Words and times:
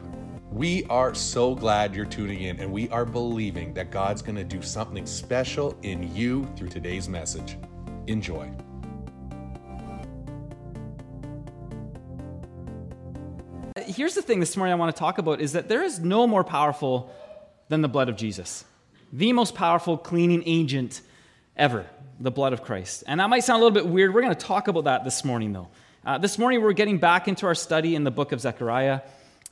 We 0.51 0.85
are 0.85 1.15
so 1.15 1.55
glad 1.55 1.97
you're 1.97 2.05
tuning 2.05 2.43
in, 2.43 2.61
and 2.61 2.71
we 2.71 2.89
are 2.91 3.05
believing 3.05 3.75
that 3.75 3.91
God's 3.91 4.23
going 4.23 4.37
to 4.37 4.45
do 4.45 4.63
something 4.63 5.05
special 5.05 5.77
in 5.83 6.15
you 6.15 6.49
through 6.57 6.69
today's 6.69 7.09
message. 7.09 7.57
Enjoy. 8.07 8.49
Here's 13.87 14.15
the 14.15 14.23
thing 14.23 14.41
this 14.41 14.57
morning 14.57 14.73
I 14.73 14.77
want 14.77 14.95
to 14.95 14.99
talk 14.99 15.19
about 15.19 15.41
is 15.41 15.53
that 15.53 15.69
there 15.69 15.83
is 15.83 16.01
no 16.01 16.27
more 16.27 16.45
powerful 16.45 17.13
than 17.69 17.83
the 17.83 17.89
blood 17.89 18.09
of 18.09 18.17
Jesus. 18.17 18.65
The 19.13 19.33
most 19.33 19.55
powerful 19.55 19.97
cleaning 19.97 20.43
agent 20.47 21.01
ever, 21.57 21.87
the 22.19 22.31
blood 22.31 22.53
of 22.53 22.63
Christ. 22.63 23.05
And 23.07 23.21
that 23.21 23.31
might 23.31 23.45
sound 23.45 23.61
a 23.61 23.65
little 23.65 23.75
bit 23.83 23.91
weird. 23.91 24.15
We're 24.15 24.23
going 24.23 24.35
to 24.35 24.47
talk 24.47 24.69
about 24.69 24.85
that 24.85 25.05
this 25.05 25.25
morning, 25.25 25.53
though. 25.53 25.69
Uh, 26.05 26.19
this 26.19 26.39
morning, 26.39 26.63
we're 26.63 26.73
getting 26.73 26.99
back 26.99 27.29
into 27.29 27.47
our 27.47 27.55
study 27.55 27.95
in 27.95 28.05
the 28.05 28.11
book 28.11 28.33
of 28.33 28.41
Zechariah. 28.41 29.01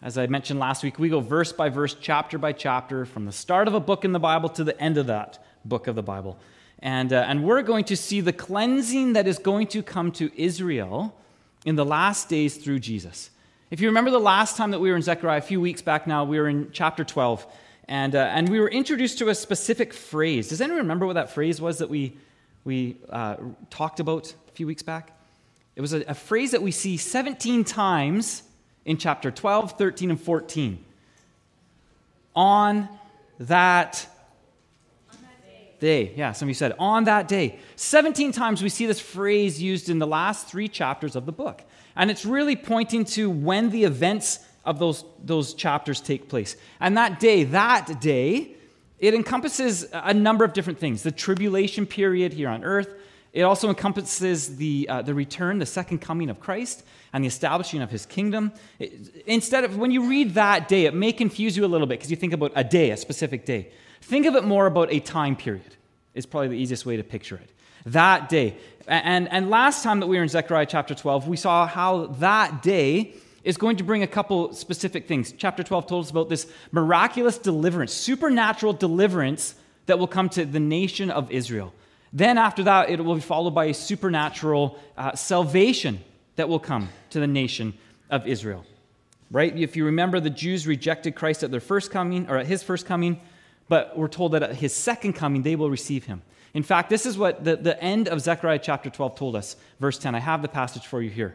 As 0.02 0.18
I 0.18 0.26
mentioned 0.26 0.58
last 0.58 0.82
week, 0.82 0.98
we 0.98 1.08
go 1.08 1.20
verse 1.20 1.52
by 1.52 1.68
verse, 1.68 1.94
chapter 1.98 2.36
by 2.38 2.52
chapter, 2.52 3.06
from 3.06 3.24
the 3.24 3.32
start 3.32 3.68
of 3.68 3.74
a 3.74 3.80
book 3.80 4.04
in 4.04 4.12
the 4.12 4.18
Bible 4.18 4.48
to 4.50 4.64
the 4.64 4.78
end 4.80 4.98
of 4.98 5.06
that 5.06 5.42
book 5.64 5.86
of 5.86 5.94
the 5.94 6.02
Bible. 6.02 6.38
And, 6.80 7.12
uh, 7.12 7.24
and 7.28 7.44
we're 7.44 7.62
going 7.62 7.84
to 7.84 7.96
see 7.96 8.20
the 8.20 8.32
cleansing 8.32 9.12
that 9.12 9.28
is 9.28 9.38
going 9.38 9.68
to 9.68 9.82
come 9.82 10.10
to 10.12 10.30
Israel 10.36 11.16
in 11.64 11.76
the 11.76 11.84
last 11.84 12.28
days 12.28 12.56
through 12.56 12.80
Jesus. 12.80 13.30
If 13.72 13.80
you 13.80 13.88
remember 13.88 14.10
the 14.10 14.20
last 14.20 14.58
time 14.58 14.72
that 14.72 14.80
we 14.80 14.90
were 14.90 14.96
in 14.96 15.00
Zechariah, 15.00 15.38
a 15.38 15.40
few 15.40 15.58
weeks 15.58 15.80
back 15.80 16.06
now, 16.06 16.24
we 16.24 16.38
were 16.38 16.46
in 16.46 16.68
chapter 16.72 17.04
12, 17.04 17.46
and, 17.88 18.14
uh, 18.14 18.18
and 18.18 18.46
we 18.50 18.60
were 18.60 18.68
introduced 18.68 19.16
to 19.20 19.30
a 19.30 19.34
specific 19.34 19.94
phrase. 19.94 20.50
Does 20.50 20.60
anyone 20.60 20.82
remember 20.82 21.06
what 21.06 21.14
that 21.14 21.30
phrase 21.30 21.58
was 21.58 21.78
that 21.78 21.88
we, 21.88 22.14
we 22.64 22.98
uh, 23.08 23.36
talked 23.70 23.98
about 23.98 24.34
a 24.46 24.52
few 24.52 24.66
weeks 24.66 24.82
back? 24.82 25.16
It 25.74 25.80
was 25.80 25.94
a, 25.94 26.02
a 26.02 26.12
phrase 26.12 26.50
that 26.50 26.60
we 26.60 26.70
see 26.70 26.98
17 26.98 27.64
times 27.64 28.42
in 28.84 28.98
chapter 28.98 29.30
12, 29.30 29.78
13, 29.78 30.10
and 30.10 30.20
14. 30.20 30.84
On 32.36 32.90
that 33.40 34.06
day. 35.80 36.12
Yeah, 36.14 36.32
somebody 36.32 36.52
said, 36.52 36.74
on 36.78 37.04
that 37.04 37.26
day. 37.26 37.58
17 37.76 38.32
times 38.32 38.62
we 38.62 38.68
see 38.68 38.84
this 38.84 39.00
phrase 39.00 39.62
used 39.62 39.88
in 39.88 39.98
the 39.98 40.06
last 40.06 40.46
three 40.46 40.68
chapters 40.68 41.16
of 41.16 41.24
the 41.24 41.32
book. 41.32 41.62
And 41.96 42.10
it's 42.10 42.24
really 42.24 42.56
pointing 42.56 43.04
to 43.06 43.30
when 43.30 43.70
the 43.70 43.84
events 43.84 44.38
of 44.64 44.78
those, 44.78 45.04
those 45.22 45.54
chapters 45.54 46.00
take 46.00 46.28
place. 46.28 46.56
And 46.80 46.96
that 46.96 47.20
day, 47.20 47.44
that 47.44 48.00
day, 48.00 48.56
it 48.98 49.14
encompasses 49.14 49.86
a 49.92 50.14
number 50.14 50.44
of 50.44 50.52
different 50.52 50.78
things 50.78 51.02
the 51.02 51.10
tribulation 51.10 51.86
period 51.86 52.32
here 52.32 52.48
on 52.48 52.64
earth. 52.64 52.94
It 53.32 53.42
also 53.42 53.68
encompasses 53.68 54.56
the, 54.56 54.86
uh, 54.88 55.02
the 55.02 55.14
return, 55.14 55.58
the 55.58 55.66
second 55.66 56.00
coming 56.00 56.28
of 56.28 56.38
Christ, 56.38 56.84
and 57.12 57.24
the 57.24 57.28
establishing 57.28 57.80
of 57.80 57.90
his 57.90 58.04
kingdom. 58.04 58.52
It, 58.78 59.24
instead 59.26 59.64
of, 59.64 59.76
when 59.76 59.90
you 59.90 60.08
read 60.08 60.34
that 60.34 60.68
day, 60.68 60.84
it 60.84 60.94
may 60.94 61.12
confuse 61.12 61.56
you 61.56 61.64
a 61.64 61.66
little 61.66 61.86
bit 61.86 61.98
because 61.98 62.10
you 62.10 62.16
think 62.16 62.34
about 62.34 62.52
a 62.54 62.62
day, 62.62 62.90
a 62.90 62.96
specific 62.96 63.46
day. 63.46 63.70
Think 64.02 64.26
of 64.26 64.34
it 64.34 64.44
more 64.44 64.66
about 64.66 64.92
a 64.92 65.00
time 65.00 65.34
period, 65.34 65.76
is 66.14 66.26
probably 66.26 66.48
the 66.48 66.56
easiest 66.56 66.84
way 66.84 66.96
to 66.96 67.02
picture 67.02 67.36
it. 67.36 67.50
That 67.86 68.28
day. 68.28 68.56
And, 68.88 69.30
and 69.30 69.48
last 69.50 69.82
time 69.82 70.00
that 70.00 70.06
we 70.06 70.16
were 70.16 70.22
in 70.22 70.28
Zechariah 70.28 70.66
chapter 70.66 70.94
12, 70.94 71.28
we 71.28 71.36
saw 71.36 71.66
how 71.66 72.06
that 72.18 72.62
day 72.62 73.14
is 73.44 73.56
going 73.56 73.76
to 73.76 73.84
bring 73.84 74.02
a 74.02 74.06
couple 74.06 74.52
specific 74.54 75.06
things. 75.06 75.32
Chapter 75.32 75.62
12 75.62 75.86
told 75.86 76.04
us 76.04 76.10
about 76.10 76.28
this 76.28 76.46
miraculous 76.70 77.38
deliverance, 77.38 77.92
supernatural 77.92 78.72
deliverance 78.72 79.54
that 79.86 79.98
will 79.98 80.06
come 80.06 80.28
to 80.30 80.44
the 80.44 80.60
nation 80.60 81.10
of 81.10 81.30
Israel. 81.30 81.72
Then, 82.12 82.38
after 82.38 82.62
that, 82.64 82.90
it 82.90 83.02
will 83.02 83.14
be 83.14 83.20
followed 83.20 83.54
by 83.54 83.66
a 83.66 83.74
supernatural 83.74 84.78
uh, 84.96 85.14
salvation 85.14 86.00
that 86.36 86.48
will 86.48 86.60
come 86.60 86.90
to 87.10 87.20
the 87.20 87.26
nation 87.26 87.74
of 88.10 88.26
Israel. 88.26 88.64
Right? 89.30 89.56
If 89.56 89.76
you 89.76 89.86
remember, 89.86 90.20
the 90.20 90.30
Jews 90.30 90.66
rejected 90.66 91.14
Christ 91.14 91.42
at 91.42 91.50
their 91.50 91.60
first 91.60 91.90
coming, 91.90 92.28
or 92.28 92.36
at 92.36 92.46
his 92.46 92.62
first 92.62 92.84
coming, 92.84 93.20
but 93.68 93.96
we're 93.96 94.08
told 94.08 94.32
that 94.32 94.42
at 94.42 94.56
his 94.56 94.74
second 94.74 95.14
coming, 95.14 95.42
they 95.42 95.56
will 95.56 95.70
receive 95.70 96.04
him. 96.04 96.22
In 96.54 96.62
fact, 96.62 96.90
this 96.90 97.06
is 97.06 97.16
what 97.16 97.44
the, 97.44 97.56
the 97.56 97.82
end 97.82 98.08
of 98.08 98.20
Zechariah 98.20 98.58
chapter 98.58 98.90
12 98.90 99.16
told 99.16 99.36
us. 99.36 99.56
Verse 99.80 99.98
10. 99.98 100.14
I 100.14 100.18
have 100.20 100.42
the 100.42 100.48
passage 100.48 100.86
for 100.86 101.00
you 101.00 101.10
here. 101.10 101.28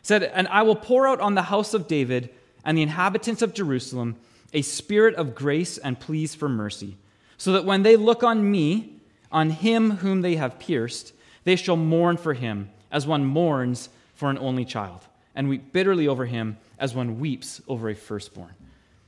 It 0.00 0.06
said, 0.06 0.22
And 0.24 0.48
I 0.48 0.62
will 0.62 0.76
pour 0.76 1.06
out 1.06 1.20
on 1.20 1.34
the 1.34 1.42
house 1.42 1.72
of 1.72 1.86
David 1.86 2.30
and 2.64 2.76
the 2.76 2.82
inhabitants 2.82 3.42
of 3.42 3.54
Jerusalem 3.54 4.16
a 4.52 4.62
spirit 4.62 5.14
of 5.16 5.34
grace 5.34 5.78
and 5.78 6.00
pleas 6.00 6.34
for 6.34 6.48
mercy, 6.48 6.96
so 7.36 7.52
that 7.52 7.64
when 7.64 7.82
they 7.82 7.96
look 7.96 8.22
on 8.22 8.50
me, 8.50 8.94
on 9.30 9.50
him 9.50 9.98
whom 9.98 10.22
they 10.22 10.36
have 10.36 10.58
pierced, 10.58 11.12
they 11.44 11.56
shall 11.56 11.76
mourn 11.76 12.16
for 12.16 12.34
him 12.34 12.70
as 12.90 13.06
one 13.06 13.24
mourns 13.24 13.88
for 14.14 14.30
an 14.30 14.38
only 14.38 14.64
child, 14.64 15.00
and 15.34 15.48
weep 15.48 15.72
bitterly 15.72 16.08
over 16.08 16.24
him 16.24 16.56
as 16.78 16.94
one 16.94 17.20
weeps 17.20 17.60
over 17.68 17.90
a 17.90 17.94
firstborn. 17.94 18.54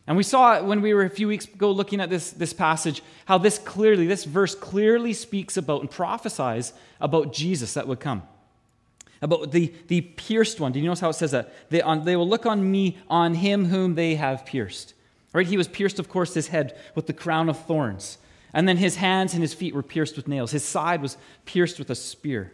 And 0.08 0.16
we 0.16 0.22
saw 0.22 0.62
when 0.62 0.80
we 0.80 0.94
were 0.94 1.04
a 1.04 1.10
few 1.10 1.28
weeks 1.28 1.44
ago 1.44 1.70
looking 1.70 2.00
at 2.00 2.08
this, 2.08 2.30
this 2.30 2.54
passage 2.54 3.02
how 3.26 3.36
this 3.36 3.58
clearly, 3.58 4.06
this 4.06 4.24
verse 4.24 4.54
clearly 4.54 5.12
speaks 5.12 5.58
about 5.58 5.82
and 5.82 5.90
prophesies 5.90 6.72
about 6.98 7.34
Jesus 7.34 7.74
that 7.74 7.86
would 7.86 8.00
come. 8.00 8.22
About 9.20 9.52
the, 9.52 9.72
the 9.88 10.00
pierced 10.00 10.60
one. 10.60 10.72
Do 10.72 10.78
you 10.78 10.86
notice 10.86 11.00
how 11.00 11.10
it 11.10 11.14
says 11.14 11.32
that? 11.32 11.52
They, 11.68 11.82
on, 11.82 12.06
they 12.06 12.16
will 12.16 12.28
look 12.28 12.46
on 12.46 12.70
me, 12.70 12.96
on 13.10 13.34
him 13.34 13.66
whom 13.66 13.96
they 13.96 14.14
have 14.14 14.46
pierced. 14.46 14.94
Right? 15.34 15.46
He 15.46 15.58
was 15.58 15.68
pierced, 15.68 15.98
of 15.98 16.08
course, 16.08 16.32
his 16.32 16.48
head 16.48 16.78
with 16.94 17.06
the 17.06 17.12
crown 17.12 17.50
of 17.50 17.62
thorns. 17.66 18.16
And 18.54 18.66
then 18.66 18.78
his 18.78 18.96
hands 18.96 19.34
and 19.34 19.42
his 19.42 19.52
feet 19.52 19.74
were 19.74 19.82
pierced 19.82 20.16
with 20.16 20.26
nails. 20.26 20.52
His 20.52 20.64
side 20.64 21.02
was 21.02 21.18
pierced 21.44 21.78
with 21.78 21.90
a 21.90 21.94
spear. 21.94 22.52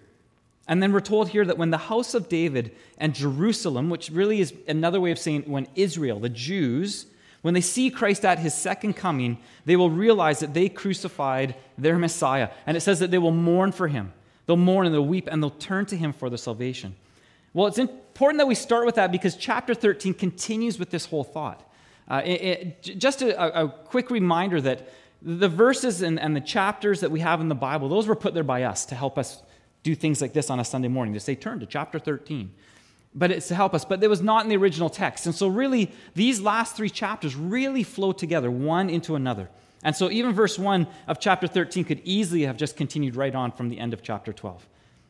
And 0.67 0.83
then 0.83 0.93
we're 0.93 1.01
told 1.01 1.29
here 1.29 1.45
that 1.45 1.59
when 1.59 1.71
the 1.71 1.79
house 1.79 2.15
of 2.15 2.29
David 2.29 2.75
and 2.99 3.15
Jerusalem, 3.15 3.91
which 3.91 4.11
really 4.11 4.41
is 4.41 4.53
another 4.67 5.01
way 5.01 5.13
of 5.13 5.21
saying 5.21 5.43
when 5.43 5.69
Israel, 5.77 6.19
the 6.19 6.29
Jews, 6.29 7.07
when 7.45 7.53
they 7.53 7.61
see 7.61 7.91
Christ 7.91 8.25
at 8.25 8.39
his 8.39 8.55
second 8.55 8.95
coming, 8.95 9.37
they 9.67 9.77
will 9.77 9.91
realize 9.91 10.41
that 10.41 10.55
they 10.55 10.71
crucified 10.71 11.55
their 11.77 11.99
Messiah. 11.99 12.49
And 12.65 12.75
it 12.75 12.81
says 12.81 13.01
that 13.01 13.11
they 13.11 13.19
will 13.19 13.33
mourn 13.33 13.71
for 13.71 13.87
him. 13.87 14.15
They'll 14.47 14.57
mourn 14.57 14.87
and 14.87 14.95
they'll 14.95 15.05
weep 15.05 15.29
and 15.31 15.43
they'll 15.43 15.51
turn 15.51 15.85
to 15.87 15.97
him 15.97 16.15
for 16.15 16.31
their 16.31 16.39
salvation. 16.39 16.97
Well, 17.53 17.67
it's 17.67 17.77
important 17.77 18.39
that 18.39 18.47
we 18.47 18.55
start 18.55 18.87
with 18.87 18.95
that 18.95 19.13
because 19.13 19.37
chapter 19.37 19.75
13 19.75 20.15
continues 20.15 20.79
with 20.79 20.89
this 20.89 21.05
whole 21.05 21.23
thought. 21.23 21.71
Uh, 22.09 22.23
it, 22.25 22.31
it, 22.31 22.83
just 22.99 23.21
a, 23.21 23.65
a, 23.65 23.69
quick 23.69 24.11
reminder 24.11 24.59
that 24.63 24.89
the 25.21 25.49
verses 25.49 26.01
and, 26.01 26.19
and 26.19 26.35
the 26.35 26.41
chapters 26.41 27.01
that 27.01 27.11
we 27.11 27.21
have 27.21 27.43
in 27.43 27.51
the 27.51 27.55
Bible, 27.55 27.91
those 27.91 28.07
were 28.07 28.17
put 28.17 28.33
there 28.33 28.43
by 28.43 28.63
us 28.63 28.87
to 28.87 28.95
help 28.95 29.19
us 29.19 29.43
do 29.83 29.95
things 29.95 30.23
like 30.23 30.33
this 30.33 30.49
on 30.49 30.61
a 30.61 30.65
Sunday 30.65 30.89
morning, 30.89 31.13
to 31.13 31.21
say, 31.21 31.35
turn 31.35 31.61
to 31.61 31.67
chapter 31.67 31.99
13 31.99 32.51
but 33.15 33.31
it's 33.31 33.49
to 33.49 33.55
help 33.55 33.75
us. 33.75 33.85
But 33.85 34.03
it 34.03 34.09
was 34.09 34.23
not 34.23 34.45
in 34.45 34.49
the 34.49 34.57
original 34.57 34.91
text. 34.91 35.27
And 35.27 35.35
so, 35.35 35.49
really, 35.49 35.91
these 36.15 36.41
last 36.41 36.77
three 36.77 36.91
chapters 36.91 37.37
really 37.37 37.83
flow 37.83 38.13
together, 38.13 38.51
one 38.51 38.91
into 38.91 39.15
another. 39.15 39.49
And 39.83 39.95
so, 39.95 40.11
even 40.11 40.33
verse 40.33 40.59
1 40.59 40.87
of 41.07 41.21
chapter 41.21 41.47
13 41.47 41.85
could 41.85 42.01
easily 42.05 42.43
have 42.43 42.57
just 42.57 42.77
continued 42.77 43.17
right 43.17 43.35
on 43.35 43.53
from 43.53 43.69
the 43.69 43.79
end 43.79 43.93
of 43.93 44.03
chapter 44.03 44.33
12. 44.33 44.67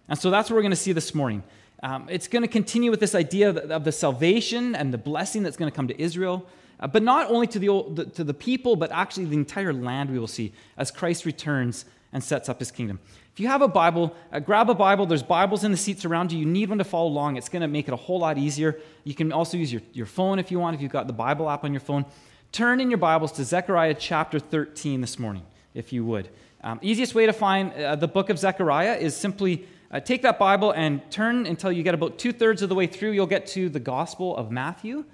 And 0.09 0.19
so, 0.19 0.31
that's 0.31 0.51
what 0.51 0.57
we're 0.57 0.63
going 0.63 0.71
to 0.71 0.77
see 0.77 0.93
this 0.93 1.15
morning. 1.15 1.43
Um, 1.83 2.07
it's 2.09 2.29
going 2.29 2.43
to 2.43 2.49
continue 2.49 2.91
with 2.91 3.01
this 3.01 3.15
idea 3.15 3.51
of 3.51 3.85
the 3.85 3.93
salvation 3.93 4.75
and 4.75 4.93
the 4.93 4.99
blessing 4.99 5.43
that's 5.43 5.57
going 5.57 5.71
to 5.71 5.75
come 5.75 5.89
to 5.89 6.01
Israel, 6.01 6.47
uh, 6.81 6.87
but 6.87 7.03
not 7.03 7.31
only 7.31 7.47
to 7.49 7.59
the, 7.59 7.69
old, 7.69 7.97
the, 7.97 8.07
to 8.07 8.25
the 8.25 8.33
people, 8.33 8.75
but 8.77 8.91
actually 8.91 9.27
the 9.27 9.37
entire 9.37 9.73
land 9.73 10.11
we 10.11 10.19
will 10.19 10.27
see 10.27 10.53
as 10.79 10.91
Christ 10.91 11.27
returns 11.27 11.85
and 12.15 12.25
sets 12.25 12.49
up 12.49 12.61
his 12.61 12.71
kingdom. 12.71 13.01
If 13.35 13.41
you 13.41 13.49
have 13.49 13.61
a 13.61 13.69
Bible, 13.69 14.15
uh, 14.33 14.39
grab 14.39 14.71
a 14.71 14.75
Bible. 14.75 15.05
There's 15.05 15.25
Bibles 15.25 15.65
in 15.65 15.73
the 15.73 15.77
seats 15.77 16.05
around 16.05 16.31
you. 16.33 16.39
You 16.39 16.47
need 16.47 16.69
one 16.69 16.79
to 16.79 16.85
follow 16.85 17.09
along. 17.09 17.37
It's 17.37 17.49
going 17.49 17.63
to 17.63 17.69
make 17.69 17.89
it 17.89 17.93
a 17.93 17.97
whole 17.97 18.21
lot 18.21 18.39
easier. 18.39 18.79
You 19.03 19.15
can 19.15 19.33
also 19.33 19.57
use 19.57 19.73
your, 19.73 19.83
your 19.93 20.07
phone 20.07 20.39
if 20.39 20.53
you 20.53 20.61
want, 20.61 20.77
if 20.77 20.81
you've 20.81 20.93
got 20.93 21.09
the 21.09 21.13
Bible 21.13 21.51
app 21.51 21.65
on 21.65 21.73
your 21.73 21.81
phone. 21.81 22.07
Turn 22.53 22.81
in 22.81 22.89
your 22.89 22.99
Bibles 22.99 23.33
to 23.33 23.45
Zechariah 23.45 23.95
chapter 23.95 24.39
13 24.39 25.01
this 25.01 25.19
morning, 25.19 25.43
if 25.75 25.93
you 25.93 26.05
would. 26.05 26.29
Um, 26.63 26.79
easiest 26.81 27.17
way 27.17 27.27
to 27.27 27.33
find 27.33 27.73
uh, 27.73 27.97
the 27.97 28.09
book 28.09 28.31
of 28.31 28.39
Zechariah 28.39 28.95
is 28.95 29.17
simply 29.17 29.67
uh, 29.91 29.99
take 29.99 30.23
that 30.23 30.39
Bible 30.39 30.71
and 30.71 31.03
turn 31.11 31.47
until 31.47 31.73
you 31.73 31.83
get 31.83 31.95
about 31.95 32.17
two 32.17 32.33
thirds 32.33 32.63
of 32.63 32.69
the 32.69 32.77
way 32.77 32.87
through. 32.87 33.11
You'll 33.11 33.27
get 33.27 33.49
to 33.49 33.69
the 33.69 33.81
Gospel 33.81 34.37
of 34.37 34.53
Matthew. 34.53 35.05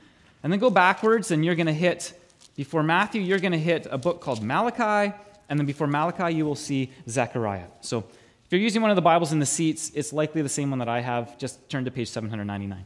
And 0.43 0.53
then 0.53 0.61
go 0.61 0.70
backwards, 0.70 1.31
and 1.31 1.44
you're 1.44 1.55
going 1.55 1.67
to 1.67 1.73
hit, 1.73 2.12
before 2.56 2.82
Matthew, 2.82 3.23
you're 3.23 3.38
going 3.38 3.53
to 3.53 3.58
hit 3.58 3.87
a 3.91 3.99
book 3.99 4.20
called 4.20 4.43
Malachi. 4.43 5.14
And 5.50 5.58
then 5.58 5.67
before 5.67 5.88
Malachi, 5.88 6.35
you 6.37 6.47
will 6.47 6.55
see 6.55 6.93
Zechariah. 7.08 7.67
So 7.81 7.99
if 7.99 8.52
you're 8.52 8.61
using 8.61 8.81
one 8.81 8.91
of 8.91 8.97
the 8.97 9.02
Bibles 9.02 9.32
in 9.32 9.41
the 9.41 9.47
seats, 9.47 9.91
it's 9.94 10.12
likely 10.12 10.43
the 10.43 10.49
same 10.49 10.70
one 10.70 10.79
that 10.79 10.88
I 10.88 11.00
have. 11.00 11.37
Just 11.38 11.69
turn 11.69 11.85
to 11.85 11.91
page 11.91 12.08
799 12.08 12.85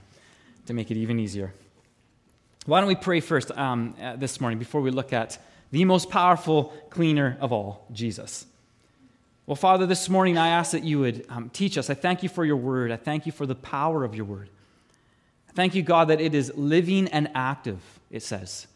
to 0.67 0.73
make 0.75 0.91
it 0.91 0.97
even 0.97 1.21
easier. 1.21 1.53
Why 2.65 2.81
don't 2.81 2.89
we 2.89 2.95
pray 2.95 3.21
first 3.21 3.51
um, 3.53 3.95
uh, 4.03 4.17
this 4.17 4.41
morning 4.41 4.59
before 4.59 4.81
we 4.81 4.91
look 4.91 5.13
at 5.13 5.39
the 5.71 5.85
most 5.85 6.09
powerful 6.09 6.73
cleaner 6.89 7.37
of 7.39 7.53
all, 7.53 7.87
Jesus? 7.93 8.47
Well, 9.47 9.57
Father, 9.57 9.85
this 9.85 10.09
morning 10.09 10.39
I 10.39 10.49
ask 10.49 10.73
that 10.73 10.85
you 10.85 11.01
would 11.01 11.27
um, 11.29 11.51
teach 11.51 11.77
us. 11.77 11.91
I 11.91 11.95
thank 11.95 12.23
you 12.23 12.31
for 12.31 12.47
your 12.47 12.57
word. 12.57 12.91
I 12.91 12.97
thank 12.97 13.27
you 13.27 13.33
for 13.33 13.45
the 13.45 13.55
power 13.55 14.05
of 14.05 14.15
your 14.15 14.25
word. 14.25 14.49
I 15.51 15.53
thank 15.53 15.75
you, 15.75 15.83
God, 15.83 16.09
that 16.09 16.19
it 16.19 16.35
is 16.35 16.51
living 16.57 17.09
and 17.09 17.31
active, 17.35 17.83
it 18.11 18.23
says. 18.23 18.67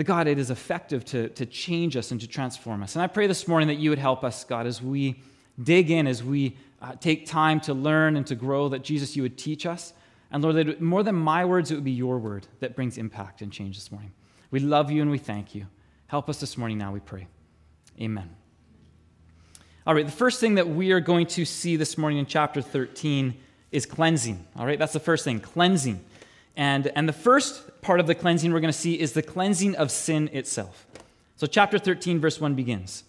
The 0.00 0.04
God, 0.04 0.28
it 0.28 0.38
is 0.38 0.50
effective 0.50 1.04
to, 1.04 1.28
to 1.28 1.44
change 1.44 1.94
us 1.94 2.10
and 2.10 2.18
to 2.22 2.26
transform 2.26 2.82
us. 2.82 2.96
And 2.96 3.02
I 3.02 3.06
pray 3.06 3.26
this 3.26 3.46
morning 3.46 3.68
that 3.68 3.74
you 3.74 3.90
would 3.90 3.98
help 3.98 4.24
us, 4.24 4.44
God, 4.44 4.66
as 4.66 4.80
we 4.80 5.20
dig 5.62 5.90
in, 5.90 6.06
as 6.06 6.24
we 6.24 6.56
uh, 6.80 6.94
take 6.94 7.26
time 7.26 7.60
to 7.60 7.74
learn 7.74 8.16
and 8.16 8.26
to 8.28 8.34
grow, 8.34 8.70
that 8.70 8.82
Jesus, 8.82 9.14
you 9.14 9.22
would 9.22 9.36
teach 9.36 9.66
us. 9.66 9.92
And 10.32 10.42
Lord, 10.42 10.56
that 10.56 10.80
more 10.80 11.02
than 11.02 11.16
my 11.16 11.44
words, 11.44 11.70
it 11.70 11.74
would 11.74 11.84
be 11.84 11.90
your 11.90 12.16
word 12.16 12.46
that 12.60 12.74
brings 12.74 12.96
impact 12.96 13.42
and 13.42 13.52
change 13.52 13.76
this 13.76 13.92
morning. 13.92 14.12
We 14.50 14.60
love 14.60 14.90
you 14.90 15.02
and 15.02 15.10
we 15.10 15.18
thank 15.18 15.54
you. 15.54 15.66
Help 16.06 16.30
us 16.30 16.40
this 16.40 16.56
morning 16.56 16.78
now, 16.78 16.92
we 16.92 17.00
pray. 17.00 17.26
Amen. 18.00 18.34
All 19.86 19.94
right, 19.94 20.06
the 20.06 20.12
first 20.12 20.40
thing 20.40 20.54
that 20.54 20.66
we 20.66 20.92
are 20.92 21.00
going 21.00 21.26
to 21.26 21.44
see 21.44 21.76
this 21.76 21.98
morning 21.98 22.18
in 22.18 22.24
chapter 22.24 22.62
13 22.62 23.38
is 23.70 23.84
cleansing. 23.84 24.46
All 24.56 24.64
right, 24.64 24.78
that's 24.78 24.94
the 24.94 24.98
first 24.98 25.24
thing 25.24 25.40
cleansing. 25.40 26.02
And, 26.56 26.86
and 26.86 27.06
the 27.06 27.12
first 27.12 27.69
part 27.82 28.00
of 28.00 28.06
the 28.06 28.14
cleansing 28.14 28.52
we're 28.52 28.60
going 28.60 28.72
to 28.72 28.78
see 28.78 28.98
is 28.98 29.12
the 29.12 29.22
cleansing 29.22 29.76
of 29.76 29.90
sin 29.90 30.28
itself. 30.32 30.86
So, 31.36 31.46
chapter 31.46 31.78
13, 31.78 32.20
verse 32.20 32.40
1 32.40 32.54
begins. 32.54 33.04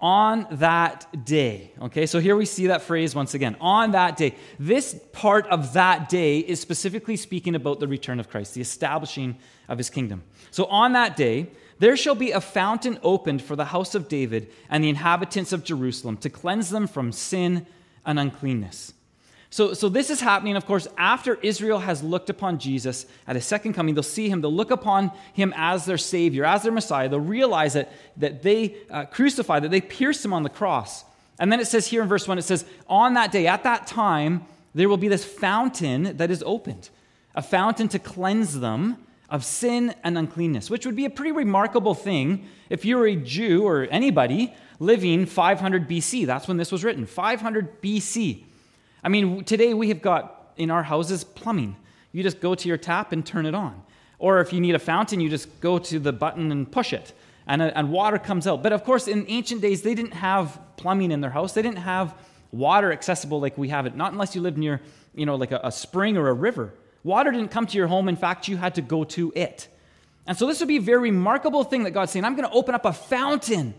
On 0.00 0.48
that 0.50 1.24
day, 1.24 1.70
okay, 1.80 2.06
so 2.06 2.18
here 2.18 2.34
we 2.34 2.44
see 2.44 2.66
that 2.66 2.82
phrase 2.82 3.14
once 3.14 3.34
again. 3.34 3.56
On 3.60 3.92
that 3.92 4.16
day. 4.16 4.34
This 4.58 5.00
part 5.12 5.46
of 5.46 5.74
that 5.74 6.08
day 6.08 6.40
is 6.40 6.58
specifically 6.58 7.16
speaking 7.16 7.54
about 7.54 7.78
the 7.78 7.86
return 7.86 8.18
of 8.18 8.28
Christ, 8.28 8.54
the 8.54 8.60
establishing 8.60 9.36
of 9.68 9.78
his 9.78 9.90
kingdom. 9.90 10.24
So, 10.50 10.64
on 10.64 10.92
that 10.94 11.16
day, 11.16 11.46
there 11.78 11.96
shall 11.96 12.16
be 12.16 12.32
a 12.32 12.40
fountain 12.40 12.98
opened 13.02 13.42
for 13.42 13.54
the 13.54 13.66
house 13.66 13.94
of 13.94 14.08
David 14.08 14.50
and 14.68 14.82
the 14.82 14.88
inhabitants 14.88 15.52
of 15.52 15.64
Jerusalem 15.64 16.16
to 16.18 16.30
cleanse 16.30 16.70
them 16.70 16.86
from 16.86 17.12
sin 17.12 17.66
and 18.04 18.18
uncleanness. 18.18 18.94
So, 19.52 19.74
so 19.74 19.90
this 19.90 20.08
is 20.08 20.18
happening, 20.22 20.56
of 20.56 20.64
course, 20.64 20.88
after 20.96 21.34
Israel 21.42 21.78
has 21.80 22.02
looked 22.02 22.30
upon 22.30 22.58
Jesus 22.58 23.04
at 23.26 23.36
his 23.36 23.44
second 23.44 23.74
coming. 23.74 23.94
They'll 23.94 24.02
see 24.02 24.30
him, 24.30 24.40
they'll 24.40 24.50
look 24.50 24.70
upon 24.70 25.12
him 25.34 25.52
as 25.58 25.84
their 25.84 25.98
Savior, 25.98 26.46
as 26.46 26.62
their 26.62 26.72
Messiah. 26.72 27.06
They'll 27.06 27.20
realize 27.20 27.74
that, 27.74 27.92
that 28.16 28.42
they 28.42 28.76
uh, 28.90 29.04
crucified, 29.04 29.62
that 29.64 29.70
they 29.70 29.82
pierced 29.82 30.24
him 30.24 30.32
on 30.32 30.42
the 30.42 30.48
cross. 30.48 31.04
And 31.38 31.52
then 31.52 31.60
it 31.60 31.66
says 31.66 31.86
here 31.86 32.00
in 32.00 32.08
verse 32.08 32.26
1, 32.26 32.38
it 32.38 32.44
says, 32.44 32.64
On 32.86 33.12
that 33.12 33.30
day, 33.30 33.46
at 33.46 33.62
that 33.64 33.86
time, 33.86 34.46
there 34.74 34.88
will 34.88 34.96
be 34.96 35.08
this 35.08 35.26
fountain 35.26 36.16
that 36.16 36.30
is 36.30 36.42
opened, 36.46 36.88
a 37.34 37.42
fountain 37.42 37.88
to 37.88 37.98
cleanse 37.98 38.58
them 38.58 39.04
of 39.28 39.44
sin 39.44 39.94
and 40.02 40.16
uncleanness, 40.16 40.70
which 40.70 40.86
would 40.86 40.96
be 40.96 41.04
a 41.04 41.10
pretty 41.10 41.32
remarkable 41.32 41.92
thing 41.92 42.48
if 42.70 42.86
you 42.86 42.96
were 42.96 43.06
a 43.06 43.16
Jew 43.16 43.66
or 43.66 43.86
anybody 43.90 44.54
living 44.78 45.26
500 45.26 45.86
BC. 45.86 46.24
That's 46.24 46.48
when 46.48 46.56
this 46.56 46.72
was 46.72 46.82
written 46.84 47.04
500 47.04 47.82
BC. 47.82 48.44
I 49.02 49.08
mean, 49.08 49.44
today 49.44 49.74
we 49.74 49.88
have 49.88 50.00
got 50.00 50.52
in 50.56 50.70
our 50.70 50.82
houses 50.82 51.24
plumbing. 51.24 51.76
You 52.12 52.22
just 52.22 52.40
go 52.40 52.54
to 52.54 52.68
your 52.68 52.76
tap 52.76 53.12
and 53.12 53.24
turn 53.24 53.46
it 53.46 53.54
on. 53.54 53.82
Or 54.18 54.40
if 54.40 54.52
you 54.52 54.60
need 54.60 54.74
a 54.74 54.78
fountain, 54.78 55.18
you 55.20 55.28
just 55.28 55.60
go 55.60 55.78
to 55.78 55.98
the 55.98 56.12
button 56.12 56.52
and 56.52 56.70
push 56.70 56.92
it, 56.92 57.12
and, 57.46 57.60
uh, 57.60 57.72
and 57.74 57.90
water 57.90 58.18
comes 58.18 58.46
out. 58.46 58.62
But 58.62 58.72
of 58.72 58.84
course, 58.84 59.08
in 59.08 59.24
ancient 59.28 59.60
days, 59.60 59.82
they 59.82 59.94
didn't 59.94 60.12
have 60.12 60.60
plumbing 60.76 61.10
in 61.10 61.20
their 61.20 61.30
house. 61.30 61.54
They 61.54 61.62
didn't 61.62 61.78
have 61.78 62.14
water 62.52 62.92
accessible 62.92 63.40
like 63.40 63.58
we 63.58 63.70
have 63.70 63.86
it, 63.86 63.96
not 63.96 64.12
unless 64.12 64.36
you 64.36 64.40
lived 64.40 64.58
near, 64.58 64.80
you 65.14 65.26
know, 65.26 65.34
like 65.34 65.50
a, 65.50 65.60
a 65.64 65.72
spring 65.72 66.16
or 66.16 66.28
a 66.28 66.32
river. 66.32 66.72
Water 67.02 67.32
didn't 67.32 67.50
come 67.50 67.66
to 67.66 67.76
your 67.76 67.88
home. 67.88 68.08
In 68.08 68.14
fact, 68.14 68.46
you 68.46 68.56
had 68.56 68.76
to 68.76 68.82
go 68.82 69.02
to 69.04 69.32
it. 69.34 69.66
And 70.26 70.38
so 70.38 70.46
this 70.46 70.60
would 70.60 70.68
be 70.68 70.76
a 70.76 70.80
very 70.80 71.10
remarkable 71.10 71.64
thing 71.64 71.82
that 71.82 71.90
God's 71.90 72.12
saying, 72.12 72.24
I'm 72.24 72.36
going 72.36 72.48
to 72.48 72.54
open 72.54 72.76
up 72.76 72.84
a 72.84 72.92
fountain, 72.92 73.74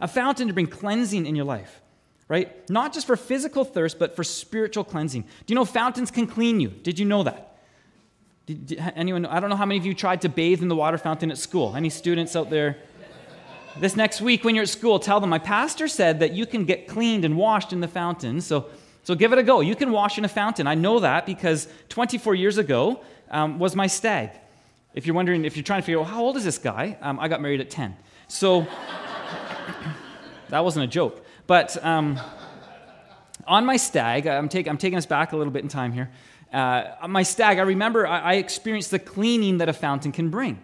a 0.00 0.06
fountain 0.06 0.46
to 0.46 0.54
bring 0.54 0.68
cleansing 0.68 1.26
in 1.26 1.34
your 1.34 1.44
life, 1.44 1.80
right? 2.28 2.68
Not 2.70 2.92
just 2.92 3.06
for 3.06 3.16
physical 3.16 3.64
thirst, 3.64 3.98
but 3.98 4.14
for 4.14 4.22
spiritual 4.22 4.84
cleansing. 4.84 5.22
Do 5.22 5.28
you 5.48 5.54
know 5.54 5.64
fountains 5.64 6.10
can 6.10 6.26
clean 6.26 6.60
you? 6.60 6.68
Did 6.68 6.98
you 6.98 7.04
know 7.04 7.22
that? 7.22 7.58
Did, 8.46 8.66
did 8.66 8.92
anyone? 8.94 9.26
I 9.26 9.40
don't 9.40 9.50
know 9.50 9.56
how 9.56 9.66
many 9.66 9.78
of 9.78 9.86
you 9.86 9.94
tried 9.94 10.22
to 10.22 10.28
bathe 10.28 10.62
in 10.62 10.68
the 10.68 10.76
water 10.76 10.98
fountain 10.98 11.30
at 11.30 11.38
school. 11.38 11.74
Any 11.76 11.90
students 11.90 12.36
out 12.36 12.50
there? 12.50 12.76
This 13.78 13.94
next 13.94 14.20
week, 14.20 14.44
when 14.44 14.54
you're 14.54 14.62
at 14.62 14.68
school, 14.68 14.98
tell 14.98 15.20
them 15.20 15.30
my 15.30 15.38
pastor 15.38 15.86
said 15.86 16.20
that 16.20 16.32
you 16.32 16.46
can 16.46 16.64
get 16.64 16.88
cleaned 16.88 17.24
and 17.24 17.36
washed 17.36 17.72
in 17.72 17.80
the 17.80 17.88
fountain. 17.88 18.40
So 18.40 18.66
so 19.08 19.14
give 19.14 19.32
it 19.32 19.38
a 19.38 19.42
go. 19.42 19.60
You 19.60 19.74
can 19.74 19.90
wash 19.90 20.18
in 20.18 20.26
a 20.26 20.28
fountain. 20.28 20.66
I 20.66 20.74
know 20.74 21.00
that 21.00 21.24
because 21.24 21.66
24 21.88 22.34
years 22.34 22.58
ago 22.58 23.00
um, 23.30 23.58
was 23.58 23.74
my 23.74 23.86
stag. 23.86 24.32
If 24.92 25.06
you're 25.06 25.14
wondering, 25.16 25.46
if 25.46 25.56
you're 25.56 25.64
trying 25.64 25.80
to 25.80 25.86
figure 25.86 26.00
out 26.00 26.08
how 26.08 26.22
old 26.22 26.36
is 26.36 26.44
this 26.44 26.58
guy, 26.58 26.98
um, 27.00 27.18
I 27.18 27.26
got 27.26 27.40
married 27.40 27.62
at 27.62 27.70
10. 27.70 27.96
So 28.28 28.66
that 30.50 30.62
wasn't 30.62 30.84
a 30.84 30.88
joke. 30.88 31.24
But 31.48 31.82
um, 31.82 32.20
on 33.46 33.64
my 33.64 33.78
stag, 33.78 34.26
I'm, 34.26 34.50
take, 34.50 34.68
I'm, 34.68 34.76
taking 34.76 34.98
us 34.98 35.06
back 35.06 35.32
a 35.32 35.36
little 35.36 35.50
bit 35.50 35.62
in 35.62 35.68
time 35.68 35.92
here. 35.92 36.10
Uh, 36.52 36.84
my 37.08 37.22
stag, 37.22 37.58
I 37.58 37.62
remember 37.62 38.06
I, 38.06 38.18
I, 38.18 38.34
experienced 38.34 38.90
the 38.90 38.98
cleaning 38.98 39.56
that 39.58 39.68
a 39.68 39.72
fountain 39.72 40.12
can 40.12 40.28
bring. 40.28 40.58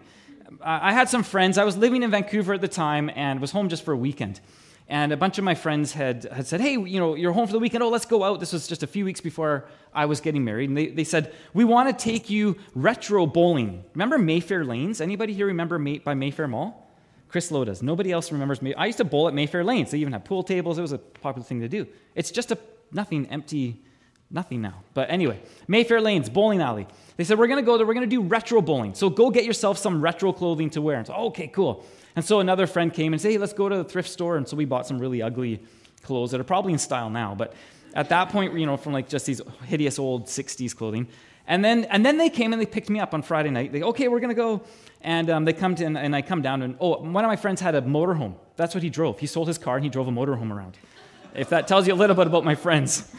I, 0.61 0.89
I 0.89 0.93
had 0.93 1.09
some 1.09 1.23
friends. 1.23 1.57
I 1.57 1.63
was 1.63 1.75
living 1.75 2.03
in 2.03 2.11
Vancouver 2.11 2.53
at 2.53 2.61
the 2.61 2.67
time 2.67 3.09
and 3.15 3.41
was 3.41 3.49
home 3.49 3.67
just 3.67 3.83
for 3.83 3.93
a 3.93 3.97
weekend. 3.97 4.41
And 4.87 5.11
a 5.11 5.17
bunch 5.17 5.39
of 5.39 5.43
my 5.43 5.55
friends 5.55 5.91
had, 5.91 6.25
had 6.25 6.45
said, 6.45 6.61
Hey, 6.61 6.73
you 6.73 6.99
know, 6.99 7.15
you're 7.15 7.33
home 7.33 7.47
for 7.47 7.53
the 7.53 7.59
weekend. 7.59 7.81
Oh, 7.81 7.89
let's 7.89 8.05
go 8.05 8.23
out. 8.23 8.39
This 8.39 8.53
was 8.53 8.67
just 8.67 8.83
a 8.83 8.87
few 8.87 9.05
weeks 9.05 9.21
before 9.21 9.65
I 9.91 10.05
was 10.05 10.21
getting 10.21 10.43
married. 10.43 10.69
And 10.69 10.77
they, 10.77 10.87
they 10.89 11.03
said, 11.03 11.33
We 11.55 11.63
want 11.63 11.89
to 11.97 12.03
take 12.03 12.29
you 12.29 12.57
retro 12.75 13.25
bowling. 13.25 13.83
Remember 13.95 14.19
Mayfair 14.19 14.63
Lanes? 14.63 15.01
Anybody 15.01 15.33
here 15.33 15.47
remember 15.47 15.79
May, 15.79 15.97
by 15.97 16.13
Mayfair 16.13 16.47
Mall? 16.47 16.84
Chris 17.27 17.51
Lowe 17.51 17.65
does. 17.65 17.81
Nobody 17.81 18.11
else 18.11 18.31
remembers 18.31 18.61
me. 18.61 18.73
I 18.73 18.85
used 18.85 18.97
to 18.99 19.03
bowl 19.03 19.27
at 19.27 19.33
Mayfair 19.33 19.63
Lanes. 19.63 19.91
They 19.91 19.97
even 19.97 20.13
had 20.13 20.25
pool 20.25 20.43
tables. 20.43 20.77
It 20.77 20.81
was 20.81 20.91
a 20.91 20.97
popular 20.97 21.45
thing 21.45 21.61
to 21.61 21.67
do. 21.67 21.87
It's 22.13 22.31
just 22.31 22.51
a 22.51 22.57
nothing, 22.91 23.27
empty, 23.27 23.81
nothing 24.29 24.61
now. 24.61 24.83
But 24.93 25.09
anyway, 25.09 25.41
Mayfair 25.67 26.01
Lanes, 26.01 26.29
bowling 26.29 26.61
alley. 26.61 26.87
They 27.17 27.23
said, 27.23 27.37
We're 27.37 27.47
going 27.47 27.59
to 27.59 27.65
go 27.65 27.77
there. 27.77 27.85
We're 27.85 27.93
going 27.93 28.09
to 28.09 28.15
do 28.15 28.21
retro 28.21 28.61
bowling. 28.61 28.93
So 28.93 29.09
go 29.09 29.29
get 29.29 29.43
yourself 29.45 29.77
some 29.77 30.01
retro 30.01 30.31
clothing 30.31 30.69
to 30.71 30.81
wear. 30.81 30.97
And 30.97 31.07
so, 31.07 31.13
okay, 31.13 31.47
cool. 31.47 31.85
And 32.15 32.23
so 32.23 32.39
another 32.39 32.65
friend 32.65 32.93
came 32.93 33.13
and 33.13 33.21
said, 33.21 33.31
hey, 33.31 33.37
let's 33.37 33.53
go 33.53 33.67
to 33.67 33.77
the 33.77 33.83
thrift 33.83 34.09
store. 34.09 34.37
And 34.37 34.47
so 34.47 34.55
we 34.55 34.65
bought 34.65 34.87
some 34.87 34.99
really 34.99 35.21
ugly 35.21 35.61
clothes 36.01 36.31
that 36.31 36.39
are 36.39 36.45
probably 36.45 36.73
in 36.73 36.79
style 36.79 37.09
now. 37.09 37.35
But 37.35 37.53
at 37.93 38.09
that 38.09 38.29
point, 38.29 38.57
you 38.57 38.65
know, 38.65 38.77
from 38.77 38.93
like 38.93 39.09
just 39.09 39.25
these 39.25 39.41
hideous 39.63 39.99
old 39.99 40.27
60s 40.27 40.75
clothing. 40.75 41.07
And 41.47 41.63
then, 41.63 41.85
and 41.85 42.05
then 42.05 42.17
they 42.17 42.29
came 42.29 42.53
and 42.53 42.61
they 42.61 42.65
picked 42.65 42.89
me 42.89 42.99
up 42.99 43.13
on 43.13 43.21
Friday 43.21 43.49
night. 43.49 43.71
They, 43.71 43.83
okay, 43.83 44.07
we're 44.07 44.19
going 44.19 44.29
to 44.29 44.35
go. 44.35 44.61
And 45.01 45.29
um, 45.29 45.45
they 45.45 45.53
come 45.53 45.75
to, 45.75 45.85
and, 45.85 45.97
and 45.97 46.15
I 46.15 46.21
come 46.21 46.41
down 46.41 46.61
and, 46.63 46.75
oh, 46.79 46.99
one 46.99 47.23
of 47.23 47.29
my 47.29 47.35
friends 47.35 47.61
had 47.61 47.75
a 47.75 47.81
motorhome. 47.81 48.35
That's 48.55 48.73
what 48.73 48.83
he 48.83 48.89
drove. 48.89 49.19
He 49.19 49.27
sold 49.27 49.47
his 49.47 49.57
car 49.57 49.75
and 49.75 49.83
he 49.83 49.89
drove 49.89 50.07
a 50.07 50.11
motorhome 50.11 50.51
around. 50.51 50.77
If 51.35 51.49
that 51.49 51.67
tells 51.67 51.87
you 51.87 51.93
a 51.93 51.95
little 51.95 52.15
bit 52.15 52.27
about 52.27 52.43
my 52.43 52.55
friends. 52.55 53.11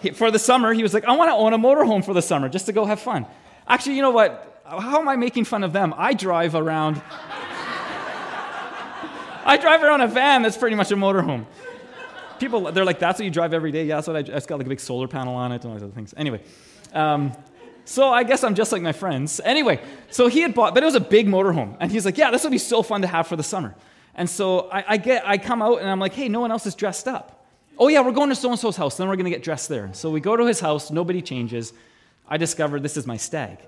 He, 0.00 0.10
for 0.10 0.30
the 0.30 0.38
summer, 0.38 0.72
he 0.72 0.82
was 0.82 0.94
like, 0.94 1.04
I 1.04 1.16
want 1.16 1.30
to 1.30 1.34
own 1.34 1.52
a 1.52 1.58
motorhome 1.58 2.04
for 2.04 2.14
the 2.14 2.22
summer 2.22 2.48
just 2.48 2.66
to 2.66 2.72
go 2.72 2.84
have 2.84 3.00
fun. 3.00 3.26
Actually, 3.66 3.96
you 3.96 4.02
know 4.02 4.10
what? 4.10 4.62
How 4.64 5.00
am 5.00 5.08
I 5.08 5.16
making 5.16 5.44
fun 5.44 5.64
of 5.64 5.72
them? 5.72 5.92
I 5.96 6.14
drive 6.14 6.54
around 6.54 7.02
I 9.44 9.56
drive 9.56 9.82
around 9.82 10.02
a 10.02 10.06
van 10.06 10.42
that's 10.42 10.56
pretty 10.56 10.76
much 10.76 10.92
a 10.92 10.96
motorhome. 10.96 11.46
People, 12.38 12.72
they're 12.72 12.84
like, 12.84 12.98
that's 12.98 13.18
what 13.18 13.24
you 13.24 13.30
drive 13.30 13.52
every 13.52 13.72
day? 13.72 13.84
Yeah, 13.84 13.96
that's 13.96 14.06
what 14.06 14.16
I, 14.16 14.20
it's 14.20 14.46
got 14.46 14.58
like 14.58 14.66
a 14.66 14.68
big 14.68 14.80
solar 14.80 15.08
panel 15.08 15.34
on 15.34 15.52
it 15.52 15.56
and 15.56 15.66
all 15.66 15.72
those 15.72 15.82
other 15.82 15.92
things. 15.92 16.14
Anyway, 16.16 16.40
um, 16.94 17.32
so 17.84 18.08
I 18.12 18.22
guess 18.22 18.44
I'm 18.44 18.54
just 18.54 18.72
like 18.72 18.82
my 18.82 18.92
friends. 18.92 19.40
Anyway, 19.44 19.80
so 20.10 20.28
he 20.28 20.40
had 20.40 20.54
bought, 20.54 20.74
but 20.74 20.82
it 20.82 20.86
was 20.86 20.94
a 20.94 21.00
big 21.00 21.26
motorhome. 21.26 21.76
And 21.80 21.90
he's 21.90 22.04
like, 22.04 22.16
yeah, 22.18 22.30
this 22.30 22.44
would 22.44 22.52
be 22.52 22.58
so 22.58 22.82
fun 22.82 23.02
to 23.02 23.08
have 23.08 23.26
for 23.26 23.36
the 23.36 23.42
summer. 23.42 23.74
And 24.14 24.28
so 24.28 24.68
I, 24.70 24.84
I 24.88 24.96
get, 24.96 25.26
I 25.26 25.38
come 25.38 25.62
out 25.62 25.80
and 25.80 25.88
I'm 25.88 25.98
like, 25.98 26.12
hey, 26.12 26.28
no 26.28 26.40
one 26.40 26.50
else 26.50 26.66
is 26.66 26.74
dressed 26.74 27.08
up. 27.08 27.46
Oh 27.78 27.88
yeah, 27.88 28.00
we're 28.00 28.12
going 28.12 28.28
to 28.28 28.34
so-and-so's 28.34 28.76
house. 28.76 28.96
Then 28.96 29.08
we're 29.08 29.16
going 29.16 29.24
to 29.24 29.30
get 29.30 29.42
dressed 29.42 29.68
there. 29.68 29.90
So 29.94 30.10
we 30.10 30.20
go 30.20 30.36
to 30.36 30.44
his 30.46 30.60
house. 30.60 30.90
Nobody 30.90 31.22
changes. 31.22 31.72
I 32.28 32.36
discover 32.36 32.78
this 32.78 32.96
is 32.96 33.06
my 33.06 33.16
stag. 33.16 33.58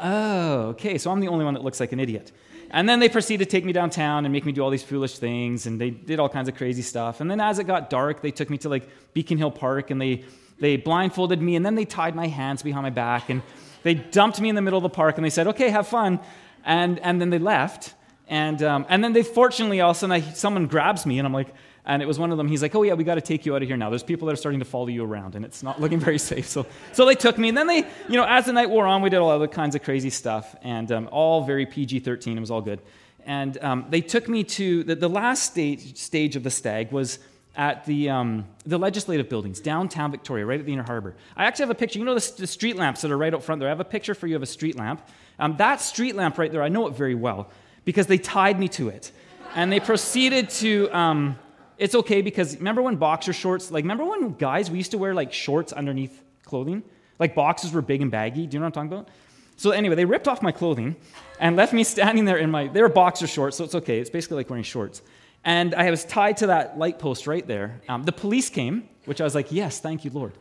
Oh, 0.00 0.68
okay. 0.70 0.96
So 0.96 1.10
I'm 1.10 1.20
the 1.20 1.28
only 1.28 1.44
one 1.44 1.54
that 1.54 1.62
looks 1.62 1.78
like 1.78 1.92
an 1.92 2.00
idiot. 2.00 2.32
And 2.72 2.88
then 2.88 3.00
they 3.00 3.08
proceeded 3.08 3.44
to 3.44 3.50
take 3.50 3.64
me 3.64 3.72
downtown 3.72 4.24
and 4.24 4.32
make 4.32 4.46
me 4.46 4.52
do 4.52 4.62
all 4.62 4.70
these 4.70 4.84
foolish 4.84 5.18
things, 5.18 5.66
and 5.66 5.80
they 5.80 5.90
did 5.90 6.20
all 6.20 6.28
kinds 6.28 6.48
of 6.48 6.54
crazy 6.54 6.82
stuff. 6.82 7.20
And 7.20 7.28
then 7.28 7.40
as 7.40 7.58
it 7.58 7.64
got 7.64 7.90
dark, 7.90 8.22
they 8.22 8.30
took 8.30 8.48
me 8.48 8.58
to 8.58 8.68
like 8.68 8.88
Beacon 9.12 9.38
Hill 9.38 9.50
Park, 9.50 9.90
and 9.90 10.00
they, 10.00 10.24
they 10.60 10.76
blindfolded 10.76 11.40
me, 11.40 11.56
and 11.56 11.64
then 11.64 11.74
they 11.74 11.84
tied 11.84 12.14
my 12.14 12.28
hands 12.28 12.62
behind 12.62 12.84
my 12.84 12.90
back, 12.90 13.30
and 13.30 13.42
they 13.82 13.94
dumped 13.94 14.40
me 14.40 14.48
in 14.48 14.54
the 14.54 14.62
middle 14.62 14.78
of 14.78 14.82
the 14.82 14.90
park, 14.90 15.16
and 15.16 15.24
they 15.24 15.30
said, 15.30 15.46
okay, 15.48 15.70
have 15.70 15.88
fun. 15.88 16.20
And, 16.64 16.98
and 16.98 17.20
then 17.20 17.30
they 17.30 17.38
left. 17.38 17.94
And, 18.28 18.62
um, 18.62 18.86
and 18.88 19.02
then 19.02 19.12
they 19.12 19.22
fortunately, 19.22 19.80
all 19.80 19.90
of 19.90 19.96
a 19.96 19.98
sudden, 20.00 20.12
I, 20.12 20.20
someone 20.20 20.66
grabs 20.66 21.06
me, 21.06 21.18
and 21.18 21.26
I'm 21.26 21.32
like, 21.32 21.48
And 21.84 22.02
it 22.02 22.06
was 22.06 22.18
one 22.18 22.30
of 22.30 22.38
them. 22.38 22.46
He's 22.46 22.62
like, 22.62 22.74
"Oh 22.74 22.82
yeah, 22.82 22.94
we 22.94 23.04
got 23.04 23.14
to 23.14 23.20
take 23.22 23.46
you 23.46 23.56
out 23.56 23.62
of 23.62 23.68
here 23.68 23.76
now. 23.76 23.88
There's 23.88 24.02
people 24.02 24.26
that 24.26 24.34
are 24.34 24.36
starting 24.36 24.60
to 24.60 24.66
follow 24.66 24.88
you 24.88 25.02
around, 25.02 25.34
and 25.34 25.44
it's 25.44 25.62
not 25.62 25.80
looking 25.80 25.98
very 25.98 26.18
safe." 26.18 26.46
So, 26.46 26.66
so 26.92 27.06
they 27.06 27.14
took 27.14 27.38
me, 27.38 27.48
and 27.48 27.56
then 27.56 27.66
they, 27.66 27.78
you 28.08 28.16
know, 28.16 28.26
as 28.28 28.44
the 28.44 28.52
night 28.52 28.68
wore 28.68 28.86
on, 28.86 29.02
we 29.02 29.08
did 29.08 29.18
all 29.18 29.30
other 29.30 29.48
kinds 29.48 29.74
of 29.74 29.82
crazy 29.82 30.10
stuff, 30.10 30.54
and 30.62 30.92
um, 30.92 31.08
all 31.10 31.42
very 31.42 31.66
PG-13. 31.66 32.36
It 32.36 32.40
was 32.40 32.50
all 32.50 32.60
good. 32.60 32.80
And 33.24 33.58
um, 33.62 33.86
they 33.88 34.02
took 34.02 34.28
me 34.28 34.44
to 34.44 34.84
the, 34.84 34.94
the 34.94 35.08
last 35.08 35.44
stage, 35.44 35.96
stage 35.96 36.36
of 36.36 36.42
the 36.42 36.50
stag 36.50 36.92
was 36.92 37.18
at 37.56 37.84
the, 37.84 38.08
um, 38.08 38.46
the 38.64 38.78
legislative 38.78 39.28
buildings, 39.28 39.60
downtown 39.60 40.10
Victoria, 40.10 40.46
right 40.46 40.60
at 40.60 40.66
the 40.66 40.72
Inner 40.72 40.84
Harbor. 40.84 41.16
I 41.36 41.44
actually 41.44 41.64
have 41.64 41.70
a 41.70 41.74
picture. 41.74 41.98
You 41.98 42.04
know 42.04 42.14
the, 42.14 42.32
the 42.38 42.46
street 42.46 42.76
lamps 42.76 43.02
that 43.02 43.10
are 43.10 43.18
right 43.18 43.34
out 43.34 43.42
front 43.42 43.58
there? 43.58 43.68
I 43.68 43.70
have 43.70 43.80
a 43.80 43.84
picture 43.84 44.14
for 44.14 44.26
you 44.26 44.36
of 44.36 44.42
a 44.42 44.46
street 44.46 44.76
lamp. 44.76 45.06
Um, 45.38 45.56
that 45.56 45.80
street 45.80 46.14
lamp 46.14 46.38
right 46.38 46.50
there, 46.50 46.62
I 46.62 46.68
know 46.68 46.86
it 46.86 46.94
very 46.94 47.14
well 47.14 47.50
because 47.84 48.06
they 48.06 48.18
tied 48.18 48.58
me 48.58 48.68
to 48.68 48.88
it. 48.88 49.12
And 49.54 49.72
they 49.72 49.80
proceeded 49.80 50.50
to, 50.50 50.88
um, 50.96 51.38
it's 51.76 51.94
okay 51.94 52.22
because 52.22 52.56
remember 52.56 52.82
when 52.82 52.96
boxer 52.96 53.32
shorts, 53.32 53.70
like, 53.70 53.82
remember 53.82 54.04
when 54.04 54.34
guys, 54.34 54.70
we 54.70 54.78
used 54.78 54.92
to 54.92 54.98
wear 54.98 55.12
like 55.12 55.32
shorts 55.32 55.72
underneath 55.72 56.22
clothing? 56.44 56.82
Like 57.18 57.34
boxes 57.34 57.72
were 57.72 57.82
big 57.82 58.00
and 58.00 58.10
baggy. 58.10 58.46
Do 58.46 58.54
you 58.54 58.60
know 58.60 58.66
what 58.66 58.76
I'm 58.76 58.88
talking 58.88 58.98
about? 59.00 59.08
So 59.56 59.72
anyway, 59.72 59.94
they 59.94 60.04
ripped 60.04 60.28
off 60.28 60.40
my 60.40 60.52
clothing 60.52 60.96
and 61.38 61.56
left 61.56 61.72
me 61.72 61.84
standing 61.84 62.24
there 62.24 62.38
in 62.38 62.50
my, 62.50 62.68
they 62.68 62.80
were 62.80 62.88
boxer 62.88 63.26
shorts, 63.26 63.56
so 63.56 63.64
it's 63.64 63.74
okay. 63.74 63.98
It's 63.98 64.08
basically 64.08 64.38
like 64.38 64.48
wearing 64.48 64.62
shorts. 64.62 65.02
And 65.44 65.74
I 65.74 65.90
was 65.90 66.04
tied 66.04 66.36
to 66.38 66.48
that 66.48 66.78
light 66.78 66.98
post 66.98 67.26
right 67.26 67.46
there. 67.46 67.80
Um, 67.88 68.02
the 68.02 68.12
police 68.12 68.50
came, 68.50 68.88
which 69.06 69.20
I 69.20 69.24
was 69.24 69.34
like, 69.34 69.50
yes, 69.50 69.80
thank 69.80 70.04
you, 70.04 70.10
Lord. 70.10 70.32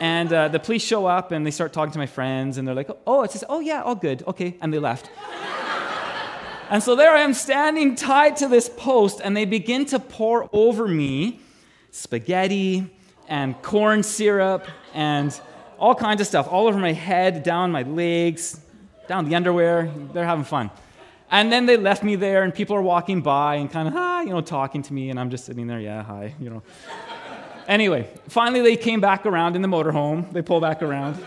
And 0.00 0.32
uh, 0.32 0.48
the 0.48 0.58
police 0.58 0.82
show 0.82 1.06
up 1.06 1.32
and 1.32 1.46
they 1.46 1.50
start 1.50 1.72
talking 1.72 1.92
to 1.92 1.98
my 1.98 2.06
friends 2.06 2.58
and 2.58 2.66
they're 2.66 2.74
like, 2.74 2.90
oh, 3.06 3.22
it 3.22 3.30
says, 3.30 3.44
oh, 3.48 3.60
yeah, 3.60 3.82
all 3.82 3.94
good, 3.94 4.22
okay. 4.26 4.56
And 4.60 4.72
they 4.72 4.78
left. 4.78 5.08
and 6.68 6.82
so 6.82 6.96
there 6.96 7.12
I 7.12 7.20
am 7.20 7.32
standing 7.32 7.94
tied 7.94 8.36
to 8.38 8.48
this 8.48 8.68
post 8.68 9.20
and 9.22 9.36
they 9.36 9.44
begin 9.44 9.86
to 9.86 9.98
pour 9.98 10.48
over 10.52 10.88
me 10.88 11.40
spaghetti 11.90 12.90
and 13.28 13.60
corn 13.62 14.02
syrup 14.02 14.66
and 14.92 15.40
all 15.78 15.94
kinds 15.94 16.20
of 16.20 16.26
stuff 16.26 16.48
all 16.50 16.66
over 16.66 16.78
my 16.78 16.92
head, 16.92 17.42
down 17.42 17.70
my 17.70 17.82
legs, 17.82 18.60
down 19.06 19.28
the 19.28 19.34
underwear. 19.36 19.90
They're 20.12 20.24
having 20.24 20.44
fun. 20.44 20.70
And 21.34 21.50
then 21.50 21.66
they 21.66 21.76
left 21.76 22.04
me 22.04 22.14
there, 22.14 22.44
and 22.44 22.54
people 22.54 22.76
are 22.76 22.82
walking 22.82 23.20
by 23.20 23.56
and 23.56 23.68
kind 23.68 23.88
of, 23.88 23.96
ah, 23.96 24.20
you 24.20 24.30
know, 24.30 24.40
talking 24.40 24.82
to 24.82 24.92
me, 24.92 25.10
and 25.10 25.18
I'm 25.18 25.30
just 25.30 25.44
sitting 25.44 25.66
there, 25.66 25.80
yeah, 25.80 26.00
hi, 26.00 26.32
you 26.38 26.48
know. 26.48 26.62
anyway, 27.66 28.08
finally 28.28 28.62
they 28.62 28.76
came 28.76 29.00
back 29.00 29.26
around 29.26 29.56
in 29.56 29.62
the 29.62 29.66
motorhome. 29.66 30.32
They 30.32 30.42
pull 30.42 30.60
back 30.60 30.80
around. 30.80 31.18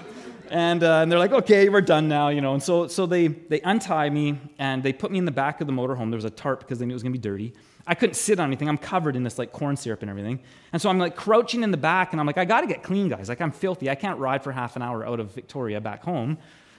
And, 0.50 0.82
uh, 0.82 1.02
and 1.02 1.12
they're 1.12 1.20
like, 1.20 1.34
okay, 1.34 1.68
we're 1.68 1.82
done 1.82 2.08
now, 2.08 2.30
you 2.30 2.40
know. 2.40 2.54
And 2.54 2.64
so, 2.64 2.88
so 2.88 3.06
they, 3.06 3.28
they 3.28 3.60
untie 3.60 4.10
me 4.10 4.40
and 4.58 4.82
they 4.82 4.94
put 4.94 5.12
me 5.12 5.18
in 5.18 5.26
the 5.26 5.32
back 5.32 5.60
of 5.60 5.68
the 5.68 5.74
motorhome. 5.74 6.10
There 6.10 6.16
was 6.16 6.24
a 6.24 6.30
tarp 6.30 6.62
because 6.62 6.80
they 6.80 6.86
knew 6.86 6.94
it 6.94 6.96
was 6.96 7.04
going 7.04 7.12
to 7.12 7.20
be 7.20 7.22
dirty. 7.30 7.54
I 7.86 7.94
couldn't 7.94 8.16
sit 8.16 8.40
on 8.40 8.48
anything. 8.48 8.70
I'm 8.70 8.78
covered 8.78 9.18
in 9.18 9.24
this 9.24 9.38
like 9.38 9.52
corn 9.52 9.76
syrup 9.76 10.04
and 10.04 10.10
everything. 10.10 10.40
And 10.72 10.82
so 10.82 10.90
I'm 10.90 11.00
like 11.00 11.18
crouching 11.18 11.64
in 11.64 11.72
the 11.72 11.78
back 11.78 12.14
and 12.14 12.22
I'm 12.22 12.26
like, 12.26 12.38
I 12.38 12.46
got 12.46 12.62
to 12.62 12.68
get 12.68 12.82
clean, 12.82 13.10
guys. 13.10 13.28
Like 13.28 13.42
I'm 13.42 13.52
filthy. 13.52 13.90
I 13.90 13.96
can't 13.96 14.20
ride 14.20 14.42
for 14.42 14.54
half 14.54 14.78
an 14.78 14.82
hour 14.84 15.06
out 15.06 15.20
of 15.20 15.34
Victoria 15.34 15.82
back 15.82 16.02
home 16.02 16.38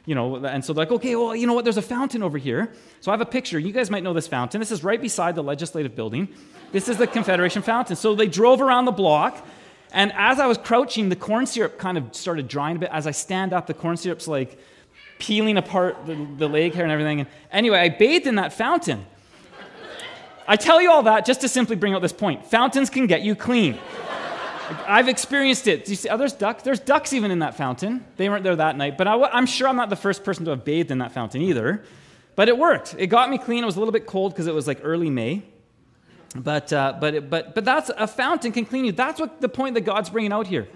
you 0.08 0.14
know, 0.14 0.36
and 0.36 0.64
so 0.64 0.72
they're 0.72 0.86
like, 0.86 0.92
okay, 0.92 1.14
well, 1.16 1.36
you 1.36 1.46
know 1.46 1.52
what? 1.52 1.64
There's 1.64 1.76
a 1.76 1.82
fountain 1.82 2.22
over 2.22 2.38
here. 2.38 2.72
So 3.02 3.10
I 3.10 3.12
have 3.12 3.20
a 3.20 3.26
picture. 3.26 3.58
You 3.58 3.72
guys 3.72 3.90
might 3.90 4.02
know 4.02 4.14
this 4.14 4.26
fountain. 4.26 4.58
This 4.58 4.70
is 4.70 4.82
right 4.82 4.98
beside 4.98 5.34
the 5.34 5.42
legislative 5.42 5.94
building. 5.94 6.28
This 6.72 6.88
is 6.88 6.96
the 6.96 7.06
Confederation 7.06 7.60
fountain. 7.60 7.94
So 7.94 8.14
they 8.14 8.26
drove 8.26 8.62
around 8.62 8.86
the 8.86 8.92
block, 8.92 9.46
and 9.92 10.10
as 10.14 10.40
I 10.40 10.46
was 10.46 10.56
crouching, 10.56 11.10
the 11.10 11.16
corn 11.16 11.44
syrup 11.44 11.76
kind 11.78 11.98
of 11.98 12.14
started 12.14 12.48
drying 12.48 12.76
a 12.76 12.78
bit. 12.78 12.88
As 12.90 13.06
I 13.06 13.10
stand 13.10 13.52
up, 13.52 13.66
the 13.66 13.74
corn 13.74 13.98
syrup's 13.98 14.26
like 14.26 14.58
peeling 15.18 15.58
apart 15.58 16.06
the, 16.06 16.14
the 16.38 16.48
leg 16.48 16.72
hair 16.72 16.84
and 16.84 16.92
everything. 16.92 17.20
And 17.20 17.28
anyway, 17.52 17.78
I 17.80 17.90
bathed 17.90 18.26
in 18.26 18.36
that 18.36 18.54
fountain. 18.54 19.04
I 20.46 20.56
tell 20.56 20.80
you 20.80 20.90
all 20.90 21.02
that 21.02 21.26
just 21.26 21.42
to 21.42 21.48
simply 21.50 21.76
bring 21.76 21.92
out 21.92 22.00
this 22.00 22.14
point. 22.14 22.46
Fountains 22.46 22.88
can 22.88 23.06
get 23.06 23.20
you 23.20 23.34
clean. 23.34 23.78
I've 24.86 25.08
experienced 25.08 25.66
it. 25.66 25.84
Do 25.84 25.92
you 25.92 25.96
see? 25.96 26.08
Oh, 26.08 26.16
there's 26.16 26.32
ducks. 26.32 26.62
There's 26.62 26.80
ducks 26.80 27.12
even 27.12 27.30
in 27.30 27.38
that 27.40 27.56
fountain. 27.56 28.04
They 28.16 28.28
weren't 28.28 28.44
there 28.44 28.56
that 28.56 28.76
night, 28.76 28.98
but 28.98 29.08
I, 29.08 29.38
am 29.38 29.46
sure 29.46 29.68
I'm 29.68 29.76
not 29.76 29.90
the 29.90 29.96
first 29.96 30.24
person 30.24 30.44
to 30.44 30.50
have 30.50 30.64
bathed 30.64 30.90
in 30.90 30.98
that 30.98 31.12
fountain 31.12 31.42
either. 31.42 31.84
But 32.36 32.48
it 32.48 32.56
worked. 32.56 32.94
It 32.98 33.08
got 33.08 33.30
me 33.30 33.38
clean. 33.38 33.64
It 33.64 33.66
was 33.66 33.76
a 33.76 33.80
little 33.80 33.92
bit 33.92 34.06
cold 34.06 34.32
because 34.32 34.46
it 34.46 34.54
was 34.54 34.66
like 34.66 34.80
early 34.82 35.10
May. 35.10 35.42
But, 36.36 36.72
uh, 36.72 36.96
but, 37.00 37.30
but, 37.30 37.54
but 37.54 37.64
that's 37.64 37.90
a 37.96 38.06
fountain 38.06 38.52
can 38.52 38.64
clean 38.64 38.84
you. 38.84 38.92
That's 38.92 39.18
what 39.18 39.40
the 39.40 39.48
point 39.48 39.74
that 39.74 39.80
God's 39.80 40.10
bringing 40.10 40.32
out 40.32 40.46
here, 40.46 40.68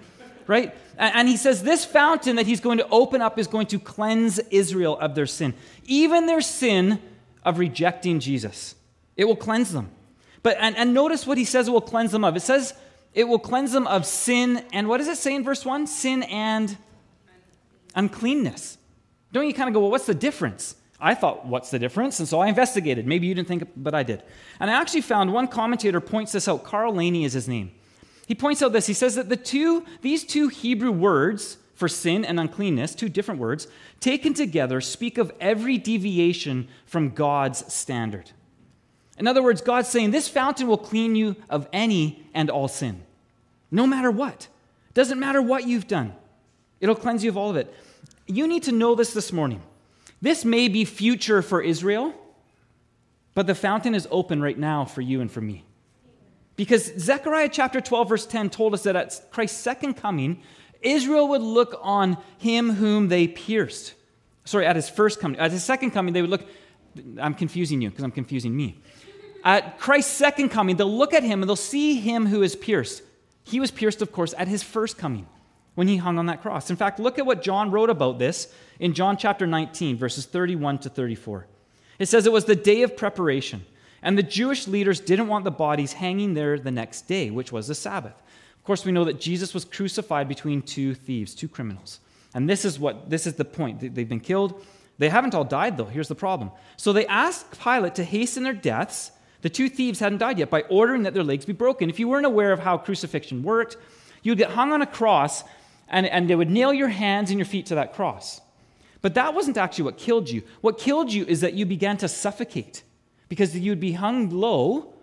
right? 0.47 0.75
And, 0.97 1.15
and 1.15 1.27
he 1.29 1.37
says 1.37 1.63
this 1.63 1.85
fountain 1.85 2.37
that 2.37 2.47
he's 2.47 2.59
going 2.59 2.79
to 2.79 2.87
open 2.89 3.21
up 3.21 3.37
is 3.37 3.47
going 3.47 3.67
to 3.67 3.79
cleanse 3.79 4.39
Israel 4.39 4.97
of 4.99 5.15
their 5.15 5.27
sin, 5.27 5.53
even 5.85 6.25
their 6.25 6.41
sin 6.41 6.99
of 7.45 7.59
rejecting 7.59 8.19
Jesus. 8.19 8.75
It 9.15 9.25
will 9.25 9.35
cleanse 9.35 9.71
them. 9.71 9.89
But 10.41 10.57
and, 10.59 10.75
and 10.75 10.93
notice 10.93 11.25
what 11.25 11.37
he 11.37 11.45
says 11.45 11.67
it 11.67 11.71
will 11.71 11.81
cleanse 11.81 12.11
them 12.11 12.25
of. 12.25 12.35
It 12.35 12.41
says 12.41 12.73
it 13.13 13.25
will 13.25 13.39
cleanse 13.39 13.71
them 13.71 13.87
of 13.87 14.05
sin 14.05 14.65
and 14.73 14.87
what 14.87 14.97
does 14.97 15.07
it 15.07 15.17
say 15.17 15.35
in 15.35 15.43
verse 15.43 15.65
1? 15.65 15.87
Sin 15.87 16.23
and 16.23 16.77
uncleanness. 17.95 18.77
Don't 19.31 19.47
you 19.47 19.53
kind 19.53 19.67
of 19.67 19.73
go, 19.73 19.81
well, 19.81 19.91
what's 19.91 20.05
the 20.05 20.13
difference? 20.13 20.75
I 20.99 21.15
thought, 21.15 21.45
what's 21.45 21.69
the 21.69 21.79
difference? 21.79 22.19
And 22.19 22.27
so 22.27 22.39
I 22.39 22.47
investigated. 22.47 23.05
Maybe 23.05 23.27
you 23.27 23.35
didn't 23.35 23.49
think, 23.49 23.67
but 23.75 23.93
I 23.93 24.03
did. 24.03 24.23
And 24.59 24.71
I 24.71 24.79
actually 24.79 25.01
found 25.01 25.33
one 25.33 25.47
commentator 25.47 25.99
points 25.99 26.31
this 26.31 26.47
out. 26.47 26.63
Carl 26.63 26.95
Laney 26.95 27.25
is 27.25 27.33
his 27.33 27.47
name. 27.47 27.71
He 28.25 28.35
points 28.35 28.61
out 28.61 28.71
this. 28.71 28.87
He 28.87 28.93
says 28.93 29.15
that 29.15 29.27
the 29.27 29.35
two, 29.35 29.85
these 30.01 30.23
two 30.23 30.47
Hebrew 30.47 30.91
words 30.91 31.57
for 31.73 31.89
sin 31.89 32.23
and 32.23 32.39
uncleanness, 32.39 32.95
two 32.95 33.09
different 33.09 33.41
words, 33.41 33.67
taken 33.99 34.33
together, 34.33 34.79
speak 34.79 35.17
of 35.17 35.33
every 35.41 35.77
deviation 35.77 36.69
from 36.85 37.09
God's 37.09 37.71
standard. 37.73 38.31
In 39.17 39.27
other 39.27 39.43
words, 39.43 39.61
God's 39.61 39.89
saying, 39.89 40.11
This 40.11 40.27
fountain 40.27 40.67
will 40.67 40.77
clean 40.77 41.15
you 41.15 41.35
of 41.49 41.67
any 41.71 42.25
and 42.33 42.49
all 42.49 42.67
sin, 42.67 43.03
no 43.71 43.85
matter 43.85 44.11
what. 44.11 44.47
Doesn't 44.93 45.19
matter 45.19 45.41
what 45.41 45.67
you've 45.67 45.87
done, 45.87 46.13
it'll 46.79 46.95
cleanse 46.95 47.23
you 47.23 47.29
of 47.29 47.37
all 47.37 47.49
of 47.49 47.55
it. 47.55 47.73
You 48.27 48.47
need 48.47 48.63
to 48.63 48.71
know 48.71 48.95
this 48.95 49.13
this 49.13 49.31
morning. 49.31 49.61
This 50.21 50.45
may 50.45 50.69
be 50.69 50.85
future 50.85 51.41
for 51.41 51.61
Israel, 51.61 52.13
but 53.33 53.47
the 53.47 53.55
fountain 53.55 53.93
is 53.93 54.07
open 54.09 54.41
right 54.41 54.57
now 54.57 54.85
for 54.85 55.01
you 55.01 55.19
and 55.19 55.29
for 55.29 55.41
me. 55.41 55.65
Because 56.55 56.93
Zechariah 56.97 57.49
chapter 57.49 57.81
12, 57.81 58.09
verse 58.09 58.25
10 58.25 58.49
told 58.49 58.73
us 58.73 58.83
that 58.83 58.95
at 58.95 59.19
Christ's 59.31 59.59
second 59.59 59.95
coming, 59.95 60.41
Israel 60.81 61.27
would 61.29 61.41
look 61.41 61.79
on 61.81 62.17
him 62.37 62.71
whom 62.71 63.09
they 63.09 63.27
pierced. 63.27 63.95
Sorry, 64.45 64.65
at 64.65 64.75
his 64.75 64.89
first 64.89 65.19
coming. 65.19 65.39
At 65.39 65.51
his 65.51 65.63
second 65.63 65.91
coming, 65.91 66.13
they 66.13 66.21
would 66.21 66.29
look. 66.29 66.45
I'm 67.19 67.33
confusing 67.33 67.81
you 67.81 67.89
because 67.89 68.03
I'm 68.03 68.11
confusing 68.11 68.55
me. 68.55 68.79
At 69.43 69.79
Christ's 69.79 70.13
second 70.13 70.49
coming, 70.49 70.77
they'll 70.77 70.97
look 70.97 71.13
at 71.13 71.23
him 71.23 71.41
and 71.41 71.49
they'll 71.49 71.55
see 71.55 71.99
him 71.99 72.27
who 72.27 72.41
is 72.43 72.55
pierced. 72.55 73.03
He 73.43 73.59
was 73.59 73.71
pierced, 73.71 74.01
of 74.01 74.11
course, 74.11 74.33
at 74.37 74.47
his 74.47 74.63
first 74.63 74.97
coming 74.97 75.27
when 75.75 75.87
he 75.87 75.97
hung 75.97 76.17
on 76.17 76.27
that 76.27 76.41
cross. 76.41 76.69
In 76.69 76.75
fact, 76.75 76.99
look 76.99 77.19
at 77.19 77.25
what 77.25 77.41
John 77.41 77.71
wrote 77.71 77.89
about 77.89 78.19
this 78.19 78.53
in 78.79 78.93
John 78.93 79.17
chapter 79.17 79.45
19, 79.45 79.97
verses 79.97 80.25
31 80.25 80.79
to 80.79 80.89
34. 80.89 81.47
It 81.99 82.05
says 82.07 82.25
it 82.25 82.31
was 82.31 82.45
the 82.45 82.55
day 82.55 82.83
of 82.83 82.95
preparation, 82.95 83.65
and 84.01 84.17
the 84.17 84.23
Jewish 84.23 84.67
leaders 84.67 84.99
didn't 84.99 85.27
want 85.27 85.43
the 85.43 85.51
bodies 85.51 85.93
hanging 85.93 86.33
there 86.33 86.57
the 86.57 86.71
next 86.71 87.03
day, 87.03 87.29
which 87.29 87.51
was 87.51 87.67
the 87.67 87.75
Sabbath. 87.75 88.15
Of 88.57 88.63
course, 88.63 88.85
we 88.85 88.91
know 88.91 89.03
that 89.05 89.19
Jesus 89.19 89.53
was 89.53 89.65
crucified 89.65 90.27
between 90.27 90.61
two 90.61 90.95
thieves, 90.95 91.35
two 91.35 91.49
criminals. 91.49 91.99
And 92.33 92.49
this 92.49 92.65
is 92.65 92.79
what 92.79 93.09
this 93.09 93.27
is 93.27 93.35
the 93.35 93.45
point. 93.45 93.79
They've 93.93 94.07
been 94.07 94.19
killed. 94.19 94.65
They 94.97 95.09
haven't 95.09 95.35
all 95.35 95.43
died 95.43 95.77
though. 95.77 95.85
Here's 95.85 96.07
the 96.07 96.15
problem. 96.15 96.51
So 96.77 96.93
they 96.93 97.05
asked 97.07 97.59
Pilate 97.59 97.95
to 97.95 98.03
hasten 98.03 98.43
their 98.43 98.53
deaths 98.53 99.11
the 99.43 99.49
two 99.49 99.67
thieves 99.69 99.99
hadn't 99.99 100.19
died 100.19 100.39
yet 100.39 100.49
by 100.49 100.61
ordering 100.61 101.03
that 101.03 101.13
their 101.13 101.23
legs 101.23 101.43
be 101.43 101.51
broken. 101.51 101.89
If 101.89 101.99
you 101.99 102.07
weren't 102.07 102.25
aware 102.25 102.53
of 102.53 102.59
how 102.59 102.77
crucifixion 102.77 103.43
worked, 103.43 103.75
you'd 104.23 104.37
get 104.37 104.51
hung 104.51 104.71
on 104.71 104.81
a 104.81 104.85
cross 104.87 105.43
and, 105.89 106.05
and 106.05 106.29
they 106.29 106.35
would 106.35 106.49
nail 106.49 106.73
your 106.73 106.87
hands 106.87 107.29
and 107.29 107.37
your 107.37 107.45
feet 107.45 107.65
to 107.67 107.75
that 107.75 107.93
cross. 107.93 108.39
But 109.01 109.15
that 109.15 109.33
wasn't 109.33 109.57
actually 109.57 109.83
what 109.83 109.97
killed 109.97 110.29
you. 110.29 110.43
What 110.61 110.77
killed 110.77 111.11
you 111.11 111.25
is 111.25 111.41
that 111.41 111.55
you 111.55 111.65
began 111.65 111.97
to 111.97 112.07
suffocate 112.07 112.83
because 113.27 113.53
you'd 113.53 113.81
be 113.81 113.91
hung 113.91 114.29
low 114.29 114.93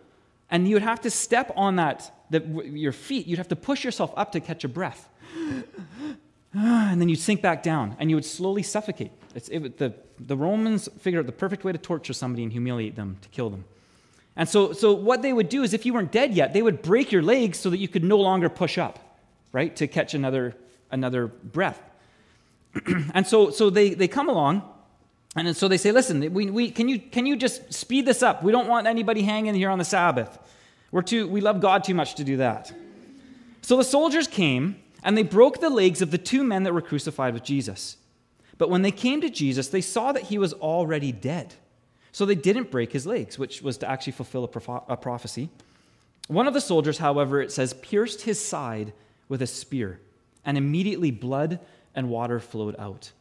and 0.51 0.67
you 0.67 0.75
would 0.75 0.83
have 0.83 1.03
to 1.03 1.11
step 1.11 1.53
on 1.55 1.77
that, 1.77 2.11
your 2.31 2.93
feet, 2.93 3.27
you'd 3.27 3.39
have 3.39 3.49
to 3.49 3.57
push 3.57 3.85
yourself 3.85 4.11
up 4.17 4.33
to 4.33 4.41
catch 4.41 4.65
a 4.65 4.69
breath. 4.69 5.07
and 6.55 6.99
then 6.99 7.11
you'd 7.11 7.21
sink 7.21 7.43
back 7.43 7.63
down 7.63 7.95
and 7.99 8.09
you 8.09 8.17
would 8.17 8.25
slowly 8.25 8.63
suffocate. 8.63 9.13
It, 9.35 9.77
the, 9.77 9.93
the 10.19 10.37
Romans 10.37 10.89
figured 10.99 11.25
out 11.25 11.27
the 11.27 11.33
perfect 11.33 11.63
way 11.63 11.73
to 11.73 11.79
torture 11.79 12.15
somebody 12.15 12.43
and 12.43 12.51
humiliate 12.51 12.97
them, 12.97 13.19
to 13.21 13.29
kill 13.29 13.51
them. 13.51 13.67
And 14.41 14.49
so, 14.49 14.73
so 14.73 14.95
what 14.95 15.21
they 15.21 15.35
would 15.35 15.51
do 15.51 15.63
is 15.65 15.75
if 15.75 15.85
you 15.85 15.93
weren't 15.93 16.13
dead 16.13 16.33
yet, 16.33 16.55
they 16.55 16.63
would 16.63 16.81
break 16.81 17.13
your 17.13 17.21
legs 17.21 17.61
so 17.61 17.69
that 17.69 17.77
you 17.77 17.89
could 17.89 18.03
no 18.03 18.17
longer 18.17 18.49
push 18.49 18.79
up, 18.79 19.19
right, 19.53 19.77
to 19.77 19.87
catch 19.87 20.15
another, 20.15 20.57
another 20.91 21.27
breath. 21.27 21.79
and 23.13 23.27
so, 23.27 23.51
so 23.51 23.69
they, 23.69 23.93
they 23.93 24.09
come 24.09 24.31
along, 24.31 24.63
and 25.37 25.55
so 25.55 25.69
they 25.69 25.77
say, 25.77 25.93
listen, 25.93 26.33
we, 26.33 26.49
we, 26.49 26.71
can, 26.71 26.89
you, 26.89 26.99
can 26.99 27.27
you 27.27 27.37
just 27.37 27.71
speed 27.71 28.07
this 28.07 28.23
up? 28.23 28.43
We 28.43 28.51
don't 28.51 28.67
want 28.67 28.87
anybody 28.87 29.21
hanging 29.21 29.55
here 29.55 29.69
on 29.69 29.79
the 29.79 29.85
Sabbath. 29.85 30.39
We're 30.91 31.03
too, 31.03 31.29
we 31.29 31.43
love 31.43 31.61
God 31.61 31.85
too 31.85 31.95
much 31.95 32.15
to 32.15 32.25
do 32.25 32.39
that. 32.39 32.73
So 33.61 33.77
the 33.77 33.85
soldiers 33.85 34.27
came, 34.27 34.77
and 35.05 35.19
they 35.19 35.23
broke 35.23 35.61
the 35.61 35.69
legs 35.69 36.01
of 36.01 36.13
the 36.13 36.19
two 36.19 36.45
men 36.45 36.63
that 36.63 36.73
were 36.73 36.81
crucified 36.81 37.35
with 37.35 37.45
Jesus. 37.45 37.99
But 38.57 38.71
when 38.71 38.81
they 38.81 38.91
came 38.91 39.21
to 39.21 39.29
Jesus, 39.29 39.69
they 39.69 39.83
saw 39.83 40.13
that 40.13 40.23
he 40.23 40.39
was 40.39 40.55
already 40.55 41.13
dead. 41.13 41.57
So 42.13 42.25
they 42.25 42.35
didn't 42.35 42.71
break 42.71 42.93
his 42.93 43.07
legs, 43.07 43.39
which 43.39 43.63
was 43.63 43.79
to 43.79 43.89
actually 43.89 44.13
fulfill 44.13 44.45
a, 44.45 44.93
a 44.93 44.97
prophecy. 44.97 45.49
One 46.29 46.47
of 46.47 46.55
the 46.55 46.61
soldiers, 46.61 46.99
however, 46.99 47.41
it 47.41 47.53
says, 47.53 47.73
pierced 47.75 48.23
his 48.23 48.45
side 48.45 48.93
with 49.29 49.43
a 49.43 49.47
spear, 49.47 50.01
and 50.45 50.59
immediately 50.59 51.11
blood 51.11 51.61
and 51.95 52.09
water 52.09 52.41
flowed 52.41 52.77
out. 52.79 53.13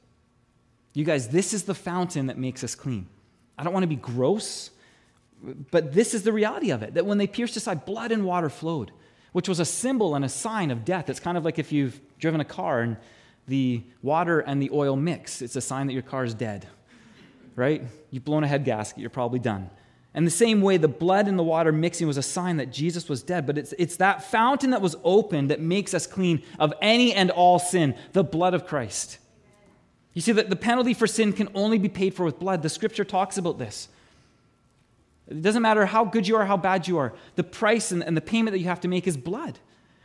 You 0.94 1.04
guys, 1.04 1.30
this 1.30 1.54
is 1.54 1.64
the 1.64 1.76
fountain 1.76 2.28
that 2.28 2.38
makes 2.38 2.64
us 2.64 2.76
clean. 2.76 3.08
I 3.58 3.64
don't 3.64 3.74
want 3.74 3.84
to 3.84 3.88
be 3.88 3.96
gross, 3.96 4.72
but 5.72 5.94
this 5.94 6.14
is 6.14 6.24
the 6.24 6.34
reality 6.34 6.72
of 6.72 6.84
it 6.84 6.96
that 6.96 7.06
when 7.06 7.18
they 7.18 7.28
pierced 7.28 7.54
his 7.54 7.64
side, 7.64 7.86
blood 7.86 8.12
and 8.12 8.26
water 8.26 8.50
flowed, 8.50 8.92
which 9.32 9.48
was 9.48 9.60
a 9.60 9.66
symbol 9.66 10.16
and 10.16 10.26
a 10.26 10.30
sign 10.30 10.72
of 10.72 10.84
death. 10.86 11.10
It's 11.10 11.20
kind 11.20 11.38
of 11.38 11.46
like 11.46 11.60
if 11.60 11.72
you've 11.72 12.00
driven 12.20 12.42
a 12.42 12.46
car 12.46 12.82
and 12.82 12.98
the 13.48 13.84
water 14.02 14.40
and 14.40 14.62
the 14.62 14.70
oil 14.72 14.96
mix, 14.96 15.42
it's 15.42 15.56
a 15.56 15.62
sign 15.62 15.88
that 15.88 15.94
your 15.94 16.02
car 16.02 16.24
is 16.24 16.34
dead, 16.34 16.68
right? 17.60 17.84
You've 18.10 18.26
blown 18.26 18.44
a 18.44 18.48
head 18.48 18.66
gasket, 18.66 19.00
you're 19.00 19.10
probably 19.10 19.40
done. 19.40 19.70
And 20.14 20.26
the 20.26 20.32
same 20.32 20.62
way, 20.62 20.78
the 20.78 20.88
blood 20.88 21.28
and 21.28 21.38
the 21.38 21.44
water 21.44 21.72
mixing 21.72 22.08
was 22.08 22.18
a 22.18 22.24
sign 22.24 22.58
that 22.58 22.72
Jesus 22.72 23.08
was 23.08 23.22
dead. 23.22 23.46
But 23.46 23.60
it's, 23.60 23.74
it's 23.78 23.98
that 23.98 24.24
fountain 24.24 24.72
that 24.72 24.82
was 24.82 24.96
opened 25.04 25.52
that 25.52 25.62
makes 25.62 25.94
us 25.94 26.08
clean 26.08 26.42
of 26.58 26.74
any 26.82 27.14
and 27.14 27.30
all 27.30 27.60
sin, 27.60 27.96
the 28.14 28.24
blood 28.24 28.56
of 28.56 28.66
Christ. 28.66 29.20
You 30.14 30.22
see 30.22 30.32
that 30.32 30.50
the 30.50 30.56
penalty 30.56 30.96
for 30.96 31.06
sin 31.06 31.32
can 31.32 31.50
only 31.54 31.78
be 31.78 31.90
paid 31.90 32.16
for 32.16 32.26
with 32.26 32.40
blood. 32.40 32.64
The 32.64 32.70
scripture 32.70 33.06
talks 33.06 33.38
about 33.38 33.60
this. 33.60 33.88
It 35.28 35.44
doesn't 35.44 35.62
matter 35.62 35.86
how 35.86 36.06
good 36.06 36.28
you 36.28 36.38
are, 36.38 36.46
how 36.46 36.58
bad 36.58 36.88
you 36.88 36.98
are. 36.98 37.14
The 37.36 37.44
price 37.44 37.92
and, 37.92 38.04
and 38.04 38.18
the 38.18 38.22
payment 38.22 38.54
that 38.54 38.60
you 38.60 38.66
have 38.66 38.82
to 38.82 38.88
make 38.88 39.08
is 39.08 39.16
blood. 39.16 39.60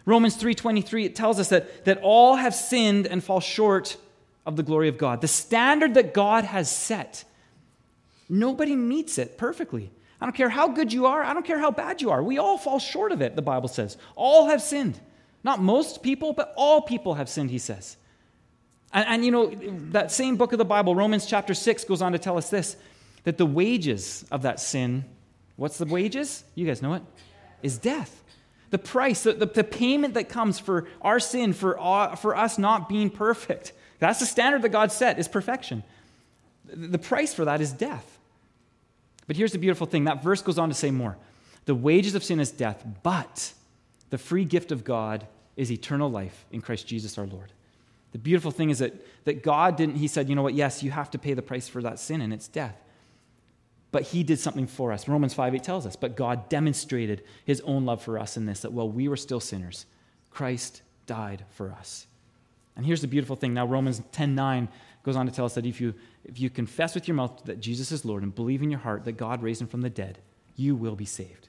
Romans 0.05 0.37
3:23 0.37 1.07
it 1.07 1.17
tells 1.17 1.41
us 1.41 1.49
that, 1.49 1.87
that 1.87 1.99
all 2.03 2.37
have 2.37 2.55
sinned 2.55 3.07
and 3.07 3.25
fall 3.25 3.41
short 3.41 3.97
of 4.45 4.57
the 4.57 4.63
glory 4.63 4.89
of 4.89 4.99
God. 4.99 5.23
The 5.23 5.29
standard 5.29 5.95
that 5.95 6.13
God 6.13 6.45
has 6.45 6.71
set 6.71 7.25
Nobody 8.29 8.75
meets 8.75 9.19
it 9.19 9.39
perfectly. 9.39 9.91
I 10.21 10.27
don't 10.27 10.35
care 10.35 10.49
how 10.49 10.69
good 10.69 10.93
you 10.93 11.07
are, 11.07 11.23
I 11.23 11.35
don't 11.35 11.45
care 11.45 11.59
how 11.59 11.71
bad 11.71 12.01
you 12.01 12.11
are. 12.11 12.23
We 12.23 12.39
all 12.39 12.57
fall 12.57 12.79
short 12.79 13.13
of 13.13 13.21
it, 13.21 13.37
the 13.37 13.43
Bible 13.43 13.69
says. 13.69 13.97
All 14.17 14.47
have 14.47 14.63
sinned. 14.63 14.99
Not 15.43 15.61
most 15.61 16.03
people, 16.03 16.33
but 16.33 16.55
all 16.57 16.81
people 16.81 17.15
have 17.15 17.29
sinned, 17.29 17.51
he 17.51 17.59
says. 17.59 17.99
And, 18.93 19.07
and, 19.07 19.25
you 19.25 19.31
know, 19.31 19.53
that 19.91 20.11
same 20.11 20.37
book 20.37 20.53
of 20.53 20.59
the 20.59 20.65
Bible, 20.65 20.95
Romans 20.95 21.27
chapter 21.27 21.53
6, 21.53 21.85
goes 21.85 22.01
on 22.01 22.13
to 22.13 22.19
tell 22.19 22.39
us 22.39 22.49
this 22.49 22.77
that 23.25 23.39
the 23.39 23.47
wages 23.47 24.25
of 24.31 24.43
that 24.43 24.61
sin, 24.61 25.05
what's 25.57 25.79
the 25.79 25.87
wages? 25.87 26.45
You 26.55 26.67
guys 26.67 26.83
know 26.83 26.95
it? 26.95 27.03
Is 27.63 27.79
death. 27.79 28.23
The 28.71 28.79
price, 28.79 29.23
the, 29.23 29.33
the, 29.33 29.47
the 29.47 29.65
payment 29.65 30.15
that 30.15 30.29
comes 30.29 30.59
for 30.59 30.87
our 31.01 31.21
sin, 31.21 31.53
for, 31.53 31.79
uh, 31.81 32.17
for 32.17 32.37
us 32.37 32.59
not 32.59 32.89
being 32.89 33.11
perfect. 33.11 33.73
That's 33.99 34.21
the 34.21 34.27
standard 34.27 34.63
that 34.63 34.71
God 34.71 34.93
set, 34.93 35.19
is 35.19 35.29
perfection. 35.29 35.83
The 36.67 36.99
price 36.99 37.33
for 37.33 37.45
that 37.45 37.61
is 37.61 37.73
death. 37.73 38.14
But 39.27 39.37
here's 39.37 39.53
the 39.53 39.59
beautiful 39.59 39.87
thing 39.87 40.05
that 40.05 40.23
verse 40.23 40.43
goes 40.43 40.59
on 40.59 40.69
to 40.69 40.75
say 40.75 40.91
more. 40.91 41.17
The 41.65 41.75
wages 41.75 42.15
of 42.15 42.23
sin 42.23 42.41
is 42.41 42.51
death, 42.51 42.85
but 43.03 43.53
the 44.11 44.19
free 44.19 44.45
gift 44.45 44.71
of 44.71 44.85
God 44.85 45.27
is 45.57 45.73
eternal 45.73 46.11
life 46.11 46.45
in 46.51 46.61
Christ 46.61 46.87
Jesus 46.87 47.17
our 47.17 47.27
Lord. 47.27 47.53
The 48.13 48.19
beautiful 48.19 48.51
thing 48.51 48.71
is 48.71 48.79
that, 48.79 48.95
that 49.25 49.43
God 49.43 49.77
didn't, 49.77 49.97
He 49.97 50.09
said, 50.09 50.29
you 50.29 50.35
know 50.35 50.43
what, 50.43 50.55
yes, 50.55 50.83
you 50.83 50.91
have 50.91 51.11
to 51.13 51.19
pay 51.19 51.35
the 51.35 51.43
price 51.43 51.69
for 51.69 51.83
that 51.83 51.99
sin, 51.99 52.21
and 52.21 52.33
it's 52.33 52.49
death. 52.49 52.77
But 53.91 54.03
He 54.03 54.23
did 54.23 54.39
something 54.39 54.67
for 54.67 54.93
us. 54.93 55.09
Romans 55.09 55.35
5 55.35 55.55
8 55.55 55.63
tells 55.65 55.87
us, 55.87 55.97
but 55.97 56.17
God 56.17 56.49
demonstrated 56.49 57.23
His 57.45 57.61
own 57.63 57.85
love 57.85 58.03
for 58.03 58.19
us 58.19 58.37
in 58.37 58.47
this, 58.47 58.61
that 58.61 58.73
while 58.73 58.89
we 58.89 59.09
were 59.09 59.17
still 59.17 59.41
sinners, 59.41 59.87
Christ 60.31 60.83
died 61.07 61.45
for 61.51 61.73
us. 61.73 62.07
And 62.77 62.85
here's 62.85 63.01
the 63.01 63.09
beautiful 63.09 63.37
thing. 63.37 63.55
Now, 63.55 63.67
Romans 63.67 64.03
10 64.13 64.35
9 64.35 64.69
goes 65.05 65.17
on 65.17 65.27
to 65.27 65.33
tell 65.33 65.45
us 65.45 65.55
that 65.55 65.67
if 65.67 65.81
you, 65.81 65.95
if 66.25 66.41
you 66.41 66.51
confess 66.51 66.95
with 66.95 67.07
your 67.07 67.15
mouth 67.15 67.45
that 67.45 67.61
Jesus 67.61 67.93
is 67.93 68.05
Lord 68.05 68.23
and 68.23 68.35
believe 68.35 68.63
in 68.63 68.71
your 68.71 68.81
heart 68.81 69.05
that 69.05 69.13
God 69.13 69.43
raised 69.43 69.61
him 69.61 69.69
from 69.69 69.83
the 69.83 69.91
dead, 69.91 70.19
you 70.57 70.75
will 70.75 70.97
be 70.97 71.05
saved. 71.05 71.49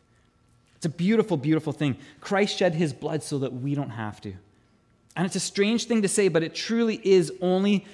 It's 0.76 0.86
a 0.86 0.90
beautiful, 0.90 1.38
beautiful 1.38 1.74
thing. 1.74 1.98
Christ 2.20 2.58
shed 2.58 2.76
his 2.76 2.94
blood 2.94 3.24
so 3.24 3.40
that 3.40 3.54
we 3.54 3.74
don't 3.74 3.92
have 3.92 4.20
to. 4.22 4.34
And 5.16 5.26
it's 5.26 5.36
a 5.36 5.40
strange 5.40 5.86
thing 5.86 6.02
to 6.02 6.08
say, 6.08 6.28
but 6.28 6.44
it 6.44 6.54
truly 6.54 7.00
is 7.04 7.32
only 7.42 7.86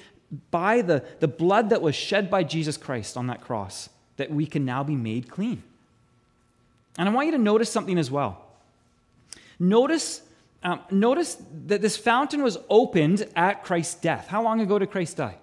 by 0.49 0.81
the, 0.81 1.03
the 1.19 1.27
blood 1.27 1.69
that 1.69 1.81
was 1.81 1.93
shed 1.95 2.29
by 2.29 2.43
Jesus 2.43 2.77
Christ 2.77 3.15
on 3.15 3.27
that 3.27 3.41
cross 3.41 3.89
that 4.17 4.31
we 4.31 4.45
can 4.45 4.65
now 4.65 4.83
be 4.83 4.95
made 4.95 5.29
clean. 5.29 5.61
And 6.97 7.07
I 7.07 7.11
want 7.11 7.27
you 7.27 7.33
to 7.33 7.37
notice 7.37 7.69
something 7.69 7.97
as 7.97 8.09
well. 8.09 8.45
Notice, 9.59 10.21
um, 10.63 10.79
notice 10.89 11.37
that 11.67 11.81
this 11.81 11.97
fountain 11.97 12.41
was 12.41 12.57
opened 12.69 13.27
at 13.35 13.63
Christ's 13.63 13.95
death. 13.95 14.27
How 14.27 14.41
long 14.41 14.59
ago 14.59 14.79
did 14.79 14.89
Christ 14.89 15.17
die? 15.17 15.37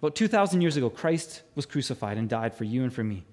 About 0.00 0.14
2,000 0.14 0.62
years 0.62 0.76
ago, 0.76 0.88
Christ 0.88 1.42
was 1.54 1.66
crucified 1.66 2.16
and 2.16 2.28
died 2.28 2.54
for 2.54 2.64
you 2.64 2.82
and 2.82 2.92
for 2.92 3.04
me. 3.04 3.24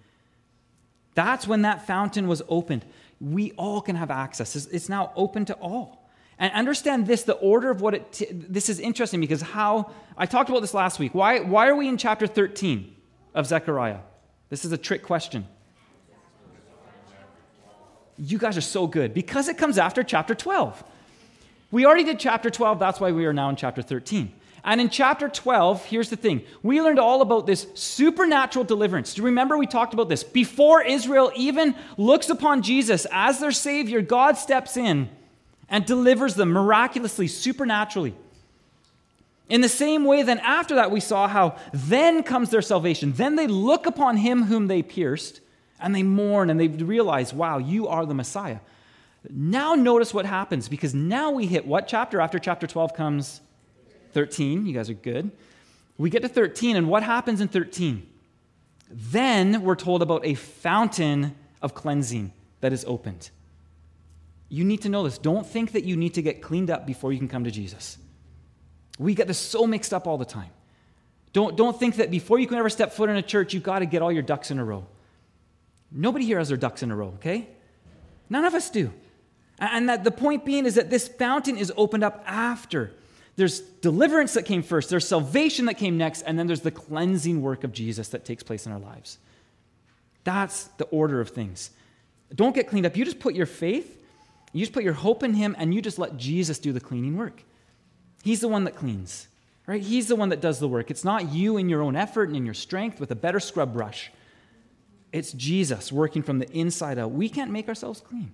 That's 1.15 1.47
when 1.47 1.61
that 1.63 1.87
fountain 1.87 2.27
was 2.27 2.41
opened. 2.49 2.85
We 3.21 3.53
all 3.53 3.81
can 3.81 3.95
have 3.95 4.11
access. 4.11 4.67
It's 4.67 4.89
now 4.89 5.11
open 5.15 5.45
to 5.45 5.53
all. 5.55 6.07
And 6.37 6.53
understand 6.53 7.07
this 7.07 7.23
the 7.23 7.33
order 7.33 7.71
of 7.71 7.81
what 7.81 7.95
it, 7.95 8.11
t- 8.11 8.27
this 8.31 8.69
is 8.69 8.79
interesting 8.79 9.21
because 9.21 9.41
how, 9.41 9.91
I 10.17 10.25
talked 10.25 10.49
about 10.49 10.59
this 10.59 10.73
last 10.73 10.99
week. 10.99 11.15
Why, 11.15 11.39
why 11.39 11.69
are 11.69 11.75
we 11.75 11.87
in 11.87 11.97
chapter 11.97 12.27
13 12.27 12.93
of 13.33 13.47
Zechariah? 13.47 13.99
This 14.49 14.63
is 14.63 14.71
a 14.71 14.77
trick 14.77 15.03
question. 15.03 15.47
You 18.19 18.37
guys 18.37 18.57
are 18.57 18.61
so 18.61 18.87
good 18.87 19.13
because 19.13 19.47
it 19.47 19.57
comes 19.57 19.77
after 19.77 20.03
chapter 20.03 20.35
12. 20.35 20.83
We 21.71 21.85
already 21.85 22.03
did 22.03 22.19
chapter 22.19 22.49
12, 22.49 22.77
that's 22.77 22.99
why 22.99 23.11
we 23.11 23.25
are 23.25 23.33
now 23.33 23.49
in 23.49 23.55
chapter 23.55 23.81
13. 23.81 24.31
And 24.67 24.81
in 24.81 24.89
chapter 24.89 25.29
12, 25.29 25.85
here's 25.85 26.09
the 26.09 26.17
thing 26.17 26.43
we 26.61 26.81
learned 26.81 26.99
all 26.99 27.21
about 27.21 27.47
this 27.47 27.67
supernatural 27.73 28.65
deliverance. 28.65 29.13
Do 29.13 29.21
you 29.21 29.27
remember 29.27 29.57
we 29.57 29.65
talked 29.65 29.93
about 29.93 30.09
this? 30.09 30.25
Before 30.25 30.81
Israel 30.83 31.31
even 31.37 31.73
looks 31.95 32.29
upon 32.29 32.61
Jesus 32.61 33.07
as 33.09 33.39
their 33.39 33.53
Savior, 33.53 34.01
God 34.01 34.37
steps 34.37 34.75
in 34.75 35.09
and 35.69 35.85
delivers 35.85 36.35
them 36.35 36.51
miraculously, 36.51 37.29
supernaturally. 37.29 38.13
In 39.47 39.61
the 39.61 39.69
same 39.69 40.03
way, 40.03 40.23
then 40.23 40.39
after 40.39 40.75
that, 40.75 40.91
we 40.91 40.99
saw 40.99 41.29
how 41.29 41.55
then 41.73 42.21
comes 42.21 42.49
their 42.49 42.61
salvation. 42.61 43.13
Then 43.13 43.37
they 43.37 43.47
look 43.47 43.85
upon 43.85 44.17
him 44.17 44.43
whom 44.43 44.67
they 44.67 44.83
pierced, 44.83 45.39
and 45.79 45.95
they 45.95 46.03
mourn 46.03 46.49
and 46.49 46.59
they 46.59 46.67
realize, 46.67 47.33
wow, 47.33 47.57
you 47.57 47.87
are 47.87 48.05
the 48.05 48.13
Messiah. 48.13 48.59
Now, 49.29 49.75
notice 49.75 50.13
what 50.13 50.25
happens 50.25 50.67
because 50.67 50.93
now 50.93 51.31
we 51.31 51.45
hit 51.45 51.65
what 51.65 51.87
chapter? 51.87 52.19
After 52.19 52.37
chapter 52.37 52.67
12 52.67 52.93
comes 52.93 53.39
13. 54.13 54.65
You 54.65 54.73
guys 54.73 54.89
are 54.89 54.95
good. 54.95 55.31
We 55.97 56.09
get 56.09 56.21
to 56.21 56.29
13, 56.29 56.75
and 56.75 56.87
what 56.87 57.03
happens 57.03 57.41
in 57.41 57.47
13? 57.47 58.07
Then 58.89 59.63
we're 59.63 59.75
told 59.75 60.01
about 60.01 60.25
a 60.25 60.35
fountain 60.35 61.35
of 61.61 61.73
cleansing 61.73 62.31
that 62.61 62.71
is 62.71 62.85
opened. 62.85 63.31
You 64.49 64.63
need 64.63 64.83
to 64.83 64.89
know 64.89 65.03
this. 65.03 65.17
Don't 65.17 65.45
think 65.45 65.73
that 65.73 65.83
you 65.83 65.97
need 65.97 66.13
to 66.13 66.21
get 66.21 66.41
cleaned 66.41 66.69
up 66.69 66.85
before 66.85 67.11
you 67.11 67.17
can 67.17 67.27
come 67.27 67.43
to 67.43 67.51
Jesus. 67.51 67.97
We 68.97 69.13
get 69.13 69.27
this 69.27 69.37
so 69.37 69.67
mixed 69.67 69.93
up 69.93 70.07
all 70.07 70.17
the 70.17 70.25
time. 70.25 70.49
Don't, 71.33 71.57
don't 71.57 71.77
think 71.77 71.97
that 71.97 72.09
before 72.09 72.39
you 72.39 72.47
can 72.47 72.57
ever 72.57 72.69
step 72.69 72.93
foot 72.93 73.09
in 73.09 73.17
a 73.17 73.21
church, 73.21 73.53
you've 73.53 73.63
got 73.63 73.79
to 73.79 73.85
get 73.85 74.01
all 74.01 74.11
your 74.11 74.23
ducks 74.23 74.49
in 74.49 74.59
a 74.59 74.65
row. 74.65 74.87
Nobody 75.91 76.25
here 76.25 76.37
has 76.37 76.47
their 76.47 76.57
ducks 76.57 76.83
in 76.83 76.91
a 76.91 76.95
row, 76.95 77.09
okay? 77.15 77.47
None 78.29 78.45
of 78.45 78.53
us 78.53 78.69
do. 78.69 78.91
And 79.59 79.89
that 79.89 80.03
the 80.03 80.11
point 80.11 80.45
being 80.45 80.65
is 80.65 80.75
that 80.75 80.89
this 80.89 81.07
fountain 81.07 81.57
is 81.57 81.71
opened 81.75 82.03
up 82.03 82.23
after 82.25 82.93
there's 83.37 83.59
deliverance 83.59 84.33
that 84.33 84.45
came 84.45 84.63
first, 84.63 84.89
there's 84.89 85.07
salvation 85.07 85.65
that 85.67 85.75
came 85.75 85.97
next, 85.97 86.23
and 86.23 86.37
then 86.37 86.47
there's 86.47 86.61
the 86.61 86.71
cleansing 86.71 87.41
work 87.41 87.63
of 87.63 87.71
Jesus 87.71 88.09
that 88.09 88.25
takes 88.25 88.43
place 88.43 88.65
in 88.65 88.71
our 88.71 88.79
lives. 88.79 89.19
That's 90.23 90.65
the 90.77 90.85
order 90.85 91.21
of 91.21 91.29
things. 91.29 91.69
Don't 92.33 92.53
get 92.53 92.67
cleaned 92.67 92.85
up. 92.85 92.97
You 92.97 93.05
just 93.05 93.19
put 93.19 93.35
your 93.35 93.45
faith, 93.45 94.03
you 94.53 94.59
just 94.61 94.73
put 94.73 94.83
your 94.83 94.93
hope 94.93 95.21
in 95.23 95.35
Him, 95.35 95.55
and 95.57 95.73
you 95.73 95.81
just 95.81 95.99
let 95.99 96.17
Jesus 96.17 96.57
do 96.57 96.73
the 96.73 96.79
cleaning 96.79 97.15
work. 97.15 97.43
He's 98.23 98.41
the 98.41 98.47
one 98.47 98.63
that 98.63 98.75
cleans, 98.75 99.27
right? 99.67 99.81
He's 99.81 100.07
the 100.07 100.15
one 100.15 100.29
that 100.29 100.41
does 100.41 100.59
the 100.59 100.67
work. 100.67 100.89
It's 100.89 101.05
not 101.05 101.31
you 101.31 101.57
in 101.57 101.69
your 101.69 101.83
own 101.83 101.95
effort 101.95 102.29
and 102.29 102.35
in 102.35 102.43
your 102.43 102.55
strength 102.55 102.99
with 102.99 103.11
a 103.11 103.15
better 103.15 103.39
scrub 103.39 103.71
brush. 103.71 104.11
It's 105.13 105.31
Jesus 105.31 105.91
working 105.91 106.23
from 106.23 106.39
the 106.39 106.51
inside 106.51 106.97
out. 106.97 107.11
We 107.11 107.29
can't 107.29 107.51
make 107.51 107.67
ourselves 107.67 108.01
clean. 108.01 108.31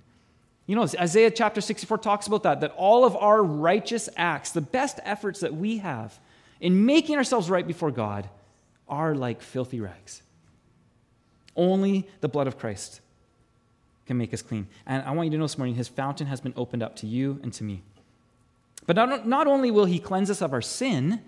You 0.66 0.76
know, 0.76 0.84
Isaiah 0.84 1.32
chapter 1.32 1.60
64 1.60 1.98
talks 1.98 2.28
about 2.28 2.44
that, 2.44 2.62
that 2.62 2.72
all 2.72 3.04
of 3.04 3.16
our 3.18 3.44
righteous 3.44 4.08
acts, 4.16 4.52
the 4.52 4.62
best 4.62 5.00
efforts 5.04 5.42
that 5.42 5.54
we 5.54 5.80
have 5.80 6.18
in 6.62 6.86
making 6.86 7.18
ourselves 7.18 7.50
right 7.50 7.68
before 7.68 7.92
God, 7.92 8.30
are 8.88 9.14
like 9.14 9.42
filthy 9.42 9.82
rags. 9.82 10.22
Only 11.56 12.08
the 12.22 12.30
blood 12.30 12.48
of 12.48 12.58
Christ 12.58 13.02
can 14.06 14.18
make 14.18 14.34
us 14.34 14.42
clean. 14.42 14.68
And 14.86 15.04
I 15.04 15.12
want 15.12 15.28
you 15.28 15.32
to 15.32 15.38
know 15.38 15.46
this 15.46 15.58
morning, 15.58 15.76
his 15.76 15.88
fountain 15.88 16.28
has 16.28 16.42
been 16.42 16.54
opened 16.56 16.84
up 16.84 16.96
to 16.98 17.08
you 17.08 17.40
and 17.44 17.52
to 17.54 17.64
me. 17.64 17.82
But 18.86 18.96
not, 18.96 19.28
not 19.28 19.48
only 19.48 19.72
will 19.72 19.86
he 19.86 20.00
cleanse 20.00 20.30
us 20.30 20.42
of 20.42 20.54
our 20.54 20.62
sin, 20.62 21.22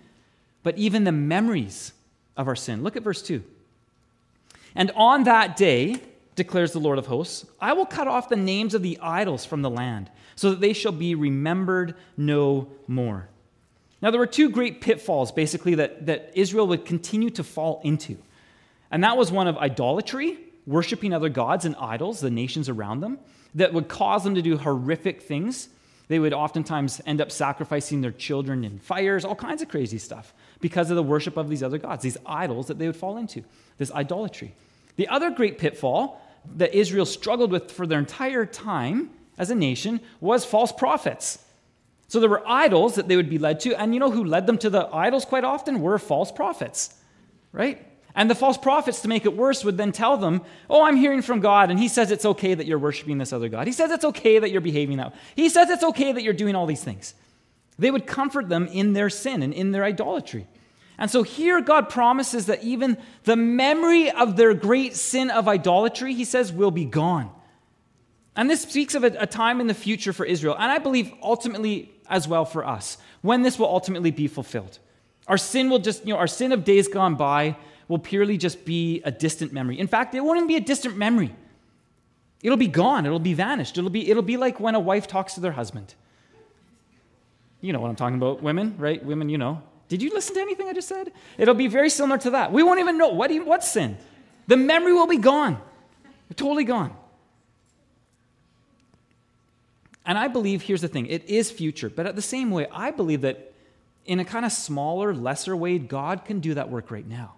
but 0.64 0.78
even 0.78 1.04
the 1.04 1.12
memories 1.12 1.94
of 2.36 2.48
our 2.48 2.56
sin. 2.56 2.84
Look 2.84 2.96
at 2.96 3.04
verse 3.04 3.22
2. 3.22 3.44
And 4.76 4.92
on 4.96 5.24
that 5.24 5.56
day, 5.56 6.02
declares 6.36 6.74
the 6.74 6.80
Lord 6.80 6.98
of 6.98 7.08
hosts, 7.08 7.46
I 7.60 7.74
will 7.74 7.86
cut 7.86 8.08
off 8.08 8.30
the 8.30 8.36
names 8.36 8.74
of 8.74 8.82
the 8.82 9.00
idols 9.02 9.46
from 9.46 9.62
the 9.62 9.70
land, 9.70 10.10
so 10.36 10.50
that 10.50 10.60
they 10.60 10.74
shall 10.74 10.92
be 10.92 11.16
remembered 11.16 11.96
no 12.18 12.68
more. 12.88 13.30
Now, 14.02 14.12
there 14.12 14.20
were 14.20 14.28
two 14.28 14.50
great 14.50 14.82
pitfalls, 14.82 15.32
basically, 15.32 15.76
that, 15.76 16.06
that 16.06 16.32
Israel 16.36 16.68
would 16.68 16.86
continue 16.86 17.30
to 17.32 17.44
fall 17.44 17.82
into. 17.84 18.18
And 18.92 19.04
that 19.04 19.18
was 19.18 19.32
one 19.32 19.48
of 19.48 19.58
idolatry, 19.58 20.38
worshiping 20.68 21.14
other 21.14 21.30
gods 21.30 21.66
and 21.66 21.76
idols, 21.78 22.20
the 22.20 22.30
nations 22.30 22.70
around 22.70 23.00
them, 23.00 23.18
that 23.56 23.74
would 23.74 23.88
cause 23.88 24.24
them 24.24 24.36
to 24.36 24.42
do 24.42 24.58
horrific 24.58 25.22
things. 25.22 25.70
They 26.08 26.20
would 26.20 26.34
oftentimes 26.34 27.02
end 27.06 27.22
up 27.22 27.32
sacrificing 27.32 28.02
their 28.02 28.12
children 28.12 28.64
in 28.64 28.80
fires, 28.80 29.26
all 29.26 29.36
kinds 29.36 29.62
of 29.62 29.70
crazy 29.70 29.98
stuff, 29.98 30.34
because 30.60 30.90
of 30.90 30.98
the 30.98 31.04
worship 31.04 31.38
of 31.38 31.50
these 31.50 31.64
other 31.64 31.78
gods, 31.78 32.04
these 32.04 32.18
idols 32.26 32.68
that 32.68 32.78
they 32.78 32.88
would 32.88 32.96
fall 32.96 33.18
into, 33.18 33.44
this 33.78 33.92
idolatry. 33.92 34.54
The 34.98 35.08
other 35.08 35.32
great 35.32 35.58
pitfall 35.58 36.22
that 36.56 36.74
Israel 36.74 37.06
struggled 37.06 37.52
with 37.52 37.72
for 37.72 37.88
their 37.88 38.00
entire 38.00 38.46
time 38.46 39.10
as 39.38 39.50
a 39.50 39.56
nation 39.56 40.00
was 40.22 40.46
false 40.46 40.72
prophets. 40.72 41.40
So 42.08 42.20
there 42.20 42.30
were 42.30 42.48
idols 42.48 42.96
that 42.96 43.08
they 43.08 43.16
would 43.16 43.30
be 43.30 43.38
led 43.38 43.60
to, 43.62 43.76
and 43.76 43.94
you 43.94 44.00
know 44.00 44.12
who 44.12 44.24
led 44.24 44.48
them 44.48 44.58
to 44.60 44.70
the 44.70 44.88
idols 44.94 45.26
quite 45.26 45.44
often 45.44 45.82
were 45.82 45.98
false 45.98 46.32
prophets, 46.32 46.94
right? 47.52 47.86
And 48.16 48.30
the 48.30 48.36
false 48.36 48.58
prophets, 48.58 49.02
to 49.02 49.10
make 49.10 49.26
it 49.26 49.36
worse, 49.36 49.66
would 49.66 49.78
then 49.78 49.92
tell 49.92 50.16
them, 50.16 50.42
Oh, 50.70 50.84
I'm 50.84 50.96
hearing 50.96 51.22
from 51.22 51.42
God, 51.42 51.70
and 51.70 51.80
He 51.80 51.90
says 51.90 52.12
it's 52.12 52.26
okay 52.26 52.54
that 52.54 52.66
you're 52.66 52.80
worshiping 52.80 53.18
this 53.18 53.34
other 53.34 53.50
God. 53.50 53.68
He 53.68 53.74
says 53.74 53.92
it's 53.92 54.06
okay 54.06 54.40
that 54.40 54.52
you're 54.52 54.62
behaving 54.62 54.98
that 54.98 55.12
way. 55.12 55.20
He 55.36 55.50
says 55.50 55.70
it's 55.70 55.84
okay 55.84 56.14
that 56.14 56.24
you're 56.24 56.34
doing 56.34 56.56
all 56.56 56.66
these 56.66 56.84
things. 56.84 57.14
They 57.78 57.92
would 57.92 58.08
comfort 58.08 58.48
them 58.48 58.68
in 58.68 58.94
their 58.94 59.10
sin 59.10 59.44
and 59.44 59.54
in 59.54 59.72
their 59.72 59.84
idolatry. 59.84 60.48
And 60.98 61.12
so 61.12 61.24
here 61.24 61.62
God 61.62 61.90
promises 61.90 62.46
that 62.46 62.64
even 62.64 62.98
the 63.24 63.36
memory 63.36 64.10
of 64.10 64.38
their 64.38 64.54
great 64.54 64.96
sin 64.96 65.30
of 65.30 65.48
idolatry, 65.48 66.14
He 66.14 66.26
says, 66.26 66.54
will 66.54 66.72
be 66.72 66.86
gone. 66.86 67.32
And 68.36 68.50
this 68.50 68.62
speaks 68.62 68.96
of 68.96 69.04
a, 69.04 69.16
a 69.20 69.28
time 69.28 69.62
in 69.62 69.68
the 69.68 69.74
future 69.74 70.14
for 70.14 70.26
Israel, 70.26 70.56
and 70.58 70.72
I 70.72 70.78
believe 70.78 71.12
ultimately 71.22 71.92
as 72.10 72.28
well 72.28 72.46
for 72.46 72.66
us, 72.66 72.98
when 73.22 73.42
this 73.42 73.58
will 73.58 73.68
ultimately 73.68 74.12
be 74.12 74.28
fulfilled. 74.28 74.80
Our 75.28 75.38
sin 75.38 75.70
will 75.70 75.80
just, 75.80 76.06
you 76.06 76.14
know, 76.14 76.20
our 76.20 76.28
sin 76.28 76.52
of 76.52 76.64
days 76.64 76.88
gone 76.88 77.16
by 77.16 77.58
will 77.88 78.00
purely 78.00 78.38
just 78.38 78.66
be 78.66 79.02
a 79.04 79.12
distant 79.12 79.54
memory. 79.54 79.80
In 79.80 79.88
fact, 79.88 80.14
it 80.16 80.22
won't 80.22 80.48
be 80.48 80.56
a 80.56 80.62
distant 80.62 80.98
memory. 80.98 81.34
It'll 82.44 82.58
be 82.58 82.68
gone, 82.68 83.06
it'll 83.06 83.20
be 83.20 83.34
vanished. 83.34 83.78
It'll 83.78 83.90
be, 83.90 84.10
it'll 84.10 84.24
be 84.24 84.38
like 84.38 84.60
when 84.60 84.76
a 84.76 84.80
wife 84.80 85.08
talks 85.08 85.34
to 85.34 85.40
their 85.40 85.54
husband. 85.54 85.96
You 87.62 87.74
know 87.74 87.80
what 87.80 87.90
I'm 87.90 87.96
talking 87.96 88.18
about, 88.18 88.44
women, 88.44 88.76
right? 88.78 89.04
Women, 89.04 89.30
you 89.30 89.40
know. 89.40 89.64
Did 89.88 90.02
you 90.02 90.10
listen 90.12 90.36
to 90.36 90.42
anything 90.42 90.68
I 90.68 90.74
just 90.74 90.88
said? 90.88 91.12
It'll 91.38 91.54
be 91.54 91.68
very 91.68 91.90
similar 91.90 92.18
to 92.20 92.32
that. 92.32 92.52
We 92.52 92.64
won't 92.64 92.80
even 92.80 92.98
know 92.98 93.10
what, 93.10 93.32
what's 93.46 93.70
sin. 93.70 93.98
The 94.48 94.58
memory 94.58 94.94
will 94.94 95.08
be 95.08 95.18
gone, 95.18 95.60
totally 96.36 96.64
gone. 96.64 96.96
And 100.06 100.18
I 100.18 100.28
believe, 100.28 100.62
here's 100.62 100.82
the 100.82 100.88
thing 100.88 101.08
it 101.08 101.28
is 101.30 101.52
future, 101.52 101.90
but 101.90 102.06
at 102.06 102.16
the 102.16 102.22
same 102.22 102.52
way, 102.52 102.68
I 102.72 102.92
believe 102.92 103.22
that 103.22 103.54
in 104.06 104.20
a 104.20 104.26
kind 104.26 104.46
of 104.46 104.52
smaller, 104.52 105.14
lesser 105.14 105.56
way, 105.56 105.80
God 105.80 106.26
can 106.26 106.40
do 106.40 106.54
that 106.54 106.70
work 106.70 106.92
right 106.92 107.08
now. 107.08 107.36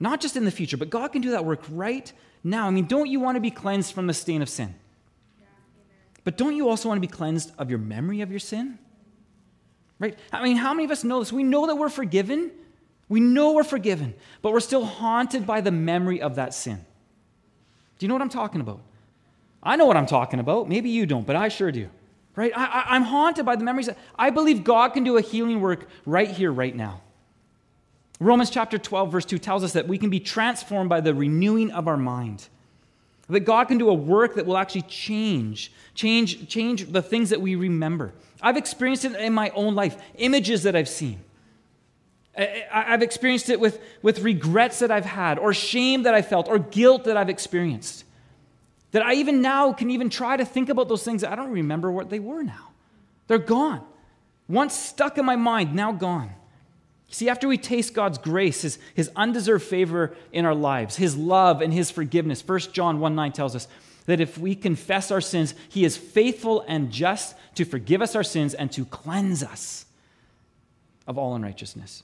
Not 0.00 0.20
just 0.20 0.36
in 0.36 0.44
the 0.44 0.50
future, 0.50 0.76
but 0.76 0.90
God 0.90 1.08
can 1.12 1.20
do 1.20 1.32
that 1.32 1.44
work 1.44 1.62
right 1.70 2.10
now. 2.42 2.66
I 2.66 2.70
mean, 2.70 2.86
don't 2.86 3.08
you 3.08 3.20
want 3.20 3.36
to 3.36 3.40
be 3.40 3.50
cleansed 3.50 3.92
from 3.92 4.06
the 4.06 4.14
stain 4.14 4.42
of 4.42 4.48
sin? 4.48 4.74
but 6.24 6.36
don't 6.36 6.54
you 6.54 6.68
also 6.68 6.90
want 6.90 6.98
to 6.98 7.00
be 7.00 7.10
cleansed 7.10 7.52
of 7.56 7.70
your 7.70 7.78
memory 7.78 8.20
of 8.20 8.30
your 8.30 8.38
sin? 8.38 8.78
Right? 9.98 10.16
I 10.32 10.42
mean, 10.42 10.56
how 10.56 10.74
many 10.74 10.84
of 10.84 10.90
us 10.90 11.02
know 11.02 11.18
this? 11.18 11.32
We 11.32 11.42
know 11.42 11.66
that 11.66 11.76
we're 11.76 11.88
forgiven. 11.88 12.52
We 13.08 13.20
know 13.20 13.52
we're 13.52 13.64
forgiven, 13.64 14.14
but 14.42 14.52
we're 14.52 14.60
still 14.60 14.84
haunted 14.84 15.46
by 15.46 15.60
the 15.60 15.70
memory 15.70 16.20
of 16.20 16.36
that 16.36 16.54
sin. 16.54 16.84
Do 17.98 18.04
you 18.04 18.08
know 18.08 18.14
what 18.14 18.22
I'm 18.22 18.28
talking 18.28 18.60
about? 18.60 18.80
I 19.62 19.76
know 19.76 19.86
what 19.86 19.96
I'm 19.96 20.06
talking 20.06 20.40
about. 20.40 20.68
Maybe 20.68 20.90
you 20.90 21.06
don't, 21.06 21.26
but 21.26 21.34
I 21.34 21.48
sure 21.48 21.72
do. 21.72 21.88
Right? 22.36 22.52
I, 22.54 22.94
am 22.94 23.02
haunted 23.02 23.44
by 23.44 23.56
the 23.56 23.64
memories. 23.64 23.88
I 24.16 24.30
believe 24.30 24.62
God 24.62 24.90
can 24.90 25.02
do 25.02 25.16
a 25.16 25.20
healing 25.20 25.60
work 25.60 25.88
right 26.06 26.30
here, 26.30 26.52
right 26.52 26.74
now. 26.74 27.00
Romans 28.20 28.50
chapter 28.50 28.78
12, 28.78 29.10
verse 29.10 29.24
2 29.24 29.38
tells 29.38 29.64
us 29.64 29.72
that 29.72 29.88
we 29.88 29.98
can 29.98 30.10
be 30.10 30.20
transformed 30.20 30.88
by 30.88 31.00
the 31.00 31.14
renewing 31.14 31.72
of 31.72 31.88
our 31.88 31.96
mind. 31.96 32.48
That 33.28 33.40
God 33.40 33.68
can 33.68 33.76
do 33.76 33.90
a 33.90 33.94
work 33.94 34.36
that 34.36 34.46
will 34.46 34.56
actually 34.56 34.82
change, 34.82 35.70
change, 35.94 36.48
change 36.48 36.90
the 36.90 37.02
things 37.02 37.30
that 37.30 37.40
we 37.40 37.56
remember. 37.56 38.14
I've 38.40 38.56
experienced 38.56 39.04
it 39.04 39.14
in 39.16 39.34
my 39.34 39.50
own 39.50 39.74
life, 39.74 39.96
images 40.16 40.62
that 40.62 40.74
I've 40.74 40.88
seen. 40.88 41.20
I've 42.72 43.02
experienced 43.02 43.50
it 43.50 43.58
with, 43.58 43.80
with 44.00 44.20
regrets 44.20 44.78
that 44.78 44.90
I've 44.90 45.04
had, 45.04 45.38
or 45.38 45.52
shame 45.52 46.04
that 46.04 46.14
I 46.14 46.22
felt, 46.22 46.48
or 46.48 46.58
guilt 46.58 47.04
that 47.04 47.16
I've 47.16 47.28
experienced. 47.28 48.04
That 48.92 49.02
I 49.02 49.14
even 49.14 49.42
now 49.42 49.72
can 49.72 49.90
even 49.90 50.08
try 50.08 50.36
to 50.36 50.44
think 50.44 50.68
about 50.68 50.88
those 50.88 51.02
things. 51.02 51.24
I 51.24 51.34
don't 51.34 51.50
remember 51.50 51.90
what 51.90 52.10
they 52.10 52.20
were 52.20 52.42
now. 52.42 52.70
They're 53.26 53.38
gone. 53.38 53.84
Once 54.48 54.74
stuck 54.74 55.18
in 55.18 55.26
my 55.26 55.36
mind, 55.36 55.74
now 55.74 55.92
gone. 55.92 56.30
See, 57.10 57.28
after 57.28 57.48
we 57.48 57.56
taste 57.56 57.94
God's 57.94 58.18
grace, 58.18 58.62
his, 58.62 58.78
his 58.94 59.10
undeserved 59.16 59.64
favor 59.64 60.14
in 60.32 60.44
our 60.44 60.54
lives, 60.54 60.96
his 60.96 61.16
love 61.16 61.62
and 61.62 61.72
his 61.72 61.90
forgiveness, 61.90 62.46
1 62.46 62.58
John 62.72 63.00
1 63.00 63.14
9 63.14 63.32
tells 63.32 63.56
us 63.56 63.66
that 64.06 64.20
if 64.20 64.36
we 64.38 64.54
confess 64.54 65.10
our 65.10 65.20
sins, 65.20 65.54
he 65.68 65.84
is 65.84 65.96
faithful 65.96 66.64
and 66.68 66.90
just 66.90 67.34
to 67.54 67.64
forgive 67.64 68.02
us 68.02 68.14
our 68.14 68.22
sins 68.22 68.54
and 68.54 68.70
to 68.72 68.84
cleanse 68.84 69.42
us 69.42 69.86
of 71.06 71.16
all 71.16 71.34
unrighteousness. 71.34 72.02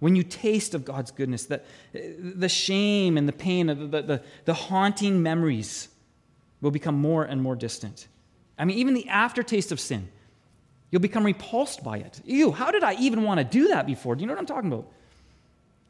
When 0.00 0.14
you 0.14 0.22
taste 0.22 0.74
of 0.74 0.84
God's 0.84 1.10
goodness, 1.10 1.46
the, 1.46 1.62
the 1.92 2.48
shame 2.48 3.18
and 3.18 3.26
the 3.26 3.32
pain, 3.32 3.66
the, 3.66 3.74
the, 3.74 4.22
the 4.44 4.54
haunting 4.54 5.22
memories 5.22 5.88
will 6.60 6.70
become 6.70 6.94
more 6.94 7.24
and 7.24 7.42
more 7.42 7.56
distant. 7.56 8.06
I 8.58 8.64
mean, 8.64 8.78
even 8.78 8.94
the 8.94 9.08
aftertaste 9.08 9.72
of 9.72 9.80
sin 9.80 10.08
You'll 10.90 11.02
become 11.02 11.24
repulsed 11.24 11.84
by 11.84 11.98
it. 11.98 12.20
Ew, 12.24 12.50
how 12.50 12.70
did 12.70 12.82
I 12.82 12.94
even 12.94 13.22
want 13.22 13.38
to 13.38 13.44
do 13.44 13.68
that 13.68 13.86
before? 13.86 14.14
Do 14.14 14.22
you 14.22 14.26
know 14.26 14.32
what 14.32 14.40
I'm 14.40 14.46
talking 14.46 14.72
about? 14.72 14.86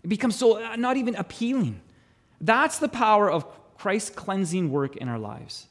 It 0.02 0.08
becomes 0.08 0.36
so 0.36 0.62
uh, 0.62 0.76
not 0.76 0.96
even 0.96 1.14
appealing. 1.14 1.80
That's 2.40 2.78
the 2.78 2.88
power 2.88 3.30
of 3.30 3.46
Christ's 3.76 4.10
cleansing 4.10 4.70
work 4.70 4.96
in 4.96 5.08
our 5.08 5.18
lives. 5.18 5.66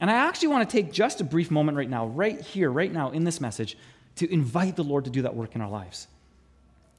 And 0.00 0.10
I 0.10 0.14
actually 0.14 0.48
want 0.48 0.68
to 0.68 0.76
take 0.76 0.92
just 0.92 1.20
a 1.20 1.24
brief 1.24 1.50
moment 1.50 1.78
right 1.78 1.88
now, 1.88 2.06
right 2.06 2.40
here, 2.40 2.70
right 2.70 2.92
now 2.92 3.10
in 3.10 3.24
this 3.24 3.40
message, 3.40 3.76
to 4.16 4.32
invite 4.32 4.76
the 4.76 4.84
Lord 4.84 5.04
to 5.04 5.10
do 5.10 5.22
that 5.22 5.34
work 5.34 5.54
in 5.54 5.60
our 5.60 5.70
lives. 5.70 6.08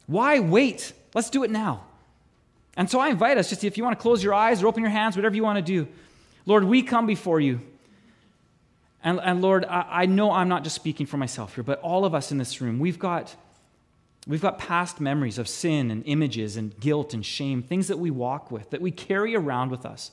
Why 0.08 0.40
wait? 0.40 0.94
Let's 1.14 1.30
do 1.30 1.44
it 1.44 1.52
now. 1.52 1.84
And 2.78 2.90
so 2.90 3.00
I 3.00 3.10
invite 3.10 3.38
us, 3.38 3.50
just 3.50 3.64
if 3.64 3.78
you 3.78 3.84
want 3.84 3.98
to 3.98 4.02
close 4.02 4.24
your 4.24 4.34
eyes 4.34 4.62
or 4.62 4.68
open 4.68 4.82
your 4.82 4.92
hands, 4.92 5.16
whatever 5.16 5.36
you 5.36 5.44
want 5.44 5.58
to 5.58 5.62
do. 5.62 5.88
Lord, 6.46 6.64
we 6.64 6.82
come 6.82 7.06
before 7.06 7.40
you. 7.40 7.62
And, 9.06 9.22
and 9.24 9.40
Lord, 9.40 9.66
I, 9.66 9.86
I 9.90 10.06
know 10.08 10.32
I'm 10.32 10.50
not 10.50 10.64
just 10.64 10.76
speaking 10.76 11.06
for 11.06 11.18
myself 11.18 11.54
here, 11.54 11.64
but 11.64 11.80
all 11.82 12.06
of 12.06 12.16
us 12.16 12.32
in 12.32 12.40
this 12.40 12.60
room, 12.60 12.80
we've 12.80 12.98
got, 12.98 13.36
we've 14.28 14.42
got 14.42 14.58
past 14.58 15.00
memories 15.00 15.38
of 15.38 15.48
sin 15.48 15.92
and 15.92 16.04
images 16.08 16.58
and 16.58 16.78
guilt 16.80 17.14
and 17.14 17.24
shame, 17.24 17.62
things 17.62 17.88
that 17.88 18.00
we 18.00 18.10
walk 18.10 18.50
with, 18.50 18.72
that 18.72 18.82
we 18.82 18.90
carry 18.90 19.36
around 19.36 19.70
with 19.70 19.86
us. 19.86 20.10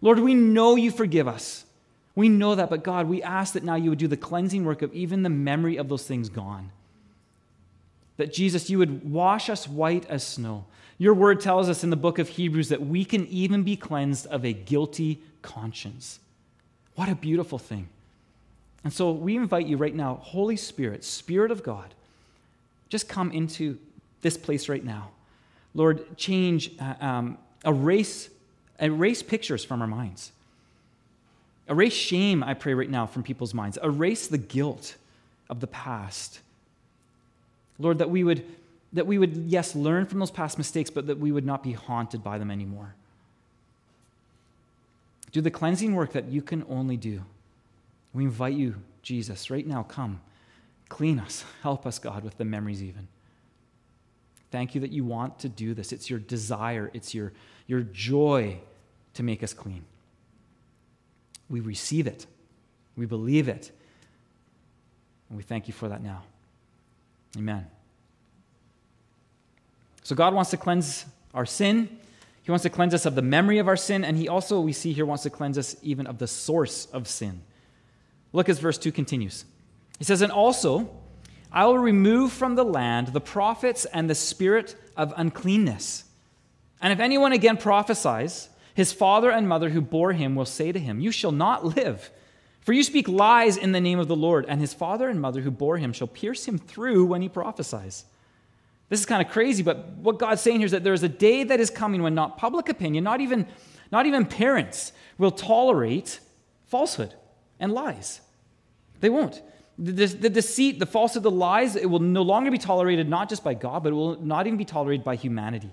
Lord, 0.00 0.18
we 0.18 0.32
know 0.32 0.74
you 0.74 0.90
forgive 0.90 1.28
us. 1.28 1.66
We 2.14 2.30
know 2.30 2.54
that, 2.54 2.70
but 2.70 2.82
God, 2.82 3.08
we 3.08 3.22
ask 3.22 3.52
that 3.52 3.62
now 3.62 3.74
you 3.74 3.90
would 3.90 3.98
do 3.98 4.08
the 4.08 4.16
cleansing 4.16 4.64
work 4.64 4.80
of 4.80 4.92
even 4.94 5.22
the 5.22 5.28
memory 5.28 5.76
of 5.76 5.90
those 5.90 6.06
things 6.06 6.30
gone. 6.30 6.72
That 8.16 8.32
Jesus, 8.32 8.70
you 8.70 8.78
would 8.78 9.10
wash 9.10 9.50
us 9.50 9.68
white 9.68 10.06
as 10.08 10.26
snow. 10.26 10.64
Your 10.96 11.12
word 11.12 11.42
tells 11.42 11.68
us 11.68 11.84
in 11.84 11.90
the 11.90 11.96
book 11.96 12.18
of 12.18 12.30
Hebrews 12.30 12.70
that 12.70 12.80
we 12.86 13.04
can 13.04 13.26
even 13.26 13.64
be 13.64 13.76
cleansed 13.76 14.26
of 14.28 14.46
a 14.46 14.54
guilty 14.54 15.20
conscience. 15.42 16.20
What 16.94 17.10
a 17.10 17.14
beautiful 17.14 17.58
thing. 17.58 17.88
And 18.82 18.92
so 18.92 19.10
we 19.10 19.36
invite 19.36 19.66
you 19.66 19.76
right 19.76 19.94
now, 19.94 20.20
Holy 20.22 20.56
Spirit, 20.56 21.04
Spirit 21.04 21.50
of 21.50 21.62
God, 21.62 21.94
just 22.88 23.08
come 23.08 23.30
into 23.30 23.78
this 24.22 24.36
place 24.36 24.68
right 24.68 24.84
now. 24.84 25.10
Lord, 25.74 26.16
change, 26.16 26.72
uh, 26.80 26.94
um, 27.00 27.38
erase, 27.64 28.30
erase 28.80 29.22
pictures 29.22 29.64
from 29.64 29.80
our 29.80 29.86
minds. 29.86 30.32
Erase 31.68 31.92
shame, 31.92 32.42
I 32.42 32.54
pray 32.54 32.74
right 32.74 32.90
now, 32.90 33.06
from 33.06 33.22
people's 33.22 33.54
minds. 33.54 33.78
Erase 33.82 34.26
the 34.26 34.38
guilt 34.38 34.96
of 35.48 35.60
the 35.60 35.68
past. 35.68 36.40
Lord, 37.78 37.98
that 37.98 38.10
we 38.10 38.24
would, 38.24 38.44
that 38.92 39.06
we 39.06 39.18
would, 39.18 39.36
yes, 39.36 39.76
learn 39.76 40.06
from 40.06 40.18
those 40.18 40.32
past 40.32 40.58
mistakes, 40.58 40.90
but 40.90 41.06
that 41.06 41.18
we 41.18 41.30
would 41.30 41.46
not 41.46 41.62
be 41.62 41.72
haunted 41.72 42.24
by 42.24 42.38
them 42.38 42.50
anymore. 42.50 42.94
Do 45.32 45.40
the 45.40 45.50
cleansing 45.50 45.94
work 45.94 46.12
that 46.12 46.26
you 46.26 46.42
can 46.42 46.64
only 46.68 46.96
do. 46.96 47.22
We 48.12 48.24
invite 48.24 48.54
you, 48.54 48.76
Jesus, 49.02 49.50
right 49.50 49.66
now, 49.66 49.82
come. 49.82 50.20
Clean 50.88 51.18
us. 51.18 51.44
Help 51.62 51.86
us, 51.86 51.98
God, 51.98 52.24
with 52.24 52.36
the 52.38 52.44
memories 52.44 52.82
even. 52.82 53.08
Thank 54.50 54.74
you 54.74 54.80
that 54.80 54.90
you 54.90 55.04
want 55.04 55.38
to 55.40 55.48
do 55.48 55.74
this. 55.74 55.92
It's 55.92 56.10
your 56.10 56.18
desire, 56.18 56.90
it's 56.92 57.14
your, 57.14 57.32
your 57.66 57.80
joy 57.80 58.58
to 59.14 59.22
make 59.22 59.42
us 59.42 59.54
clean. 59.54 59.84
We 61.48 61.60
receive 61.60 62.06
it, 62.06 62.26
we 62.96 63.06
believe 63.06 63.48
it, 63.48 63.70
and 65.28 65.36
we 65.36 65.42
thank 65.42 65.68
you 65.68 65.74
for 65.74 65.88
that 65.88 66.02
now. 66.02 66.22
Amen. 67.36 67.66
So, 70.02 70.16
God 70.16 70.34
wants 70.34 70.50
to 70.50 70.56
cleanse 70.56 71.04
our 71.34 71.46
sin. 71.46 71.88
He 72.42 72.50
wants 72.50 72.64
to 72.64 72.70
cleanse 72.70 72.94
us 72.94 73.06
of 73.06 73.14
the 73.14 73.22
memory 73.22 73.58
of 73.58 73.68
our 73.68 73.76
sin, 73.76 74.04
and 74.04 74.16
He 74.16 74.28
also, 74.28 74.60
we 74.60 74.72
see 74.72 74.92
here, 74.92 75.06
wants 75.06 75.22
to 75.22 75.30
cleanse 75.30 75.56
us 75.58 75.76
even 75.82 76.08
of 76.08 76.18
the 76.18 76.26
source 76.26 76.86
of 76.86 77.06
sin. 77.06 77.42
Look 78.32 78.48
as 78.48 78.58
verse 78.58 78.78
2 78.78 78.92
continues. 78.92 79.44
He 79.98 80.04
says, 80.04 80.22
And 80.22 80.32
also, 80.32 80.90
I 81.52 81.66
will 81.66 81.78
remove 81.78 82.32
from 82.32 82.54
the 82.54 82.64
land 82.64 83.08
the 83.08 83.20
prophets 83.20 83.84
and 83.86 84.08
the 84.08 84.14
spirit 84.14 84.76
of 84.96 85.12
uncleanness. 85.16 86.04
And 86.80 86.92
if 86.92 87.00
anyone 87.00 87.32
again 87.32 87.56
prophesies, 87.56 88.48
his 88.74 88.92
father 88.92 89.30
and 89.30 89.48
mother 89.48 89.70
who 89.70 89.80
bore 89.80 90.12
him 90.12 90.34
will 90.34 90.46
say 90.46 90.72
to 90.72 90.78
him, 90.78 91.00
You 91.00 91.10
shall 91.10 91.32
not 91.32 91.64
live. 91.76 92.10
For 92.60 92.72
you 92.72 92.82
speak 92.82 93.08
lies 93.08 93.56
in 93.56 93.72
the 93.72 93.80
name 93.80 93.98
of 93.98 94.06
the 94.06 94.16
Lord, 94.16 94.44
and 94.46 94.60
his 94.60 94.74
father 94.74 95.08
and 95.08 95.20
mother 95.20 95.40
who 95.40 95.50
bore 95.50 95.78
him 95.78 95.92
shall 95.92 96.06
pierce 96.06 96.46
him 96.46 96.58
through 96.58 97.06
when 97.06 97.22
he 97.22 97.28
prophesies. 97.28 98.04
This 98.90 99.00
is 99.00 99.06
kind 99.06 99.24
of 99.24 99.32
crazy, 99.32 99.62
but 99.62 99.88
what 99.98 100.18
God's 100.18 100.42
saying 100.42 100.58
here 100.58 100.66
is 100.66 100.72
that 100.72 100.84
there 100.84 100.92
is 100.92 101.02
a 101.02 101.08
day 101.08 101.44
that 101.44 101.60
is 101.60 101.70
coming 101.70 102.02
when 102.02 102.14
not 102.14 102.38
public 102.38 102.68
opinion, 102.68 103.04
not 103.04 103.20
even, 103.20 103.46
not 103.90 104.06
even 104.06 104.26
parents, 104.26 104.92
will 105.16 105.30
tolerate 105.30 106.20
falsehood 106.66 107.14
and 107.60 107.72
lies. 107.72 108.20
They 109.00 109.10
won't. 109.10 109.40
The, 109.78 110.06
the, 110.06 110.28
deceit, 110.28 110.78
the 110.78 110.86
falsehood, 110.86 111.22
the 111.22 111.30
lies, 111.30 111.76
it 111.76 111.88
will 111.88 112.00
no 112.00 112.22
longer 112.22 112.50
be 112.50 112.58
tolerated 112.58 113.08
not 113.08 113.28
just 113.28 113.44
by 113.44 113.54
God, 113.54 113.82
but 113.82 113.90
it 113.90 113.96
will 113.96 114.20
not 114.20 114.46
even 114.46 114.58
be 114.58 114.64
tolerated 114.64 115.04
by 115.04 115.16
humanity. 115.16 115.70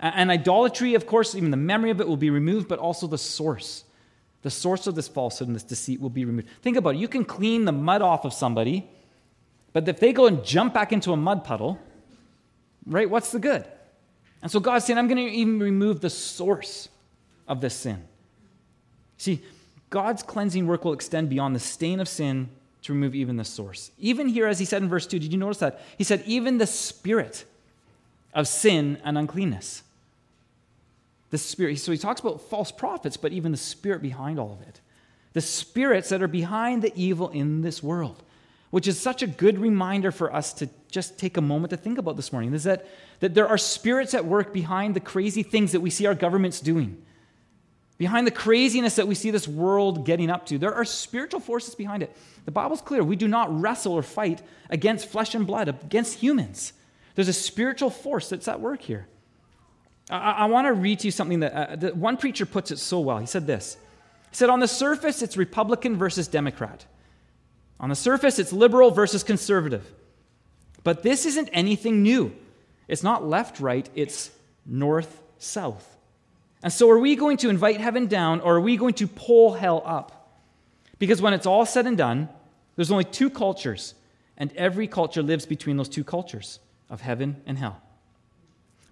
And 0.00 0.30
idolatry, 0.30 0.94
of 0.94 1.06
course, 1.06 1.34
even 1.34 1.50
the 1.50 1.56
memory 1.56 1.90
of 1.90 2.00
it 2.00 2.08
will 2.08 2.16
be 2.16 2.30
removed, 2.30 2.68
but 2.68 2.78
also 2.78 3.06
the 3.06 3.18
source. 3.18 3.84
The 4.42 4.50
source 4.50 4.86
of 4.86 4.94
this 4.94 5.08
falsehood 5.08 5.48
and 5.48 5.54
this 5.54 5.62
deceit 5.62 6.00
will 6.00 6.10
be 6.10 6.24
removed. 6.24 6.48
Think 6.62 6.76
about 6.76 6.94
it. 6.94 6.98
You 6.98 7.08
can 7.08 7.24
clean 7.24 7.64
the 7.64 7.72
mud 7.72 8.02
off 8.02 8.24
of 8.24 8.32
somebody, 8.32 8.88
but 9.72 9.88
if 9.88 10.00
they 10.00 10.12
go 10.12 10.26
and 10.26 10.44
jump 10.44 10.74
back 10.74 10.92
into 10.92 11.12
a 11.12 11.16
mud 11.16 11.44
puddle, 11.44 11.78
right, 12.86 13.08
what's 13.08 13.32
the 13.32 13.38
good? 13.38 13.64
And 14.42 14.50
so 14.50 14.60
God's 14.60 14.84
saying, 14.84 14.98
I'm 14.98 15.08
going 15.08 15.24
to 15.24 15.32
even 15.32 15.60
remove 15.60 16.00
the 16.00 16.10
source 16.10 16.88
of 17.48 17.60
this 17.60 17.74
sin. 17.74 18.04
See, 19.16 19.42
God's 19.90 20.22
cleansing 20.22 20.66
work 20.66 20.84
will 20.84 20.92
extend 20.92 21.30
beyond 21.30 21.54
the 21.54 21.60
stain 21.60 22.00
of 22.00 22.08
sin 22.08 22.48
to 22.82 22.92
remove 22.92 23.14
even 23.14 23.36
the 23.36 23.44
source. 23.44 23.90
Even 23.98 24.28
here, 24.28 24.46
as 24.46 24.58
he 24.58 24.64
said 24.64 24.82
in 24.82 24.88
verse 24.88 25.06
2, 25.06 25.18
did 25.18 25.32
you 25.32 25.38
notice 25.38 25.58
that? 25.58 25.80
He 25.98 26.04
said, 26.04 26.22
even 26.26 26.58
the 26.58 26.66
spirit 26.66 27.44
of 28.32 28.46
sin 28.46 28.98
and 29.04 29.16
uncleanness. 29.16 29.82
The 31.30 31.38
spirit, 31.38 31.78
so 31.78 31.92
he 31.92 31.98
talks 31.98 32.20
about 32.20 32.42
false 32.42 32.70
prophets, 32.70 33.16
but 33.16 33.32
even 33.32 33.50
the 33.50 33.58
spirit 33.58 34.02
behind 34.02 34.38
all 34.38 34.52
of 34.52 34.66
it. 34.66 34.80
The 35.32 35.40
spirits 35.40 36.08
that 36.10 36.22
are 36.22 36.28
behind 36.28 36.82
the 36.82 36.92
evil 36.94 37.28
in 37.30 37.62
this 37.62 37.82
world, 37.82 38.22
which 38.70 38.86
is 38.86 39.00
such 39.00 39.22
a 39.22 39.26
good 39.26 39.58
reminder 39.58 40.12
for 40.12 40.32
us 40.32 40.52
to 40.54 40.68
just 40.90 41.18
take 41.18 41.36
a 41.36 41.42
moment 41.42 41.70
to 41.70 41.76
think 41.76 41.98
about 41.98 42.16
this 42.16 42.32
morning, 42.32 42.54
is 42.54 42.64
that, 42.64 42.86
that 43.20 43.34
there 43.34 43.48
are 43.48 43.58
spirits 43.58 44.14
at 44.14 44.24
work 44.24 44.52
behind 44.52 44.94
the 44.94 45.00
crazy 45.00 45.42
things 45.42 45.72
that 45.72 45.80
we 45.80 45.90
see 45.90 46.06
our 46.06 46.14
governments 46.14 46.60
doing 46.60 47.02
behind 47.98 48.26
the 48.26 48.32
craziness 48.32 48.96
that 48.96 49.08
we 49.08 49.14
see 49.14 49.30
this 49.30 49.48
world 49.48 50.04
getting 50.04 50.30
up 50.30 50.46
to. 50.46 50.58
There 50.58 50.74
are 50.74 50.84
spiritual 50.84 51.40
forces 51.40 51.74
behind 51.74 52.02
it. 52.02 52.14
The 52.44 52.50
Bible's 52.50 52.80
clear. 52.80 53.02
We 53.02 53.16
do 53.16 53.28
not 53.28 53.60
wrestle 53.60 53.94
or 53.94 54.02
fight 54.02 54.42
against 54.70 55.08
flesh 55.08 55.34
and 55.34 55.46
blood, 55.46 55.68
against 55.68 56.18
humans. 56.18 56.72
There's 57.14 57.28
a 57.28 57.32
spiritual 57.32 57.90
force 57.90 58.28
that's 58.28 58.48
at 58.48 58.60
work 58.60 58.82
here. 58.82 59.06
I, 60.10 60.32
I 60.32 60.44
want 60.46 60.66
to 60.66 60.72
read 60.72 61.00
to 61.00 61.08
you 61.08 61.10
something 61.10 61.40
that, 61.40 61.52
uh, 61.52 61.76
that 61.76 61.96
one 61.96 62.16
preacher 62.16 62.46
puts 62.46 62.70
it 62.70 62.78
so 62.78 63.00
well. 63.00 63.18
He 63.18 63.26
said 63.26 63.46
this 63.46 63.76
He 64.30 64.36
said, 64.36 64.50
On 64.50 64.60
the 64.60 64.68
surface, 64.68 65.22
it's 65.22 65.36
Republican 65.36 65.96
versus 65.96 66.28
Democrat. 66.28 66.84
On 67.80 67.88
the 67.88 67.96
surface, 67.96 68.38
it's 68.38 68.52
liberal 68.52 68.90
versus 68.90 69.22
conservative. 69.22 69.92
But 70.82 71.02
this 71.02 71.26
isn't 71.26 71.48
anything 71.52 72.02
new. 72.02 72.34
It's 72.88 73.02
not 73.02 73.26
left 73.26 73.60
right, 73.60 73.88
it's 73.94 74.30
north 74.64 75.20
south. 75.38 75.95
And 76.62 76.72
so, 76.72 76.90
are 76.90 76.98
we 76.98 77.16
going 77.16 77.36
to 77.38 77.48
invite 77.48 77.80
heaven 77.80 78.06
down 78.06 78.40
or 78.40 78.56
are 78.56 78.60
we 78.60 78.76
going 78.76 78.94
to 78.94 79.06
pull 79.06 79.54
hell 79.54 79.82
up? 79.84 80.16
Because 80.98 81.20
when 81.20 81.34
it's 81.34 81.46
all 81.46 81.66
said 81.66 81.86
and 81.86 81.96
done, 81.96 82.28
there's 82.76 82.90
only 82.90 83.04
two 83.04 83.30
cultures, 83.30 83.94
and 84.36 84.52
every 84.54 84.86
culture 84.86 85.22
lives 85.22 85.46
between 85.46 85.76
those 85.76 85.88
two 85.88 86.04
cultures 86.04 86.60
of 86.88 87.00
heaven 87.00 87.42
and 87.46 87.58
hell. 87.58 87.80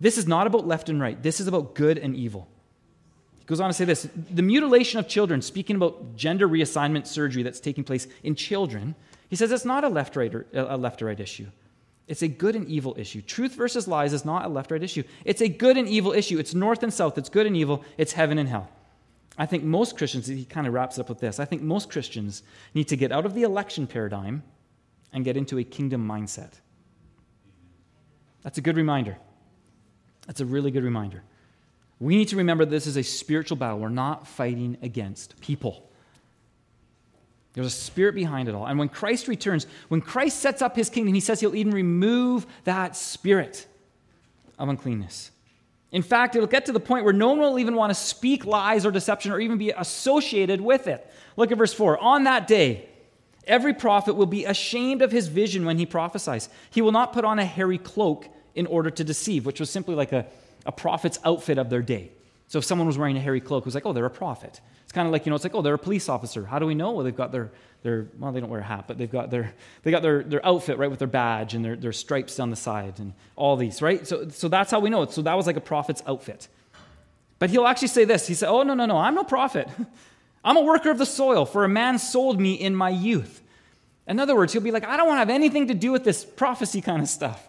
This 0.00 0.18
is 0.18 0.26
not 0.26 0.46
about 0.46 0.66
left 0.66 0.88
and 0.88 1.00
right, 1.00 1.22
this 1.22 1.40
is 1.40 1.46
about 1.46 1.74
good 1.74 1.98
and 1.98 2.16
evil. 2.16 2.48
He 3.38 3.44
goes 3.46 3.60
on 3.60 3.68
to 3.68 3.74
say 3.74 3.84
this 3.84 4.08
the 4.30 4.42
mutilation 4.42 4.98
of 4.98 5.08
children, 5.08 5.42
speaking 5.42 5.76
about 5.76 6.16
gender 6.16 6.48
reassignment 6.48 7.06
surgery 7.06 7.42
that's 7.42 7.60
taking 7.60 7.84
place 7.84 8.06
in 8.22 8.34
children, 8.34 8.94
he 9.28 9.36
says 9.36 9.52
it's 9.52 9.64
not 9.64 9.84
a 9.84 9.88
left 9.88 10.16
right, 10.16 10.32
a 10.52 10.76
left 10.76 11.02
or 11.02 11.06
right 11.06 11.20
issue. 11.20 11.46
It's 12.06 12.22
a 12.22 12.28
good 12.28 12.54
and 12.54 12.68
evil 12.68 12.94
issue. 12.98 13.22
Truth 13.22 13.54
versus 13.54 13.88
lies 13.88 14.12
is 14.12 14.24
not 14.24 14.44
a 14.44 14.48
left 14.48 14.70
right 14.70 14.82
issue. 14.82 15.04
It's 15.24 15.40
a 15.40 15.48
good 15.48 15.76
and 15.76 15.88
evil 15.88 16.12
issue. 16.12 16.38
It's 16.38 16.54
north 16.54 16.82
and 16.82 16.92
south. 16.92 17.16
It's 17.16 17.30
good 17.30 17.46
and 17.46 17.56
evil. 17.56 17.82
It's 17.96 18.12
heaven 18.12 18.38
and 18.38 18.48
hell. 18.48 18.68
I 19.38 19.46
think 19.46 19.64
most 19.64 19.96
Christians, 19.96 20.26
he 20.26 20.44
kind 20.44 20.66
of 20.66 20.74
wraps 20.74 20.98
up 20.98 21.08
with 21.08 21.18
this. 21.18 21.40
I 21.40 21.44
think 21.44 21.62
most 21.62 21.90
Christians 21.90 22.42
need 22.74 22.88
to 22.88 22.96
get 22.96 23.10
out 23.10 23.26
of 23.26 23.34
the 23.34 23.42
election 23.42 23.86
paradigm 23.86 24.42
and 25.12 25.24
get 25.24 25.36
into 25.36 25.58
a 25.58 25.64
kingdom 25.64 26.06
mindset. 26.06 26.52
That's 28.42 28.58
a 28.58 28.60
good 28.60 28.76
reminder. 28.76 29.16
That's 30.26 30.40
a 30.40 30.46
really 30.46 30.70
good 30.70 30.84
reminder. 30.84 31.22
We 31.98 32.16
need 32.16 32.28
to 32.28 32.36
remember 32.36 32.64
this 32.64 32.86
is 32.86 32.96
a 32.96 33.02
spiritual 33.02 33.56
battle. 33.56 33.78
We're 33.78 33.88
not 33.88 34.26
fighting 34.26 34.76
against 34.82 35.40
people. 35.40 35.90
There's 37.54 37.66
a 37.68 37.70
spirit 37.70 38.16
behind 38.16 38.48
it 38.48 38.54
all. 38.54 38.66
And 38.66 38.78
when 38.78 38.88
Christ 38.88 39.28
returns, 39.28 39.66
when 39.88 40.00
Christ 40.00 40.40
sets 40.40 40.60
up 40.60 40.76
his 40.76 40.90
kingdom, 40.90 41.14
he 41.14 41.20
says 41.20 41.40
he'll 41.40 41.54
even 41.54 41.72
remove 41.72 42.46
that 42.64 42.96
spirit 42.96 43.66
of 44.58 44.68
uncleanness. 44.68 45.30
In 45.92 46.02
fact, 46.02 46.34
it'll 46.34 46.48
get 46.48 46.66
to 46.66 46.72
the 46.72 46.80
point 46.80 47.04
where 47.04 47.12
no 47.12 47.28
one 47.28 47.38
will 47.38 47.58
even 47.60 47.76
want 47.76 47.90
to 47.90 47.94
speak 47.94 48.44
lies 48.44 48.84
or 48.84 48.90
deception 48.90 49.30
or 49.30 49.38
even 49.38 49.56
be 49.56 49.70
associated 49.70 50.60
with 50.60 50.88
it. 50.88 51.08
Look 51.36 51.52
at 51.52 51.58
verse 51.58 51.72
4. 51.72 51.98
On 51.98 52.24
that 52.24 52.48
day, 52.48 52.88
every 53.46 53.72
prophet 53.72 54.14
will 54.14 54.26
be 54.26 54.44
ashamed 54.44 55.02
of 55.02 55.12
his 55.12 55.28
vision 55.28 55.64
when 55.64 55.78
he 55.78 55.86
prophesies. 55.86 56.48
He 56.70 56.82
will 56.82 56.90
not 56.90 57.12
put 57.12 57.24
on 57.24 57.38
a 57.38 57.44
hairy 57.44 57.78
cloak 57.78 58.28
in 58.56 58.66
order 58.66 58.90
to 58.90 59.04
deceive, 59.04 59.46
which 59.46 59.60
was 59.60 59.70
simply 59.70 59.94
like 59.94 60.10
a, 60.10 60.26
a 60.66 60.72
prophet's 60.72 61.20
outfit 61.24 61.58
of 61.58 61.70
their 61.70 61.82
day. 61.82 62.10
So 62.48 62.58
if 62.58 62.64
someone 62.64 62.86
was 62.86 62.98
wearing 62.98 63.16
a 63.16 63.20
hairy 63.20 63.40
cloak, 63.40 63.62
it 63.62 63.66
was 63.66 63.74
like, 63.74 63.86
oh, 63.86 63.92
they're 63.92 64.04
a 64.04 64.10
prophet 64.10 64.60
It's 64.84 64.92
kind 64.92 65.06
of 65.06 65.12
like, 65.12 65.26
you 65.26 65.30
know, 65.30 65.36
it's 65.36 65.44
like, 65.44 65.54
oh, 65.54 65.62
they're 65.62 65.74
a 65.74 65.78
police 65.78 66.08
officer. 66.08 66.44
How 66.44 66.58
do 66.58 66.66
we 66.66 66.74
know? 66.74 66.92
Well, 66.92 67.04
they've 67.04 67.16
got 67.16 67.32
their, 67.32 67.50
their 67.82 68.08
well, 68.18 68.32
they 68.32 68.40
don't 68.40 68.50
wear 68.50 68.60
a 68.60 68.64
hat, 68.64 68.84
but 68.86 68.98
they've 68.98 69.10
got 69.10 69.30
their, 69.30 69.54
they 69.82 69.90
got 69.90 70.02
their, 70.02 70.22
their 70.22 70.44
outfit, 70.44 70.78
right, 70.78 70.90
with 70.90 70.98
their 70.98 71.08
badge 71.08 71.54
and 71.54 71.64
their, 71.64 71.76
their 71.76 71.92
stripes 71.92 72.36
down 72.36 72.50
the 72.50 72.56
side 72.56 72.98
and 72.98 73.14
all 73.34 73.56
these, 73.56 73.80
right? 73.80 74.06
So, 74.06 74.28
so 74.28 74.48
that's 74.48 74.70
how 74.70 74.80
we 74.80 74.90
know 74.90 75.02
it. 75.02 75.12
So 75.12 75.22
that 75.22 75.34
was 75.34 75.46
like 75.46 75.56
a 75.56 75.60
prophet's 75.60 76.02
outfit. 76.06 76.48
But 77.38 77.50
he'll 77.50 77.66
actually 77.66 77.88
say 77.88 78.04
this. 78.04 78.26
He 78.26 78.34
said, 78.34 78.48
oh, 78.48 78.62
no, 78.62 78.74
no, 78.74 78.86
no, 78.86 78.98
I'm 78.98 79.14
no 79.14 79.24
prophet. 79.24 79.68
I'm 80.44 80.56
a 80.56 80.62
worker 80.62 80.90
of 80.90 80.98
the 80.98 81.06
soil, 81.06 81.46
for 81.46 81.64
a 81.64 81.68
man 81.68 81.98
sold 81.98 82.38
me 82.38 82.54
in 82.54 82.76
my 82.76 82.90
youth. 82.90 83.40
In 84.06 84.20
other 84.20 84.36
words, 84.36 84.52
he'll 84.52 84.62
be 84.62 84.70
like, 84.70 84.84
I 84.84 84.98
don't 84.98 85.06
want 85.06 85.16
to 85.16 85.20
have 85.20 85.30
anything 85.30 85.68
to 85.68 85.74
do 85.74 85.90
with 85.90 86.04
this 86.04 86.24
prophecy 86.24 86.82
kind 86.82 87.02
of 87.02 87.08
stuff. 87.08 87.48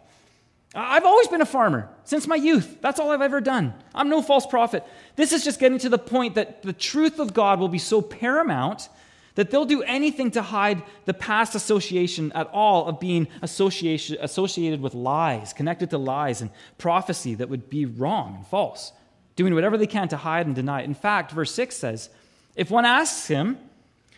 I've 0.75 1.05
always 1.05 1.29
been 1.29 1.41
a 1.41 1.45
farmer 1.45 1.89
since 2.03 2.27
my 2.27 2.35
youth. 2.35 2.81
That's 2.81 2.99
all 2.99 3.11
I've 3.11 3.21
ever 3.21 3.39
done. 3.39 3.73
I'm 3.93 4.09
no 4.09 4.21
false 4.21 4.45
prophet. 4.45 4.83
This 5.15 5.31
is 5.31 5.43
just 5.43 5.59
getting 5.59 5.79
to 5.79 5.89
the 5.89 5.97
point 5.97 6.35
that 6.35 6.63
the 6.63 6.73
truth 6.73 7.19
of 7.19 7.33
God 7.33 7.59
will 7.59 7.69
be 7.69 7.79
so 7.79 8.01
paramount 8.01 8.89
that 9.35 9.51
they'll 9.51 9.65
do 9.65 9.83
anything 9.83 10.31
to 10.31 10.41
hide 10.41 10.81
the 11.05 11.13
past 11.13 11.55
association 11.55 12.31
at 12.33 12.47
all 12.47 12.87
of 12.87 12.99
being 12.99 13.27
associated 13.41 14.81
with 14.81 14.93
lies, 14.93 15.53
connected 15.53 15.89
to 15.89 15.97
lies 15.97 16.41
and 16.41 16.49
prophecy 16.77 17.35
that 17.35 17.49
would 17.49 17.69
be 17.69 17.85
wrong 17.85 18.35
and 18.37 18.47
false, 18.47 18.91
doing 19.35 19.53
whatever 19.53 19.77
they 19.77 19.87
can 19.87 20.07
to 20.09 20.17
hide 20.17 20.45
and 20.45 20.55
deny 20.55 20.81
it. 20.81 20.85
In 20.85 20.93
fact, 20.93 21.31
verse 21.31 21.53
6 21.53 21.75
says, 21.75 22.09
If 22.55 22.71
one 22.71 22.85
asks 22.85 23.27
him, 23.27 23.57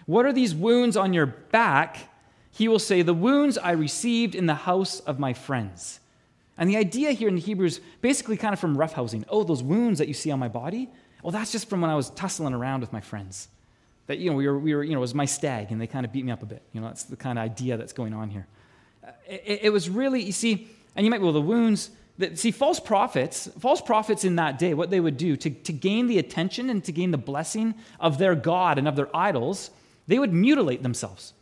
What 0.05 0.25
are 0.25 0.33
these 0.33 0.55
wounds 0.55 0.97
on 0.97 1.13
your 1.13 1.27
back? 1.27 2.09
he 2.51 2.67
will 2.67 2.79
say, 2.79 3.03
The 3.03 3.13
wounds 3.13 3.57
I 3.57 3.71
received 3.71 4.33
in 4.33 4.47
the 4.47 4.55
house 4.55 4.99
of 5.01 5.19
my 5.19 5.33
friends. 5.33 5.99
And 6.57 6.69
the 6.69 6.77
idea 6.77 7.11
here 7.11 7.27
in 7.27 7.35
the 7.35 7.41
Hebrew 7.41 7.67
is 7.67 7.79
basically 8.01 8.37
kind 8.37 8.53
of 8.53 8.59
from 8.59 8.77
roughhousing. 8.77 9.23
Oh, 9.29 9.43
those 9.43 9.61
wounds 9.61 9.99
that 9.99 10.07
you 10.07 10.13
see 10.13 10.31
on 10.31 10.39
my 10.39 10.47
body? 10.47 10.89
Well, 11.21 11.31
that's 11.31 11.51
just 11.51 11.69
from 11.69 11.81
when 11.81 11.89
I 11.89 11.95
was 11.95 12.09
tussling 12.11 12.53
around 12.53 12.81
with 12.81 12.91
my 12.91 13.01
friends. 13.01 13.49
That, 14.07 14.19
you 14.19 14.29
know, 14.29 14.35
we 14.37 14.47
were, 14.47 14.57
we 14.57 14.73
were 14.73 14.83
you 14.83 14.91
know, 14.91 14.97
it 14.97 15.01
was 15.01 15.13
my 15.13 15.25
stag, 15.25 15.71
and 15.71 15.79
they 15.79 15.87
kind 15.87 16.05
of 16.05 16.11
beat 16.11 16.25
me 16.25 16.31
up 16.31 16.41
a 16.41 16.45
bit. 16.45 16.63
You 16.71 16.81
know, 16.81 16.87
that's 16.87 17.03
the 17.03 17.17
kind 17.17 17.37
of 17.37 17.43
idea 17.43 17.77
that's 17.77 17.93
going 17.93 18.13
on 18.13 18.29
here. 18.29 18.47
Uh, 19.05 19.11
it, 19.27 19.59
it, 19.63 19.69
was 19.69 19.89
really, 19.89 20.21
you 20.21 20.31
see, 20.31 20.69
and 20.95 21.05
you 21.05 21.11
might, 21.11 21.21
well, 21.21 21.33
the 21.33 21.41
wounds, 21.41 21.91
that, 22.17 22.39
see, 22.39 22.51
false 22.51 22.79
prophets, 22.79 23.49
false 23.59 23.81
prophets 23.81 24.23
in 24.23 24.37
that 24.37 24.57
day, 24.57 24.73
what 24.73 24.89
they 24.89 24.99
would 24.99 25.17
do 25.17 25.35
to, 25.35 25.49
to 25.49 25.73
gain 25.73 26.07
the 26.07 26.17
attention 26.17 26.69
and 26.69 26.83
to 26.85 26.91
gain 26.91 27.11
the 27.11 27.17
blessing 27.17 27.75
of 27.99 28.17
their 28.17 28.33
God 28.33 28.77
and 28.77 28.87
of 28.87 28.95
their 28.95 29.15
idols, 29.15 29.69
they 30.07 30.17
would 30.17 30.33
mutilate 30.33 30.81
themselves. 30.81 31.33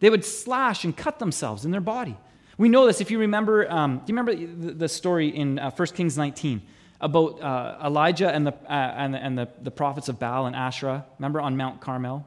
They 0.00 0.10
would 0.10 0.24
slash 0.24 0.84
and 0.84 0.96
cut 0.96 1.18
themselves 1.18 1.64
in 1.64 1.70
their 1.70 1.80
body. 1.80 2.16
We 2.58 2.68
know 2.68 2.86
this 2.86 3.00
if 3.00 3.10
you 3.10 3.18
remember. 3.18 3.70
Um, 3.70 3.98
do 3.98 4.12
you 4.12 4.18
remember 4.18 4.74
the, 4.74 4.88
story 4.88 5.28
in 5.28 5.58
uh, 5.58 5.70
1 5.70 5.88
Kings 5.88 6.18
19 6.18 6.62
about 7.00 7.40
uh, 7.40 7.78
Elijah 7.84 8.32
and, 8.32 8.46
the, 8.46 8.52
uh, 8.52 8.72
and, 8.72 9.14
the, 9.14 9.18
and 9.18 9.38
the, 9.38 9.48
the 9.62 9.70
prophets 9.70 10.08
of 10.08 10.18
Baal 10.18 10.46
and 10.46 10.54
Asherah? 10.54 11.04
Remember 11.18 11.40
on 11.40 11.56
Mount 11.56 11.80
Carmel? 11.80 12.26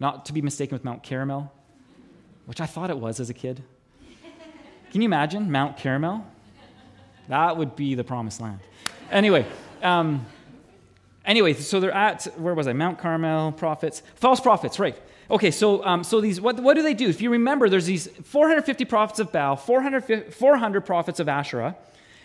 Not 0.00 0.26
to 0.26 0.32
be 0.32 0.42
mistaken 0.42 0.74
with 0.74 0.84
Mount 0.84 1.02
Caramel, 1.02 1.52
which 2.46 2.60
I 2.60 2.66
thought 2.66 2.88
it 2.88 2.98
was 2.98 3.20
as 3.20 3.30
a 3.30 3.34
kid. 3.34 3.62
Can 4.90 5.02
you 5.02 5.06
imagine 5.06 5.50
Mount 5.50 5.76
Caramel? 5.76 6.24
That 7.28 7.56
would 7.56 7.76
be 7.76 7.94
the 7.94 8.04
promised 8.04 8.40
land. 8.40 8.60
Anyway, 9.10 9.44
um, 9.82 10.24
anyway, 11.26 11.52
so 11.52 11.78
they're 11.78 11.92
at, 11.92 12.24
where 12.38 12.54
was 12.54 12.66
I? 12.66 12.72
Mount 12.72 12.98
Carmel, 12.98 13.52
prophets, 13.52 14.02
false 14.14 14.40
prophets, 14.40 14.78
right. 14.78 14.96
Okay, 15.30 15.50
so, 15.50 15.84
um, 15.84 16.04
so 16.04 16.20
these, 16.20 16.40
what, 16.40 16.58
what 16.60 16.74
do 16.74 16.82
they 16.82 16.94
do? 16.94 17.08
If 17.08 17.20
you 17.20 17.30
remember, 17.30 17.68
there's 17.68 17.86
these 17.86 18.06
450 18.24 18.84
prophets 18.86 19.18
of 19.18 19.30
Baal, 19.30 19.56
400, 19.56 20.32
400 20.32 20.80
prophets 20.82 21.20
of 21.20 21.28
Asherah, 21.28 21.76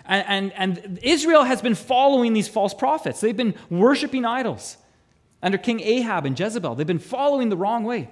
And, 0.05 0.53
and, 0.55 0.81
and 0.83 0.99
Israel 1.03 1.43
has 1.43 1.61
been 1.61 1.75
following 1.75 2.31
these 2.33 2.47
false 2.47 2.73
prophets. 2.73 3.19
They've 3.19 3.35
been 3.35 3.55
worshiping 3.69 4.23
idols 4.23 4.77
under 5.41 5.57
King 5.57 5.81
Ahab 5.81 6.25
and 6.25 6.39
Jezebel. 6.39 6.75
They've 6.75 6.87
been 6.87 6.99
following 6.99 7.49
the 7.49 7.57
wrong 7.57 7.83
way. 7.83 8.09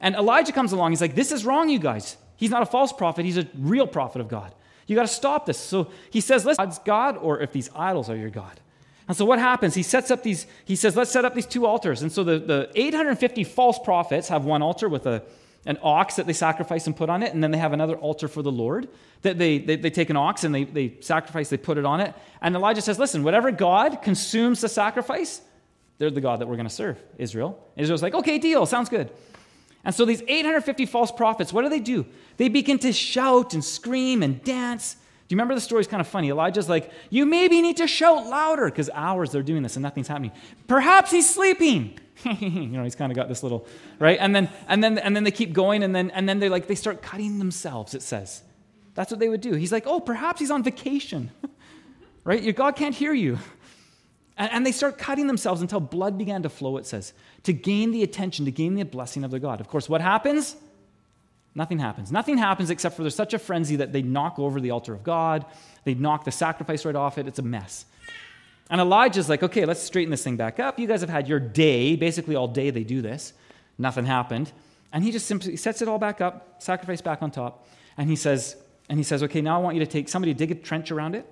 And 0.00 0.16
Elijah 0.16 0.52
comes 0.52 0.72
along. 0.72 0.90
He's 0.90 1.00
like, 1.00 1.14
This 1.14 1.30
is 1.30 1.44
wrong, 1.46 1.68
you 1.68 1.78
guys. 1.78 2.16
He's 2.36 2.50
not 2.50 2.62
a 2.62 2.66
false 2.66 2.92
prophet, 2.92 3.24
he's 3.24 3.38
a 3.38 3.46
real 3.56 3.86
prophet 3.86 4.20
of 4.20 4.28
God. 4.28 4.52
You 4.86 4.96
got 4.96 5.02
to 5.02 5.08
stop 5.08 5.46
this. 5.46 5.58
So 5.58 5.90
he 6.10 6.20
says, 6.20 6.44
Listen, 6.44 6.64
God's 6.64 6.80
God, 6.80 7.16
or 7.16 7.40
if 7.40 7.52
these 7.52 7.70
idols 7.74 8.10
are 8.10 8.16
your 8.16 8.30
God. 8.30 8.60
And 9.06 9.16
so 9.16 9.24
what 9.24 9.38
happens? 9.38 9.74
He 9.74 9.82
sets 9.82 10.10
up 10.10 10.22
these, 10.22 10.46
he 10.64 10.76
says, 10.76 10.96
Let's 10.96 11.10
set 11.10 11.24
up 11.24 11.34
these 11.34 11.46
two 11.46 11.66
altars. 11.66 12.02
And 12.02 12.10
so 12.10 12.24
the, 12.24 12.38
the 12.38 12.70
850 12.74 13.44
false 13.44 13.78
prophets 13.78 14.28
have 14.28 14.44
one 14.44 14.62
altar 14.62 14.88
with 14.88 15.06
a 15.06 15.22
an 15.66 15.78
ox 15.82 16.16
that 16.16 16.26
they 16.26 16.32
sacrifice 16.32 16.86
and 16.86 16.96
put 16.96 17.08
on 17.08 17.22
it, 17.22 17.32
and 17.32 17.42
then 17.42 17.50
they 17.50 17.58
have 17.58 17.72
another 17.72 17.96
altar 17.96 18.28
for 18.28 18.42
the 18.42 18.52
Lord 18.52 18.88
that 19.22 19.38
they, 19.38 19.58
they, 19.58 19.76
they, 19.76 19.90
take 19.90 20.10
an 20.10 20.16
ox 20.16 20.44
and 20.44 20.54
they, 20.54 20.64
they 20.64 20.94
sacrifice, 21.00 21.48
they 21.48 21.56
put 21.56 21.78
it 21.78 21.86
on 21.86 22.00
it. 22.00 22.14
And 22.42 22.54
Elijah 22.54 22.82
says, 22.82 22.98
Listen, 22.98 23.22
whatever 23.22 23.50
God 23.50 24.02
consumes 24.02 24.60
the 24.60 24.68
sacrifice, 24.68 25.40
they're 25.98 26.10
the 26.10 26.20
God 26.20 26.40
that 26.40 26.46
we're 26.46 26.56
going 26.56 26.68
to 26.68 26.74
serve, 26.74 27.02
Israel. 27.16 27.58
Israel's 27.76 28.02
like, 28.02 28.14
Okay, 28.14 28.38
deal, 28.38 28.66
sounds 28.66 28.88
good. 28.88 29.10
And 29.84 29.94
so 29.94 30.04
these 30.04 30.22
850 30.22 30.86
false 30.86 31.12
prophets, 31.12 31.52
what 31.52 31.62
do 31.62 31.68
they 31.68 31.80
do? 31.80 32.06
They 32.36 32.48
begin 32.48 32.78
to 32.80 32.92
shout 32.92 33.54
and 33.54 33.64
scream 33.64 34.22
and 34.22 34.42
dance. 34.44 34.96
You 35.34 35.36
remember 35.36 35.56
the 35.56 35.60
story? 35.60 35.80
It's 35.80 35.90
kind 35.90 36.00
of 36.00 36.06
funny. 36.06 36.28
Elijah's 36.28 36.68
like, 36.68 36.92
You 37.10 37.26
maybe 37.26 37.60
need 37.60 37.78
to 37.78 37.88
shout 37.88 38.28
louder 38.28 38.66
because 38.66 38.88
hours 38.94 39.32
they're 39.32 39.42
doing 39.42 39.64
this 39.64 39.74
and 39.74 39.82
nothing's 39.82 40.06
happening. 40.06 40.30
Perhaps 40.68 41.10
he's 41.10 41.28
sleeping. 41.28 41.98
you 42.38 42.68
know, 42.68 42.84
he's 42.84 42.94
kind 42.94 43.10
of 43.10 43.16
got 43.16 43.28
this 43.28 43.42
little, 43.42 43.66
right? 43.98 44.16
And 44.20 44.32
then, 44.32 44.48
and 44.68 44.82
then, 44.82 44.96
and 44.96 45.16
then 45.16 45.24
they 45.24 45.32
keep 45.32 45.52
going, 45.52 45.82
and 45.82 45.92
then, 45.92 46.12
and 46.12 46.28
then 46.28 46.38
they're 46.38 46.50
like, 46.50 46.68
they 46.68 46.76
start 46.76 47.02
cutting 47.02 47.40
themselves, 47.40 47.94
it 47.94 48.02
says. 48.02 48.44
That's 48.94 49.10
what 49.10 49.18
they 49.18 49.28
would 49.28 49.40
do. 49.40 49.54
He's 49.54 49.72
like, 49.72 49.88
oh, 49.88 49.98
perhaps 49.98 50.38
he's 50.38 50.52
on 50.52 50.62
vacation, 50.62 51.32
right? 52.24 52.40
Your 52.40 52.52
God 52.52 52.76
can't 52.76 52.94
hear 52.94 53.12
you. 53.12 53.40
And, 54.38 54.52
and 54.52 54.64
they 54.64 54.70
start 54.70 54.98
cutting 54.98 55.26
themselves 55.26 55.62
until 55.62 55.80
blood 55.80 56.16
began 56.16 56.44
to 56.44 56.48
flow, 56.48 56.76
it 56.76 56.86
says, 56.86 57.12
to 57.42 57.52
gain 57.52 57.90
the 57.90 58.04
attention, 58.04 58.44
to 58.44 58.52
gain 58.52 58.76
the 58.76 58.84
blessing 58.84 59.24
of 59.24 59.32
their 59.32 59.40
God. 59.40 59.60
Of 59.60 59.66
course, 59.66 59.88
what 59.88 60.00
happens? 60.00 60.54
Nothing 61.54 61.78
happens. 61.78 62.10
Nothing 62.10 62.36
happens 62.38 62.70
except 62.70 62.96
for 62.96 63.02
there's 63.02 63.14
such 63.14 63.32
a 63.32 63.38
frenzy 63.38 63.76
that 63.76 63.92
they 63.92 64.02
knock 64.02 64.38
over 64.38 64.60
the 64.60 64.70
altar 64.72 64.92
of 64.92 65.04
God. 65.04 65.46
They 65.84 65.94
knock 65.94 66.24
the 66.24 66.32
sacrifice 66.32 66.84
right 66.84 66.96
off 66.96 67.16
it. 67.16 67.28
It's 67.28 67.38
a 67.38 67.42
mess. 67.42 67.86
And 68.70 68.80
Elijah's 68.80 69.28
like, 69.28 69.42
okay, 69.42 69.64
let's 69.64 69.80
straighten 69.80 70.10
this 70.10 70.24
thing 70.24 70.36
back 70.36 70.58
up. 70.58 70.78
You 70.78 70.88
guys 70.88 71.00
have 71.02 71.10
had 71.10 71.28
your 71.28 71.38
day. 71.38 71.96
Basically, 71.96 72.34
all 72.34 72.48
day 72.48 72.70
they 72.70 72.82
do 72.82 73.02
this. 73.02 73.34
Nothing 73.78 74.04
happened. 74.04 74.50
And 74.92 75.04
he 75.04 75.12
just 75.12 75.26
simply 75.26 75.56
sets 75.56 75.82
it 75.82 75.88
all 75.88 75.98
back 75.98 76.20
up, 76.20 76.62
sacrifice 76.62 77.00
back 77.00 77.22
on 77.22 77.30
top. 77.30 77.68
And 77.96 78.08
he 78.08 78.16
says, 78.16 78.56
and 78.88 78.98
he 78.98 79.04
says, 79.04 79.22
okay, 79.22 79.40
now 79.40 79.58
I 79.58 79.62
want 79.62 79.76
you 79.76 79.80
to 79.84 79.90
take 79.90 80.08
somebody 80.08 80.34
dig 80.34 80.50
a 80.50 80.54
trench 80.54 80.90
around 80.90 81.14
it. 81.14 81.26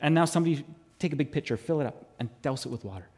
And 0.00 0.14
now 0.14 0.24
somebody 0.24 0.64
take 0.98 1.12
a 1.12 1.16
big 1.16 1.32
pitcher, 1.32 1.56
fill 1.56 1.80
it 1.80 1.86
up, 1.86 2.06
and 2.18 2.28
douse 2.42 2.66
it 2.66 2.70
with 2.70 2.84
water. 2.84 3.08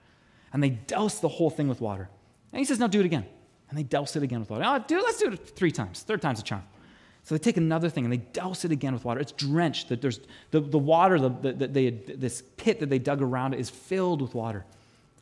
And 0.52 0.62
they 0.62 0.70
douse 0.70 1.20
the 1.20 1.28
whole 1.28 1.50
thing 1.50 1.68
with 1.68 1.80
water. 1.80 2.08
And 2.52 2.58
he 2.58 2.64
says, 2.64 2.78
now 2.78 2.86
do 2.86 3.00
it 3.00 3.06
again. 3.06 3.26
And 3.68 3.78
they 3.78 3.82
douse 3.82 4.16
it 4.16 4.22
again 4.22 4.40
with 4.40 4.50
water. 4.50 4.64
Oh, 4.66 4.82
do, 4.86 5.00
let's 5.02 5.18
do 5.18 5.32
it 5.32 5.56
three 5.56 5.70
times. 5.70 6.02
Third 6.02 6.22
time's 6.22 6.40
a 6.40 6.42
charm. 6.42 6.62
So 7.24 7.34
they 7.34 7.38
take 7.38 7.58
another 7.58 7.90
thing 7.90 8.04
and 8.04 8.12
they 8.12 8.18
douse 8.18 8.64
it 8.64 8.72
again 8.72 8.94
with 8.94 9.04
water. 9.04 9.20
It's 9.20 9.32
drenched. 9.32 9.90
That 9.90 10.00
there's 10.00 10.20
the, 10.50 10.60
the 10.60 10.78
water, 10.78 11.18
the, 11.18 11.28
the, 11.28 11.68
they, 11.68 11.90
this 11.90 12.42
pit 12.56 12.80
that 12.80 12.88
they 12.88 12.98
dug 12.98 13.20
around 13.20 13.52
it 13.52 13.60
is 13.60 13.68
filled 13.68 14.22
with 14.22 14.34
water. 14.34 14.64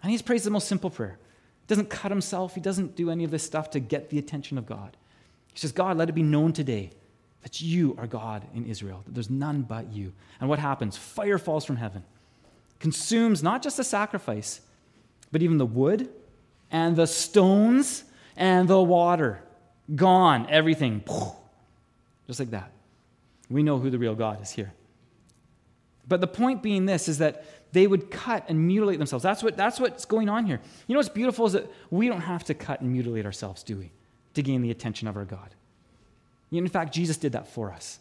And 0.03 0.11
he's 0.13 0.23
prays 0.23 0.45
the 0.45 0.51
most 0.51 0.69
simple 0.69 0.91
prayer. 0.91 1.19
He 1.63 1.67
doesn't 1.67 1.91
cut 1.91 2.13
himself. 2.13 2.55
He 2.55 2.61
doesn't 2.61 2.95
do 2.95 3.11
any 3.11 3.25
of 3.25 3.33
this 3.33 3.43
stuff 3.43 3.71
to 3.71 3.81
get 3.81 4.11
the 4.11 4.19
attention 4.19 4.57
of 4.57 4.67
God. 4.67 4.97
He 5.53 5.59
says, 5.59 5.73
God, 5.73 5.97
let 5.97 6.09
it 6.09 6.13
be 6.13 6.23
known 6.23 6.53
today 6.53 6.91
that 7.43 7.61
you 7.61 7.97
are 7.99 8.07
God 8.07 8.45
in 8.55 8.67
Israel, 8.67 9.03
that 9.07 9.15
there's 9.15 9.31
none 9.31 9.63
but 9.63 9.93
you. 9.93 10.13
And 10.41 10.49
what 10.49 10.59
happens? 10.59 10.97
Fire 10.97 11.39
falls 11.39 11.65
from 11.65 11.77
heaven, 11.77 12.05
consumes 12.79 13.43
not 13.43 13.63
just 13.63 13.77
the 13.77 13.85
sacrifice, 13.85 14.61
but 15.33 15.43
even 15.43 15.57
the 15.57 15.67
wood 15.67 16.09
and 16.71 16.97
the 16.97 17.07
stones 17.07 18.05
and 18.37 18.69
the 18.69 18.81
water. 18.81 19.41
Gone, 19.95 20.47
everything. 20.51 21.03
Just 22.27 22.41
like 22.41 22.51
that. 22.51 22.71
We 23.49 23.63
know 23.63 23.79
who 23.79 23.91
the 23.91 23.99
real 23.99 24.15
God 24.15 24.43
is 24.43 24.51
here. 24.51 24.73
But 26.09 26.21
the 26.21 26.27
point 26.27 26.63
being 26.63 26.87
this 26.87 27.09
is 27.09 27.19
that 27.19 27.45
they 27.73 27.87
would 27.87 28.11
cut 28.11 28.45
and 28.49 28.67
mutilate 28.67 28.99
themselves. 28.99 29.23
That's, 29.23 29.43
what, 29.43 29.57
that's 29.57 29.79
what's 29.81 30.05
going 30.05 30.29
on 30.29 30.47
here. 30.47 30.61
You 30.87 30.95
know 30.95 30.99
what's 30.99 31.09
beautiful 31.09 31.47
is 31.47 31.53
that 31.53 31.71
we 31.91 32.09
don't 32.09 32.21
have 32.21 32.45
to 32.45 32.55
cut 32.55 32.81
and 32.81 32.93
mutilate 32.93 33.27
ourselves, 33.27 33.63
do 33.63 33.77
we, 33.77 33.91
to 34.35 34.43
gain 34.43 34.63
the 34.63 34.71
attention 34.71 35.09
of 35.09 35.17
our 35.17 35.25
God. 35.25 35.55
In 36.53 36.69
fact, 36.69 36.95
Jesus 36.95 37.17
did 37.17 37.33
that 37.33 37.49
for 37.49 37.73
us. 37.73 37.99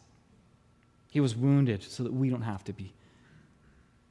He 1.09 1.19
was 1.19 1.35
wounded 1.35 1.83
so 1.83 2.03
that 2.03 2.13
we 2.13 2.29
don't 2.29 2.43
have 2.43 2.63
to 2.65 2.73
be. 2.73 2.93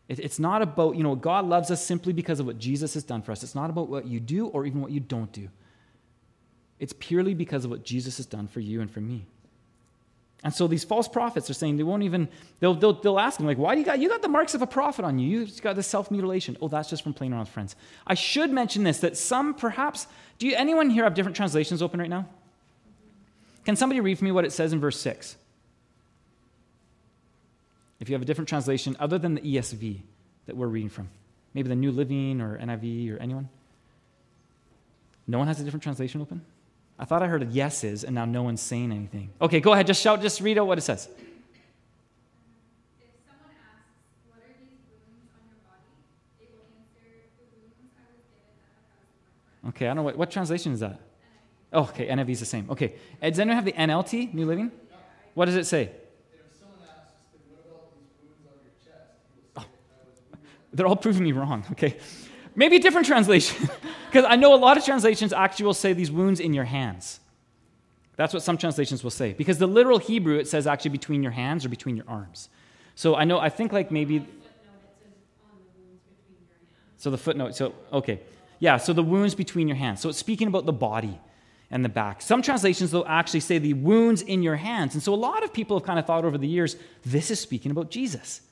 It, 0.08 0.18
it's 0.18 0.38
not 0.38 0.60
about, 0.60 0.96
you 0.96 1.02
know, 1.02 1.14
God 1.14 1.46
loves 1.46 1.70
us 1.70 1.84
simply 1.84 2.12
because 2.12 2.40
of 2.40 2.46
what 2.46 2.58
Jesus 2.58 2.94
has 2.94 3.04
done 3.04 3.22
for 3.22 3.32
us. 3.32 3.42
It's 3.42 3.54
not 3.54 3.70
about 3.70 3.88
what 3.88 4.06
you 4.06 4.20
do 4.20 4.48
or 4.48 4.66
even 4.66 4.80
what 4.80 4.90
you 4.90 5.00
don't 5.00 5.32
do. 5.32 5.48
It's 6.78 6.94
purely 6.98 7.34
because 7.34 7.64
of 7.64 7.70
what 7.70 7.84
Jesus 7.84 8.16
has 8.16 8.26
done 8.26 8.48
for 8.48 8.60
you 8.60 8.80
and 8.80 8.90
for 8.90 9.00
me. 9.00 9.26
And 10.44 10.52
so 10.52 10.66
these 10.66 10.84
false 10.84 11.08
prophets 11.08 11.48
are 11.48 11.54
saying 11.54 11.78
they 11.78 11.82
won't 11.82 12.02
even, 12.02 12.28
they'll, 12.60 12.74
they'll, 12.74 12.92
they'll 12.92 13.18
ask 13.18 13.38
them, 13.38 13.46
like, 13.46 13.56
why 13.56 13.74
do 13.74 13.80
you 13.80 13.86
got, 13.86 13.98
you 13.98 14.10
got 14.10 14.20
the 14.20 14.28
marks 14.28 14.54
of 14.54 14.60
a 14.60 14.66
prophet 14.66 15.02
on 15.04 15.18
you? 15.18 15.40
You've 15.40 15.62
got 15.62 15.74
this 15.74 15.86
self 15.86 16.10
mutilation. 16.10 16.58
Oh, 16.60 16.68
that's 16.68 16.90
just 16.90 17.02
from 17.02 17.14
playing 17.14 17.32
around 17.32 17.40
with 17.40 17.48
friends. 17.48 17.74
I 18.06 18.12
should 18.12 18.50
mention 18.50 18.84
this 18.84 18.98
that 18.98 19.16
some 19.16 19.54
perhaps, 19.54 20.06
do 20.38 20.46
you, 20.46 20.54
anyone 20.54 20.90
here 20.90 21.04
have 21.04 21.14
different 21.14 21.34
translations 21.34 21.80
open 21.80 21.98
right 21.98 22.10
now? 22.10 22.28
Can 23.64 23.74
somebody 23.74 24.00
read 24.00 24.18
for 24.18 24.26
me 24.26 24.32
what 24.32 24.44
it 24.44 24.52
says 24.52 24.74
in 24.74 24.80
verse 24.80 25.00
6? 25.00 25.36
If 28.00 28.10
you 28.10 28.14
have 28.14 28.20
a 28.20 28.26
different 28.26 28.48
translation 28.48 28.98
other 29.00 29.16
than 29.18 29.36
the 29.36 29.40
ESV 29.40 30.00
that 30.44 30.54
we're 30.54 30.66
reading 30.66 30.90
from, 30.90 31.08
maybe 31.54 31.70
the 31.70 31.74
New 31.74 31.90
Living 31.90 32.42
or 32.42 32.58
NIV 32.58 33.14
or 33.14 33.18
anyone? 33.18 33.48
No 35.26 35.38
one 35.38 35.46
has 35.46 35.58
a 35.58 35.64
different 35.64 35.82
translation 35.82 36.20
open? 36.20 36.42
I 36.98 37.04
thought 37.04 37.22
I 37.22 37.26
heard 37.26 37.42
a 37.42 37.46
yeses, 37.46 38.04
and 38.04 38.14
now 38.14 38.24
no 38.24 38.42
one's 38.42 38.60
saying 38.60 38.92
anything. 38.92 39.30
Okay, 39.40 39.60
go 39.60 39.72
ahead. 39.72 39.86
Just 39.86 40.00
shout. 40.00 40.22
Just 40.22 40.40
read 40.40 40.58
out 40.58 40.66
what 40.66 40.78
it 40.78 40.82
says. 40.82 41.08
Okay, 49.68 49.86
I 49.86 49.88
don't 49.88 49.96
know 49.96 50.02
what, 50.02 50.16
what 50.16 50.30
translation 50.30 50.72
is 50.72 50.80
that. 50.80 51.00
Oh, 51.72 51.84
okay, 51.84 52.06
NIV 52.06 52.30
is 52.30 52.40
the 52.40 52.46
same. 52.46 52.70
Okay, 52.70 52.94
eh, 53.20 53.30
does 53.30 53.40
anyone 53.40 53.56
have 53.56 53.64
the 53.64 53.72
NLT, 53.72 54.32
New 54.34 54.46
Living? 54.46 54.70
What 55.32 55.46
does 55.46 55.56
it 55.56 55.64
say? 55.64 55.90
They're 60.72 60.86
all 60.86 60.96
proving 60.96 61.22
me 61.22 61.32
wrong. 61.32 61.64
Okay, 61.72 61.96
maybe 62.54 62.76
a 62.76 62.80
different 62.80 63.06
translation. 63.06 63.68
Because 64.14 64.30
I 64.30 64.36
know 64.36 64.54
a 64.54 64.62
lot 64.68 64.76
of 64.76 64.84
translations 64.84 65.32
actually 65.32 65.66
will 65.66 65.74
say 65.74 65.92
these 65.92 66.12
wounds 66.12 66.38
in 66.38 66.54
your 66.54 66.66
hands. 66.66 67.18
That's 68.14 68.32
what 68.32 68.44
some 68.44 68.56
translations 68.56 69.02
will 69.02 69.10
say. 69.10 69.32
Because 69.32 69.58
the 69.58 69.66
literal 69.66 69.98
Hebrew, 69.98 70.38
it 70.38 70.46
says 70.46 70.68
actually 70.68 70.92
between 70.92 71.20
your 71.20 71.32
hands 71.32 71.64
or 71.64 71.68
between 71.68 71.96
your 71.96 72.04
arms. 72.06 72.48
So 72.94 73.16
I 73.16 73.24
know, 73.24 73.40
I 73.40 73.48
think 73.48 73.72
like 73.72 73.90
maybe. 73.90 74.24
So 76.96 77.10
the 77.10 77.18
footnote, 77.18 77.56
so, 77.56 77.74
okay. 77.92 78.20
Yeah, 78.60 78.76
so 78.76 78.92
the 78.92 79.02
wounds 79.02 79.34
between 79.34 79.66
your 79.66 79.76
hands. 79.76 80.00
So 80.00 80.10
it's 80.10 80.18
speaking 80.18 80.46
about 80.46 80.64
the 80.64 80.72
body 80.72 81.18
and 81.72 81.84
the 81.84 81.88
back. 81.88 82.22
Some 82.22 82.40
translations, 82.40 82.92
they'll 82.92 83.04
actually 83.08 83.40
say 83.40 83.58
the 83.58 83.74
wounds 83.74 84.22
in 84.22 84.44
your 84.44 84.54
hands. 84.54 84.94
And 84.94 85.02
so 85.02 85.12
a 85.12 85.16
lot 85.16 85.42
of 85.42 85.52
people 85.52 85.76
have 85.76 85.84
kind 85.84 85.98
of 85.98 86.06
thought 86.06 86.24
over 86.24 86.38
the 86.38 86.46
years, 86.46 86.76
this 87.04 87.32
is 87.32 87.40
speaking 87.40 87.72
about 87.72 87.90
Jesus, 87.90 88.42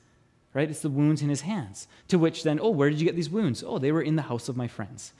right? 0.53 0.69
It's 0.69 0.81
the 0.81 0.89
wounds 0.89 1.21
in 1.21 1.29
his 1.29 1.39
hands. 1.39 1.87
To 2.09 2.19
which 2.19 2.43
then, 2.43 2.59
oh, 2.61 2.71
where 2.71 2.89
did 2.89 2.99
you 2.99 3.05
get 3.05 3.15
these 3.15 3.29
wounds? 3.29 3.63
Oh, 3.65 3.77
they 3.77 3.93
were 3.93 4.01
in 4.01 4.17
the 4.17 4.23
house 4.23 4.49
of 4.49 4.57
my 4.57 4.67
friends. 4.67 5.13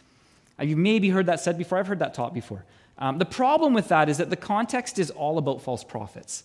Uh, 0.59 0.63
you've 0.63 0.77
maybe 0.77 1.09
heard 1.09 1.25
that 1.25 1.39
said 1.39 1.57
before. 1.57 1.77
I've 1.77 1.87
heard 1.87 1.99
that 1.99 2.13
taught 2.13 2.33
before. 2.33 2.65
Um, 2.97 3.17
the 3.17 3.25
problem 3.25 3.73
with 3.73 3.87
that 3.87 4.09
is 4.09 4.17
that 4.17 4.29
the 4.29 4.35
context 4.35 4.99
is 4.99 5.09
all 5.09 5.37
about 5.37 5.61
false 5.61 5.83
prophets, 5.83 6.43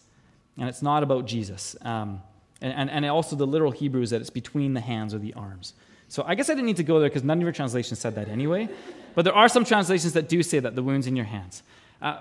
and 0.56 0.68
it's 0.68 0.82
not 0.82 1.02
about 1.02 1.26
Jesus. 1.26 1.76
Um, 1.82 2.22
and, 2.60 2.72
and, 2.72 2.90
and, 2.90 3.06
also 3.06 3.36
the 3.36 3.46
literal 3.46 3.70
Hebrew 3.70 4.02
is 4.02 4.10
that 4.10 4.20
it's 4.20 4.30
between 4.30 4.74
the 4.74 4.80
hands 4.80 5.14
or 5.14 5.18
the 5.18 5.34
arms. 5.34 5.74
So 6.08 6.24
I 6.26 6.34
guess 6.34 6.48
I 6.48 6.54
didn't 6.54 6.66
need 6.66 6.78
to 6.78 6.82
go 6.82 6.98
there 7.00 7.08
because 7.08 7.22
none 7.22 7.38
of 7.38 7.42
your 7.42 7.52
translations 7.52 8.00
said 8.00 8.14
that 8.16 8.28
anyway. 8.28 8.68
But 9.14 9.24
there 9.24 9.34
are 9.34 9.48
some 9.48 9.64
translations 9.64 10.14
that 10.14 10.28
do 10.28 10.42
say 10.42 10.58
that 10.58 10.74
the 10.74 10.82
wounds 10.82 11.06
in 11.06 11.14
your 11.14 11.26
hands. 11.26 11.62
Uh, 12.00 12.20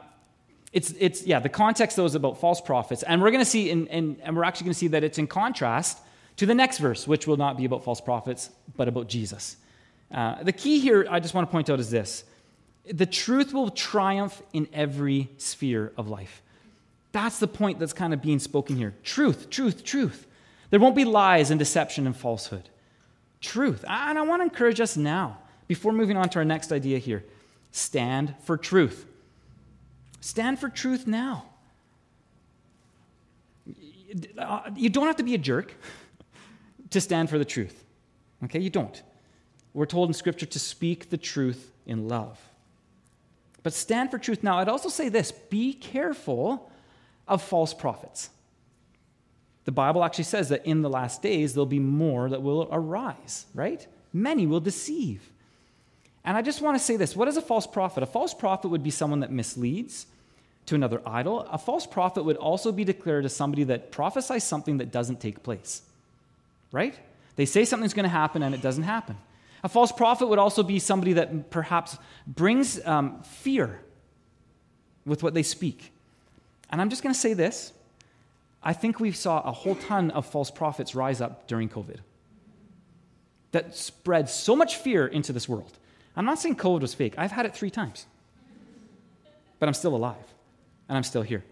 it's, 0.74 0.94
it's, 1.00 1.26
yeah, 1.26 1.40
the 1.40 1.50
context, 1.50 1.96
though, 1.96 2.06
is 2.06 2.16
about 2.16 2.40
false 2.40 2.60
prophets. 2.60 3.04
And 3.04 3.22
we're 3.22 3.32
going 3.32 3.44
to 3.44 3.50
see, 3.50 3.70
in, 3.70 3.88
in, 3.88 4.18
and 4.22 4.36
we're 4.36 4.44
actually 4.44 4.66
going 4.66 4.74
to 4.74 4.80
see 4.80 4.88
that 4.90 5.04
it's 5.04 5.18
in 5.18 5.26
contrast 5.26 6.00
to 6.36 6.46
the 6.46 6.54
next 6.54 6.80
verse, 6.80 7.08
which 7.08 7.26
will 7.26 7.38
not 7.38 7.58
be 7.58 7.66
about 7.66 7.84
false 7.84 8.02
prophets, 8.02 8.50
but 8.76 8.88
about 8.88 9.08
Jesus. 9.08 9.58
Uh, 10.12 10.44
the 10.44 10.52
key 10.52 10.80
here, 10.80 11.06
I 11.10 11.20
just 11.20 11.34
want 11.34 11.48
to 11.48 11.52
point 11.52 11.70
out, 11.70 11.80
is 11.80 11.90
this 11.90 12.24
the 12.90 13.06
truth 13.06 13.54
will 13.54 13.70
triumph 13.70 14.42
in 14.54 14.68
every 14.74 15.30
sphere 15.38 15.92
of 15.98 16.08
life. 16.08 16.42
That's 17.12 17.40
the 17.40 17.48
point 17.48 17.80
that's 17.80 17.94
kind 17.94 18.14
of 18.14 18.22
being 18.22 18.40
spoken 18.40 18.78
here. 18.78 18.96
Truth, 19.04 19.50
truth, 19.50 19.84
truth. 19.84 20.28
There 20.70 20.80
won't 20.80 20.96
be 20.96 21.06
lies 21.06 21.52
and 21.52 21.60
deception 21.60 22.06
and 22.06 22.16
falsehood. 22.16 22.70
Truth. 23.42 23.84
And 23.88 24.18
I 24.18 24.22
want 24.22 24.42
to 24.42 24.44
encourage 24.44 24.80
us 24.80 24.96
now, 24.96 25.40
before 25.68 25.92
moving 25.92 26.16
on 26.16 26.30
to 26.30 26.40
our 26.40 26.46
next 26.46 26.72
idea 26.72 26.98
here 26.98 27.26
stand 27.72 28.34
for 28.44 28.58
truth. 28.58 29.06
Stand 30.22 30.60
for 30.60 30.70
truth 30.70 31.06
now. 31.06 31.46
You 34.76 34.90
don't 34.90 35.08
have 35.08 35.18
to 35.18 35.24
be 35.24 35.36
a 35.36 35.38
jerk. 35.38 35.74
to 36.92 37.02
stand 37.02 37.30
for 37.30 37.38
the 37.38 37.46
truth. 37.46 37.84
Okay, 38.46 38.60
you 38.60 38.70
don't. 38.70 39.02
We're 39.78 39.86
told 39.86 40.10
in 40.10 40.16
Scripture 40.16 40.48
to 40.48 40.58
speak 40.58 41.12
the 41.12 41.18
truth 41.18 41.72
in 41.86 42.08
love. 42.08 42.40
But 43.62 43.74
stand 43.74 44.10
for 44.10 44.18
truth. 44.18 44.42
Now, 44.42 44.58
I'd 44.58 44.70
also 44.70 44.90
say 44.90 45.08
this 45.08 45.32
be 45.32 45.72
careful 45.72 46.72
of 47.28 47.44
false 47.44 47.76
prophets. 47.76 48.32
The 49.66 49.72
Bible 49.72 50.04
actually 50.04 50.24
says 50.24 50.50
that 50.50 50.66
in 50.66 50.82
the 50.82 50.90
last 50.90 51.22
days 51.22 51.54
there'll 51.54 51.68
be 51.68 51.78
more 51.78 52.28
that 52.28 52.42
will 52.42 52.68
arise, 52.72 53.46
right? 53.54 53.86
Many 54.12 54.48
will 54.48 54.60
deceive. 54.60 55.22
And 56.26 56.36
I 56.36 56.42
just 56.42 56.60
want 56.60 56.76
to 56.76 56.84
say 56.84 56.98
this 56.98 57.16
what 57.16 57.28
is 57.28 57.38
a 57.38 57.42
false 57.42 57.68
prophet? 57.68 58.02
A 58.02 58.08
false 58.08 58.34
prophet 58.34 58.70
would 58.70 58.82
be 58.82 58.90
someone 58.90 59.20
that 59.20 59.32
misleads 59.32 60.08
to 60.66 60.74
another 60.74 61.04
idol. 61.06 61.42
A 61.42 61.60
false 61.60 61.86
prophet 61.86 62.24
would 62.24 62.38
also 62.38 62.72
be 62.72 62.84
declared 62.84 63.26
as 63.26 63.36
somebody 63.36 63.66
that 63.66 63.92
prophesies 63.92 64.44
something 64.44 64.80
that 64.80 64.92
doesn't 64.92 65.22
take 65.22 65.44
place, 65.44 65.84
right? 66.72 66.96
They 67.36 67.46
say 67.46 67.64
something's 67.64 67.94
going 67.94 68.06
to 68.06 68.10
happen 68.10 68.42
and 68.42 68.56
it 68.56 68.64
doesn't 68.64 68.82
happen. 68.82 69.18
A 69.64 69.70
false 69.70 69.92
prophet 69.92 70.28
would 70.28 70.40
also 70.40 70.64
be 70.64 70.80
somebody 70.80 71.14
that 71.14 71.50
perhaps 71.50 71.98
brings 72.26 72.86
um, 72.86 73.22
fear 73.24 73.82
with 75.06 75.24
what 75.24 75.34
they 75.34 75.44
speak. 75.44 75.92
And 76.70 76.82
I'm 76.82 76.90
just 76.90 77.02
going 77.02 77.14
to 77.14 77.20
say 77.20 77.34
this 77.34 77.74
I 78.62 78.74
think 78.74 79.00
we 79.00 79.12
saw 79.12 79.42
a 79.42 79.52
whole 79.52 79.76
ton 79.76 80.12
of 80.12 80.26
false 80.26 80.52
prophets 80.52 80.94
rise 80.96 81.22
up 81.22 81.48
during 81.48 81.70
COVID 81.70 81.98
that 83.52 83.76
spread 83.76 84.30
so 84.30 84.56
much 84.56 84.76
fear 84.76 85.08
into 85.08 85.32
this 85.32 85.48
world. 85.48 85.78
I'm 86.16 86.26
not 86.26 86.40
saying 86.40 86.58
COVID 86.58 86.82
was 86.82 86.94
fake, 86.94 87.14
I've 87.18 87.32
had 87.32 87.46
it 87.46 87.56
three 87.56 87.70
times, 87.70 88.06
but 89.60 89.68
I'm 89.68 89.74
still 89.74 89.96
alive 89.96 90.16
and 90.90 90.98
I'm 90.98 91.04
still 91.04 91.22
here. 91.22 91.44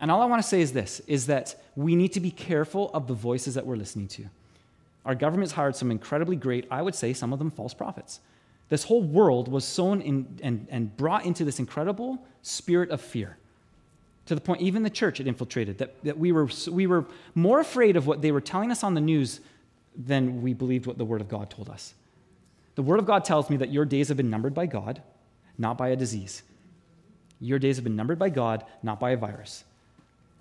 And 0.00 0.10
all 0.10 0.20
I 0.20 0.26
want 0.26 0.42
to 0.42 0.48
say 0.48 0.60
is 0.60 0.72
this 0.72 1.00
is 1.06 1.26
that 1.26 1.54
we 1.76 1.96
need 1.96 2.12
to 2.12 2.20
be 2.20 2.30
careful 2.30 2.90
of 2.92 3.06
the 3.06 3.14
voices 3.14 3.54
that 3.54 3.66
we're 3.66 3.76
listening 3.76 4.08
to. 4.08 4.26
Our 5.04 5.14
government's 5.14 5.52
hired 5.52 5.74
some 5.74 5.90
incredibly 5.90 6.36
great, 6.36 6.66
I 6.70 6.82
would 6.82 6.94
say, 6.94 7.12
some 7.12 7.32
of 7.32 7.38
them 7.38 7.50
false 7.50 7.74
prophets. 7.74 8.20
This 8.68 8.84
whole 8.84 9.02
world 9.02 9.48
was 9.48 9.64
sown 9.64 10.00
in, 10.00 10.38
and, 10.42 10.66
and 10.70 10.96
brought 10.96 11.26
into 11.26 11.44
this 11.44 11.58
incredible 11.58 12.24
spirit 12.42 12.90
of 12.90 13.00
fear. 13.00 13.36
To 14.26 14.34
the 14.34 14.40
point, 14.40 14.62
even 14.62 14.82
the 14.82 14.90
church 14.90 15.18
had 15.18 15.26
infiltrated, 15.26 15.78
that, 15.78 16.02
that 16.04 16.18
we, 16.18 16.30
were, 16.30 16.48
we 16.70 16.86
were 16.86 17.04
more 17.34 17.60
afraid 17.60 17.96
of 17.96 18.06
what 18.06 18.22
they 18.22 18.30
were 18.30 18.40
telling 18.40 18.70
us 18.70 18.84
on 18.84 18.94
the 18.94 19.00
news 19.00 19.40
than 19.96 20.40
we 20.42 20.54
believed 20.54 20.86
what 20.86 20.96
the 20.96 21.04
Word 21.04 21.20
of 21.20 21.28
God 21.28 21.50
told 21.50 21.68
us. 21.68 21.94
The 22.76 22.82
Word 22.82 23.00
of 23.00 23.04
God 23.04 23.24
tells 23.24 23.50
me 23.50 23.56
that 23.58 23.72
your 23.72 23.84
days 23.84 24.08
have 24.08 24.16
been 24.16 24.30
numbered 24.30 24.54
by 24.54 24.66
God, 24.66 25.02
not 25.58 25.76
by 25.76 25.88
a 25.88 25.96
disease. 25.96 26.42
Your 27.40 27.58
days 27.58 27.76
have 27.76 27.84
been 27.84 27.96
numbered 27.96 28.18
by 28.18 28.30
God, 28.30 28.64
not 28.82 29.00
by 29.00 29.10
a 29.10 29.16
virus. 29.16 29.64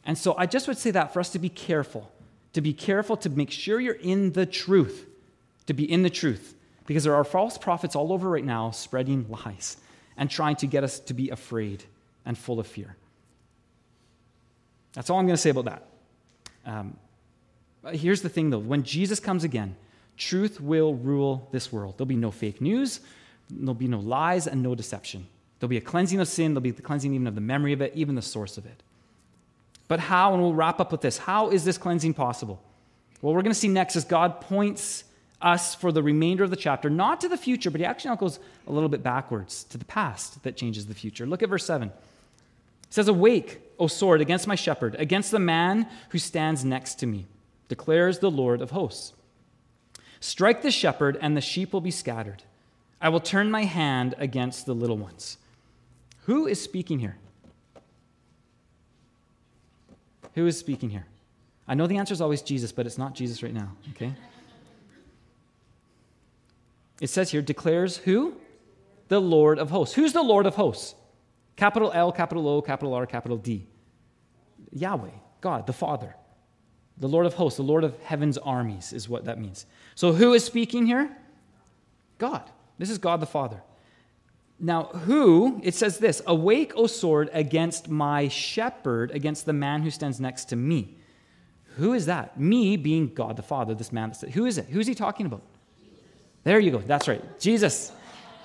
And 0.06 0.18
so 0.18 0.36
I 0.38 0.46
just 0.46 0.68
would 0.68 0.78
say 0.78 0.92
that 0.92 1.12
for 1.12 1.20
us 1.20 1.32
to 1.32 1.40
be 1.40 1.50
careful 1.50 2.11
to 2.54 2.62
be 2.62 2.74
careful 2.74 3.18
to 3.18 3.30
make 3.30 3.52
sure 3.52 3.80
you're 3.80 3.94
in 3.94 4.34
the 4.34 4.46
truth, 4.46 5.08
to 5.68 5.74
be 5.74 5.90
in 5.90 6.04
the 6.04 6.10
truth. 6.10 6.56
Because 6.86 7.04
there 7.04 7.16
are 7.16 7.24
false 7.24 7.58
prophets 7.58 7.96
all 7.96 8.12
over 8.12 8.30
right 8.30 8.44
now 8.44 8.72
spreading 8.72 9.26
lies 9.30 9.78
and 10.18 10.30
trying 10.30 10.56
to 10.58 10.68
get 10.68 10.84
us 10.84 11.00
to 11.00 11.14
be 11.14 11.30
afraid 11.30 11.84
and 12.26 12.38
full 12.38 12.60
of 12.60 12.68
fear. 12.68 12.96
That's 14.94 15.10
all 15.10 15.20
I'm 15.20 15.26
going 15.26 15.36
to 15.36 15.42
say 15.42 15.52
about 15.52 15.66
that. 15.66 15.88
Um, 16.66 16.98
here's 17.92 18.22
the 18.22 18.30
thing, 18.30 18.50
though 18.50 18.60
when 18.60 18.84
Jesus 18.84 19.20
comes 19.20 19.44
again, 19.44 19.76
truth 20.18 20.60
will 20.60 20.96
rule 20.96 21.48
this 21.52 21.72
world. 21.72 21.98
There'll 21.98 22.08
be 22.08 22.16
no 22.16 22.32
fake 22.32 22.62
news, 22.62 23.00
there'll 23.50 23.74
be 23.74 23.88
no 23.88 24.00
lies, 24.00 24.48
and 24.48 24.62
no 24.62 24.76
deception. 24.76 25.28
There'll 25.60 25.70
be 25.70 25.78
a 25.78 25.82
cleansing 25.82 26.20
of 26.20 26.28
sin, 26.28 26.54
there'll 26.54 26.62
be 26.62 26.72
the 26.72 26.82
cleansing 26.82 27.14
even 27.14 27.28
of 27.28 27.36
the 27.36 27.42
memory 27.42 27.74
of 27.74 27.82
it, 27.82 27.94
even 27.96 28.16
the 28.16 28.22
source 28.22 28.58
of 28.58 28.66
it. 28.66 28.84
But 29.92 30.00
how, 30.00 30.32
and 30.32 30.42
we'll 30.42 30.54
wrap 30.54 30.80
up 30.80 30.94
with 30.94 31.02
this 31.02 31.18
how 31.18 31.50
is 31.50 31.66
this 31.66 31.78
cleansing 31.78 32.14
possible? 32.14 32.64
What 33.20 33.34
we're 33.34 33.42
going 33.42 33.54
to 33.54 33.60
see 33.60 33.68
next 33.68 33.98
is 33.98 34.06
God 34.06 34.40
points 34.40 35.04
us 35.42 35.76
for 35.76 35.92
the 35.92 36.02
remainder 36.02 36.46
of 36.46 36.50
the 36.50 36.56
chapter, 36.56 36.90
not 36.90 37.20
to 37.20 37.28
the 37.28 37.36
future, 37.36 37.70
but 37.70 37.82
he 37.82 37.86
actually 37.86 38.12
now 38.12 38.16
goes 38.16 38.40
a 38.68 38.72
little 38.72 38.88
bit 38.88 39.04
backwards 39.04 39.66
to 39.66 39.78
the 39.78 39.84
past 39.84 40.42
that 40.44 40.56
changes 40.56 40.86
the 40.86 40.94
future. 40.94 41.26
Look 41.26 41.44
at 41.44 41.50
verse 41.50 41.66
7. 41.66 41.90
It 41.90 41.94
says, 42.90 43.10
Awake, 43.10 43.60
O 43.80 43.88
sword, 43.88 44.22
against 44.22 44.48
my 44.48 44.56
shepherd, 44.56 44.96
against 44.98 45.30
the 45.30 45.40
man 45.40 45.86
who 46.12 46.20
stands 46.20 46.64
next 46.64 46.96
to 47.00 47.06
me, 47.06 47.26
declares 47.68 48.20
the 48.20 48.32
Lord 48.32 48.62
of 48.62 48.72
hosts. 48.72 49.12
Strike 50.22 50.62
the 50.62 50.72
shepherd, 50.72 51.18
and 51.20 51.36
the 51.36 51.42
sheep 51.42 51.74
will 51.74 51.82
be 51.82 51.92
scattered. 51.92 52.44
I 53.02 53.10
will 53.10 53.20
turn 53.20 53.52
my 53.52 53.66
hand 53.66 54.16
against 54.18 54.66
the 54.66 54.74
little 54.74 54.98
ones. 54.98 55.38
Who 56.28 56.48
is 56.48 56.62
speaking 56.62 57.00
here? 57.00 57.18
Who 60.36 60.48
is 60.48 60.58
speaking 60.58 60.90
here? 60.90 61.06
I 61.68 61.76
know 61.76 61.88
the 61.88 61.98
answer 61.98 62.14
is 62.14 62.22
always 62.22 62.42
Jesus, 62.42 62.72
but 62.72 62.86
it's 62.86 62.98
not 62.98 63.16
Jesus 63.16 63.44
right 63.44 63.54
now, 63.54 63.72
okay? 63.92 64.14
It 67.00 67.10
says 67.10 67.32
here, 67.32 67.42
declares 67.42 67.98
who? 67.98 68.36
The 69.08 69.20
Lord 69.20 69.60
of 69.60 69.70
hosts. 69.70 69.96
Who's 69.96 70.14
the 70.14 70.22
Lord 70.22 70.46
of 70.46 70.56
hosts? 70.56 70.96
Capital 71.56 71.92
L, 71.94 72.12
capital 72.12 72.48
O, 72.48 72.62
capital 72.62 72.94
R, 72.94 73.06
capital 73.06 73.38
D. 73.38 73.68
Yahweh, 74.72 75.10
God, 75.42 75.68
the 75.68 75.74
Father. 75.74 76.16
The 76.98 77.08
Lord 77.08 77.26
of 77.26 77.34
hosts, 77.34 77.58
the 77.58 77.64
Lord 77.64 77.84
of 77.84 78.00
heaven's 78.04 78.38
armies 78.38 78.94
is 78.94 79.10
what 79.10 79.26
that 79.26 79.40
means. 79.40 79.66
So 79.96 80.14
who 80.14 80.34
is 80.34 80.44
speaking 80.44 80.86
here? 80.86 81.10
God. 82.18 82.44
This 82.78 82.90
is 82.90 82.98
God 82.98 83.20
the 83.20 83.26
Father. 83.26 83.62
Now, 84.64 84.84
who, 84.84 85.60
it 85.64 85.74
says 85.74 85.98
this 85.98 86.22
Awake, 86.28 86.74
O 86.76 86.86
sword, 86.86 87.32
against 87.34 87.90
my 87.90 88.28
shepherd, 88.28 89.10
against 89.12 89.48
the 89.48 89.54
man 89.54 89.82
who 89.82 89.90
stands 89.90 90.20
next 90.20 90.46
to 90.46 90.56
me. 90.56 90.98
Who 91.78 91.94
is 91.94 92.06
that? 92.06 92.40
Me 92.40 92.78
being 92.78 93.14
God 93.14 93.38
the 93.38 93.44
Father, 93.44 93.74
this 93.74 93.92
man. 93.92 94.14
Who 94.34 94.46
is 94.46 94.60
it? 94.60 94.68
Who's 94.68 94.86
he 94.86 94.94
talking 94.94 95.26
about? 95.26 95.42
There 96.44 96.60
you 96.60 96.70
go. 96.70 96.78
That's 96.78 97.08
right. 97.08 97.40
Jesus. 97.40 97.92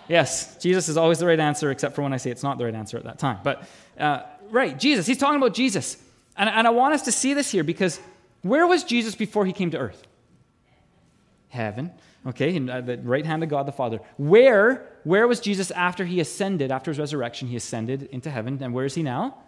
Yes, 0.09 0.57
Jesus 0.59 0.89
is 0.89 0.97
always 0.97 1.19
the 1.19 1.27
right 1.27 1.41
answer, 1.41 1.71
except 1.71 1.95
for 1.95 2.03
when 2.03 2.13
I 2.13 2.17
say 2.17 2.31
it's 2.31 2.43
not 2.43 2.57
the 2.57 2.65
right 2.65 2.75
answer 2.75 2.97
at 2.97 3.05
that 3.05 3.19
time. 3.19 3.41
But, 3.43 3.69
uh, 3.99 4.23
right, 4.51 4.79
Jesus. 4.79 5.07
He's 5.07 5.19
talking 5.19 5.37
about 5.37 5.53
Jesus. 5.53 5.97
And, 6.37 6.49
and 6.49 6.67
I 6.67 6.71
want 6.71 6.95
us 6.95 7.03
to 7.03 7.13
see 7.13 7.35
this 7.35 7.51
here 7.51 7.65
because 7.65 8.01
where 8.43 8.67
was 8.67 8.85
Jesus 8.85 9.15
before 9.15 9.45
he 9.45 9.53
came 9.53 9.71
to 9.73 9.79
earth? 9.79 10.06
Heaven. 11.57 11.91
Okay, 12.27 12.57
and, 12.57 12.69
uh, 12.69 12.81
the 12.81 12.99
right 12.99 13.25
hand 13.25 13.43
of 13.43 13.49
God 13.49 13.67
the 13.67 13.73
Father. 13.73 14.01
Where, 14.17 14.99
where 15.05 15.29
was 15.29 15.41
Jesus 15.41 15.71
after 15.71 16.05
he 16.05 16.21
ascended, 16.21 16.73
after 16.73 16.91
his 16.91 16.99
resurrection? 16.99 17.49
He 17.49 17.57
ascended 17.57 18.09
into 18.13 18.31
heaven. 18.31 18.59
And 18.61 18.75
where 18.75 18.85
is 18.85 18.95
he 18.95 19.03
now? 19.03 19.39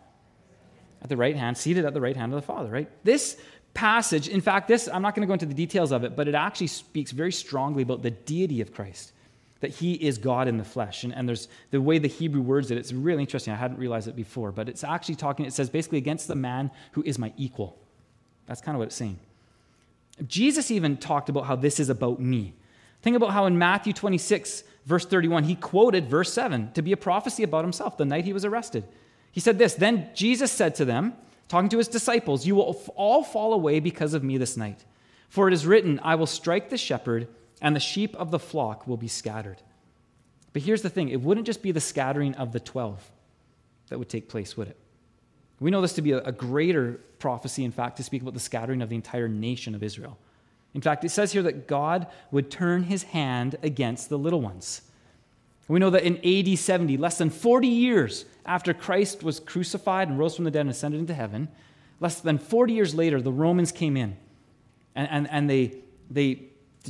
At 1.03 1.09
the 1.09 1.17
right 1.17 1.37
hand, 1.37 1.57
seated 1.57 1.85
at 1.85 1.95
the 1.95 2.01
right 2.01 2.17
hand 2.17 2.33
of 2.33 2.41
the 2.41 2.47
Father, 2.47 2.71
right? 2.71 2.89
This 3.05 3.37
passage, 3.75 4.29
in 4.29 4.41
fact, 4.41 4.69
this, 4.69 4.89
I'm 4.93 5.03
not 5.03 5.15
going 5.15 5.23
to 5.23 5.27
go 5.27 5.33
into 5.33 5.47
the 5.47 5.55
details 5.55 5.93
of 5.93 6.05
it, 6.05 6.17
but 6.17 6.29
it 6.29 6.35
actually 6.35 6.69
speaks 6.69 7.13
very 7.13 7.33
strongly 7.33 7.83
about 7.83 8.03
the 8.03 8.11
deity 8.11 8.61
of 8.61 8.73
Christ, 8.73 9.13
that 9.61 9.71
he 9.71 9.95
is 9.95 10.19
God 10.19 10.49
in 10.49 10.57
the 10.57 10.65
flesh. 10.65 11.05
And, 11.05 11.15
and 11.15 11.29
there's 11.29 11.49
the 11.71 11.81
way 11.81 11.99
the 11.99 12.09
Hebrew 12.09 12.43
words 12.43 12.71
it, 12.71 12.79
it's 12.79 12.93
really 12.93 13.23
interesting. 13.23 13.53
I 13.53 13.57
hadn't 13.57 13.79
realized 13.79 14.09
it 14.09 14.17
before, 14.17 14.51
but 14.53 14.69
it's 14.69 14.83
actually 14.83 15.17
talking, 15.17 15.47
it 15.47 15.53
says 15.53 15.69
basically 15.71 15.99
against 15.99 16.27
the 16.27 16.37
man 16.37 16.71
who 16.93 17.03
is 17.03 17.19
my 17.19 17.33
equal. 17.37 17.77
That's 18.47 18.61
kind 18.61 18.75
of 18.75 18.79
what 18.79 18.87
it's 18.87 18.97
saying. 18.97 19.19
Jesus 20.27 20.71
even 20.71 20.97
talked 20.97 21.29
about 21.29 21.47
how 21.47 21.57
this 21.57 21.79
is 21.79 21.89
about 21.89 22.21
me. 22.21 22.55
Think 23.03 23.17
about 23.17 23.33
how 23.33 23.47
in 23.47 23.59
Matthew 23.59 23.93
26, 23.93 24.65
verse 24.85 25.07
31, 25.07 25.45
he 25.45 25.55
quoted 25.55 26.09
verse 26.09 26.33
7 26.33 26.73
to 26.73 26.83
be 26.83 26.93
a 26.93 26.97
prophecy 26.97 27.43
about 27.43 27.65
himself 27.65 27.97
the 27.97 28.05
night 28.05 28.25
he 28.25 28.33
was 28.33 28.45
arrested. 28.45 28.85
He 29.31 29.41
said 29.41 29.59
this 29.59 29.75
Then 29.75 30.11
Jesus 30.15 30.51
said 30.51 30.75
to 30.77 30.85
them, 30.85 31.15
talking 31.49 31.69
to 31.71 31.79
his 31.79 31.89
disciples, 31.89 32.47
You 32.47 32.55
will 32.55 32.83
all 32.97 33.23
fall 33.23 33.53
away 33.53 33.81
because 33.81 34.15
of 34.15 34.25
me 34.25 34.37
this 34.37 34.57
night. 34.57 34.85
For 35.29 35.49
it 35.49 35.55
is 35.55 35.67
written, 35.67 36.01
I 36.03 36.15
will 36.15 36.27
strike 36.27 36.71
the 36.71 36.79
shepherd, 36.79 37.29
and 37.61 37.75
the 37.75 37.81
sheep 37.81 38.17
of 38.17 38.31
the 38.31 38.39
flock 38.39 38.87
will 38.87 38.97
be 38.97 39.09
scattered. 39.09 39.59
But 40.53 40.63
here's 40.63 40.83
the 40.83 40.91
thing 40.91 41.09
it 41.09 41.21
wouldn't 41.21 41.47
just 41.47 41.63
be 41.63 41.73
the 41.73 41.81
scattering 41.81 42.35
of 42.35 42.53
the 42.53 42.61
12 42.61 43.11
that 43.89 43.99
would 43.99 44.09
take 44.09 44.29
place, 44.29 44.57
would 44.57 44.69
it? 44.69 44.77
We 45.61 45.71
know 45.71 45.81
this 45.81 45.95
to 45.95 46.03
be 46.03 46.13
a, 46.13 46.33
greater 46.33 47.01
prophecy, 47.19 47.65
in 47.65 47.73
fact, 47.73 47.97
to 47.97 48.05
speak 48.05 48.23
about 48.23 48.35
the 48.35 48.41
scattering 48.41 48.81
of 48.81 48.89
the 48.89 48.95
entire 48.95 49.29
nation 49.29 49.75
of 49.75 49.83
Israel. 49.83 50.17
In 50.75 50.81
fact, 50.81 51.05
it 51.05 51.11
says 51.11 51.33
here 51.33 51.43
that 51.43 51.67
God 51.67 52.07
would 52.31 52.51
turn 52.51 52.85
his 52.85 53.03
hand 53.03 53.57
against 53.63 54.09
the 54.09 54.19
little 54.19 54.41
ones. 54.41 54.83
We 55.67 55.81
know 55.81 55.91
that 55.91 56.05
in 56.05 56.17
AD 56.25 56.59
70, 56.59 56.97
less 56.97 57.19
than 57.19 57.31
40 57.31 57.67
years 57.67 58.25
after 58.47 58.73
Christ 58.73 59.23
was 59.23 59.41
crucified 59.41 60.09
and 60.09 60.19
rose 60.19 60.37
from 60.37 60.45
the 60.45 60.51
dead 60.51 60.63
and 60.63 60.71
ascended 60.71 61.01
into 61.01 61.15
heaven, 61.15 61.49
less 62.01 62.21
than 62.21 62.39
40 62.39 62.73
years 62.73 62.95
later, 62.95 63.21
the 63.21 63.33
Romans 63.33 63.73
came 63.73 63.97
in 63.97 64.17
and, 64.95 65.09
and, 65.11 65.31
and 65.31 65.51
they, 65.51 65.75
they 66.11 66.45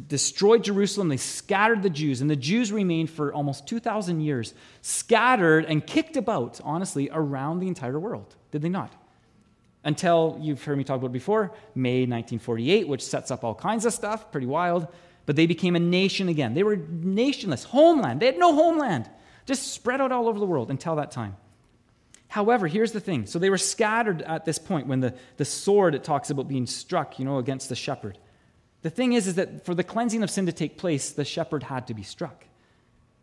destroyed 0.07 0.65
Jerusalem. 0.65 1.09
They 1.09 1.17
scattered 1.17 1.83
the 1.83 1.91
Jews, 1.91 2.21
and 2.21 2.31
the 2.31 2.37
Jews 2.37 2.71
remained 2.73 3.11
for 3.11 3.33
almost 3.33 3.67
2,000 3.67 4.21
years, 4.21 4.55
scattered 4.83 5.65
and 5.65 5.87
kicked 5.87 6.17
about, 6.17 6.61
honestly, 6.63 7.09
around 7.13 7.61
the 7.61 7.69
entire 7.69 7.99
world. 7.99 8.35
Did 8.51 8.63
they 8.63 8.69
not? 8.69 8.95
until 9.85 10.39
you've 10.41 10.63
heard 10.63 10.77
me 10.77 10.85
talk 10.85 10.99
about 10.99 11.13
before, 11.13 11.53
May 11.75 12.01
1948, 12.01 12.89
which 12.89 13.03
sets 13.03 13.31
up 13.31 13.45
all 13.45 13.55
kinds 13.55 13.87
of 13.87 13.93
stuff, 13.93 14.31
pretty 14.31 14.47
wild. 14.47 14.87
But 15.25 15.37
they 15.37 15.47
became 15.47 15.77
a 15.77 15.81
nation 15.81 16.29
again. 16.29 16.55
They 16.55 16.63
were 16.63 16.77
nationless, 16.77 17.65
homeland. 17.65 18.21
They 18.21 18.27
had 18.27 18.39
no 18.39 18.55
homeland, 18.55 19.09
just 19.47 19.73
spread 19.73 20.01
out 20.01 20.13
all 20.13 20.29
over 20.29 20.39
the 20.39 20.47
world 20.47 20.71
until 20.71 20.97
that 20.97 21.11
time. 21.11 21.37
However, 22.29 22.67
here's 22.67 22.93
the 22.93 23.01
thing. 23.01 23.25
So 23.27 23.39
they 23.39 23.49
were 23.49 23.59
scattered 23.59 24.21
at 24.23 24.45
this 24.45 24.59
point 24.59 24.87
when 24.87 25.01
the, 25.01 25.15
the 25.39 25.47
sword, 25.47 25.95
it 25.95 26.05
talks 26.05 26.29
about 26.29 26.49
being 26.49 26.67
struck, 26.67 27.19
you 27.19 27.25
know, 27.25 27.39
against 27.39 27.71
the 27.71 27.77
shepherd. 27.77 28.19
The 28.83 28.91
thing 28.91 29.13
is, 29.13 29.27
is 29.27 29.35
that 29.35 29.65
for 29.65 29.75
the 29.75 29.85
cleansing 29.85 30.23
of 30.23 30.31
sin 30.31 30.47
to 30.47 30.53
take 30.53 30.79
place, 30.79 31.11
the 31.11 31.25
shepherd 31.25 31.65
had 31.65 31.87
to 31.89 31.95
be 31.95 32.03
struck. 32.03 32.45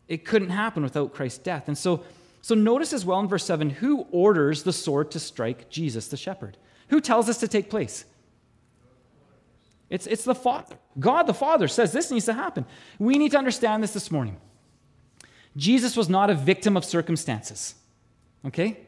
It 0.07 0.25
couldn't 0.25 0.49
happen 0.49 0.83
without 0.83 1.13
Christ's 1.13 1.39
death. 1.39 1.67
And 1.67 1.77
so, 1.77 2.03
so 2.41 2.55
notice 2.55 2.93
as 2.93 3.05
well 3.05 3.19
in 3.19 3.27
verse 3.27 3.45
7 3.45 3.69
who 3.69 4.05
orders 4.11 4.63
the 4.63 4.73
sword 4.73 5.11
to 5.11 5.19
strike 5.19 5.69
Jesus, 5.69 6.07
the 6.07 6.17
shepherd? 6.17 6.57
Who 6.89 7.01
tells 7.01 7.27
this 7.27 7.37
to 7.37 7.47
take 7.47 7.69
place? 7.69 8.05
It's, 9.89 10.07
it's 10.07 10.23
the 10.23 10.35
Father. 10.35 10.75
God 10.99 11.23
the 11.23 11.33
Father 11.33 11.67
says 11.67 11.91
this 11.91 12.11
needs 12.11 12.25
to 12.25 12.33
happen. 12.33 12.65
We 12.99 13.17
need 13.17 13.31
to 13.31 13.37
understand 13.37 13.81
this 13.81 13.93
this 13.93 14.11
morning. 14.11 14.37
Jesus 15.55 15.95
was 15.95 16.09
not 16.09 16.29
a 16.29 16.35
victim 16.35 16.75
of 16.75 16.83
circumstances. 16.83 17.75
Okay? 18.45 18.79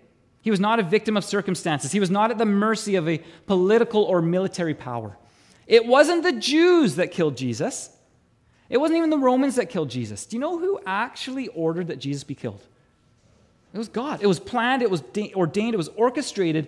He 0.41 0.51
was 0.51 0.59
not 0.59 0.79
a 0.79 0.83
victim 0.83 1.17
of 1.17 1.23
circumstances. 1.23 1.91
He 1.91 1.99
was 1.99 2.11
not 2.11 2.31
at 2.31 2.37
the 2.37 2.45
mercy 2.45 2.95
of 2.95 3.07
a 3.07 3.19
political 3.45 4.03
or 4.03 4.21
military 4.21 4.73
power. 4.73 5.17
It 5.67 5.85
wasn't 5.85 6.23
the 6.23 6.31
Jews 6.31 6.95
that 6.95 7.11
killed 7.11 7.37
Jesus. 7.37 7.89
It 8.69 8.77
wasn't 8.77 8.97
even 8.97 9.09
the 9.09 9.17
Romans 9.17 9.55
that 9.55 9.69
killed 9.69 9.89
Jesus. 9.89 10.25
Do 10.25 10.35
you 10.35 10.39
know 10.39 10.57
who 10.57 10.79
actually 10.85 11.47
ordered 11.49 11.87
that 11.87 11.99
Jesus 11.99 12.23
be 12.23 12.35
killed? 12.35 12.61
It 13.73 13.77
was 13.77 13.89
God. 13.89 14.21
It 14.21 14.27
was 14.27 14.39
planned, 14.39 14.81
it 14.81 14.89
was 14.89 15.03
ordained, 15.35 15.73
it 15.73 15.77
was 15.77 15.89
orchestrated 15.89 16.67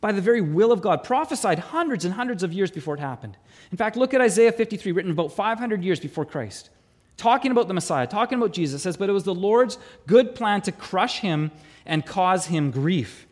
by 0.00 0.12
the 0.12 0.20
very 0.20 0.40
will 0.40 0.72
of 0.72 0.80
God, 0.80 1.02
prophesied 1.02 1.58
hundreds 1.58 2.04
and 2.04 2.14
hundreds 2.14 2.42
of 2.42 2.52
years 2.52 2.70
before 2.70 2.94
it 2.94 3.00
happened. 3.00 3.36
In 3.70 3.76
fact, 3.76 3.96
look 3.96 4.14
at 4.14 4.20
Isaiah 4.20 4.52
53, 4.52 4.92
written 4.92 5.10
about 5.10 5.32
500 5.32 5.82
years 5.82 5.98
before 6.00 6.24
Christ, 6.24 6.70
talking 7.16 7.50
about 7.50 7.68
the 7.68 7.74
Messiah, 7.74 8.06
talking 8.06 8.38
about 8.38 8.52
Jesus. 8.52 8.82
Says, 8.82 8.96
But 8.96 9.08
it 9.08 9.12
was 9.12 9.24
the 9.24 9.34
Lord's 9.34 9.78
good 10.06 10.34
plan 10.34 10.62
to 10.62 10.72
crush 10.72 11.20
him 11.20 11.50
and 11.84 12.06
cause 12.06 12.46
him 12.46 12.70
grief. 12.70 13.26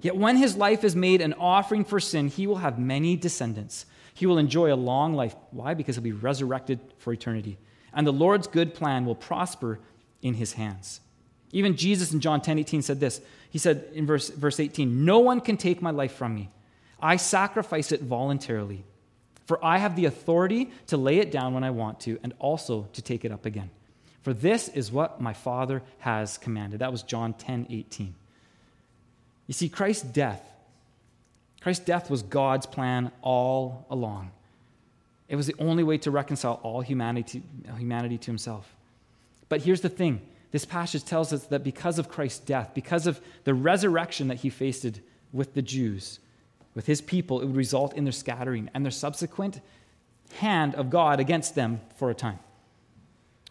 Yet 0.00 0.16
when 0.16 0.36
his 0.36 0.56
life 0.56 0.84
is 0.84 0.96
made 0.96 1.20
an 1.20 1.34
offering 1.34 1.84
for 1.84 2.00
sin, 2.00 2.28
he 2.28 2.46
will 2.46 2.56
have 2.56 2.78
many 2.78 3.16
descendants. 3.16 3.86
He 4.14 4.26
will 4.26 4.38
enjoy 4.38 4.72
a 4.72 4.76
long 4.76 5.14
life. 5.14 5.34
Why? 5.50 5.74
Because 5.74 5.96
he'll 5.96 6.02
be 6.02 6.12
resurrected 6.12 6.80
for 6.98 7.12
eternity. 7.12 7.58
And 7.94 8.06
the 8.06 8.12
Lord's 8.12 8.46
good 8.46 8.74
plan 8.74 9.04
will 9.06 9.14
prosper 9.14 9.78
in 10.22 10.34
his 10.34 10.54
hands. 10.54 11.00
Even 11.52 11.76
Jesus 11.76 12.12
in 12.12 12.20
John 12.20 12.40
10 12.40 12.58
18 12.58 12.82
said 12.82 13.00
this. 13.00 13.20
He 13.50 13.58
said 13.58 13.88
in 13.92 14.06
verse, 14.06 14.30
verse 14.30 14.58
18, 14.58 15.04
No 15.04 15.18
one 15.18 15.40
can 15.40 15.56
take 15.56 15.82
my 15.82 15.90
life 15.90 16.14
from 16.14 16.34
me. 16.34 16.50
I 17.00 17.16
sacrifice 17.16 17.92
it 17.92 18.00
voluntarily. 18.02 18.84
For 19.46 19.62
I 19.62 19.78
have 19.78 19.96
the 19.96 20.06
authority 20.06 20.70
to 20.86 20.96
lay 20.96 21.18
it 21.18 21.32
down 21.32 21.52
when 21.52 21.64
I 21.64 21.70
want 21.70 22.00
to, 22.00 22.18
and 22.22 22.32
also 22.38 22.88
to 22.92 23.02
take 23.02 23.24
it 23.24 23.32
up 23.32 23.44
again. 23.44 23.70
For 24.22 24.32
this 24.32 24.68
is 24.68 24.92
what 24.92 25.20
my 25.20 25.32
Father 25.32 25.82
has 25.98 26.38
commanded. 26.38 26.78
That 26.78 26.92
was 26.92 27.02
John 27.02 27.34
10 27.34 27.66
18. 27.68 28.14
You 29.48 29.54
see, 29.54 29.68
Christ's 29.68 30.04
death, 30.04 30.42
Christ's 31.62 31.84
death 31.84 32.10
was 32.10 32.22
God's 32.22 32.66
plan 32.66 33.12
all 33.22 33.86
along. 33.88 34.32
It 35.28 35.36
was 35.36 35.46
the 35.46 35.54
only 35.58 35.84
way 35.84 35.96
to 35.98 36.10
reconcile 36.10 36.60
all 36.62 36.80
humanity, 36.80 37.42
humanity 37.78 38.18
to 38.18 38.26
himself. 38.26 38.74
But 39.48 39.62
here's 39.62 39.80
the 39.80 39.88
thing 39.88 40.20
this 40.50 40.64
passage 40.64 41.04
tells 41.04 41.32
us 41.32 41.44
that 41.46 41.64
because 41.64 41.98
of 41.98 42.08
Christ's 42.08 42.40
death, 42.40 42.72
because 42.74 43.06
of 43.06 43.20
the 43.44 43.54
resurrection 43.54 44.28
that 44.28 44.38
he 44.38 44.50
faced 44.50 45.00
with 45.32 45.54
the 45.54 45.62
Jews, 45.62 46.18
with 46.74 46.86
his 46.86 47.00
people, 47.00 47.40
it 47.40 47.46
would 47.46 47.56
result 47.56 47.94
in 47.94 48.04
their 48.04 48.12
scattering 48.12 48.68
and 48.74 48.84
their 48.84 48.90
subsequent 48.90 49.60
hand 50.38 50.74
of 50.74 50.90
God 50.90 51.20
against 51.20 51.54
them 51.54 51.80
for 51.96 52.10
a 52.10 52.14
time. 52.14 52.38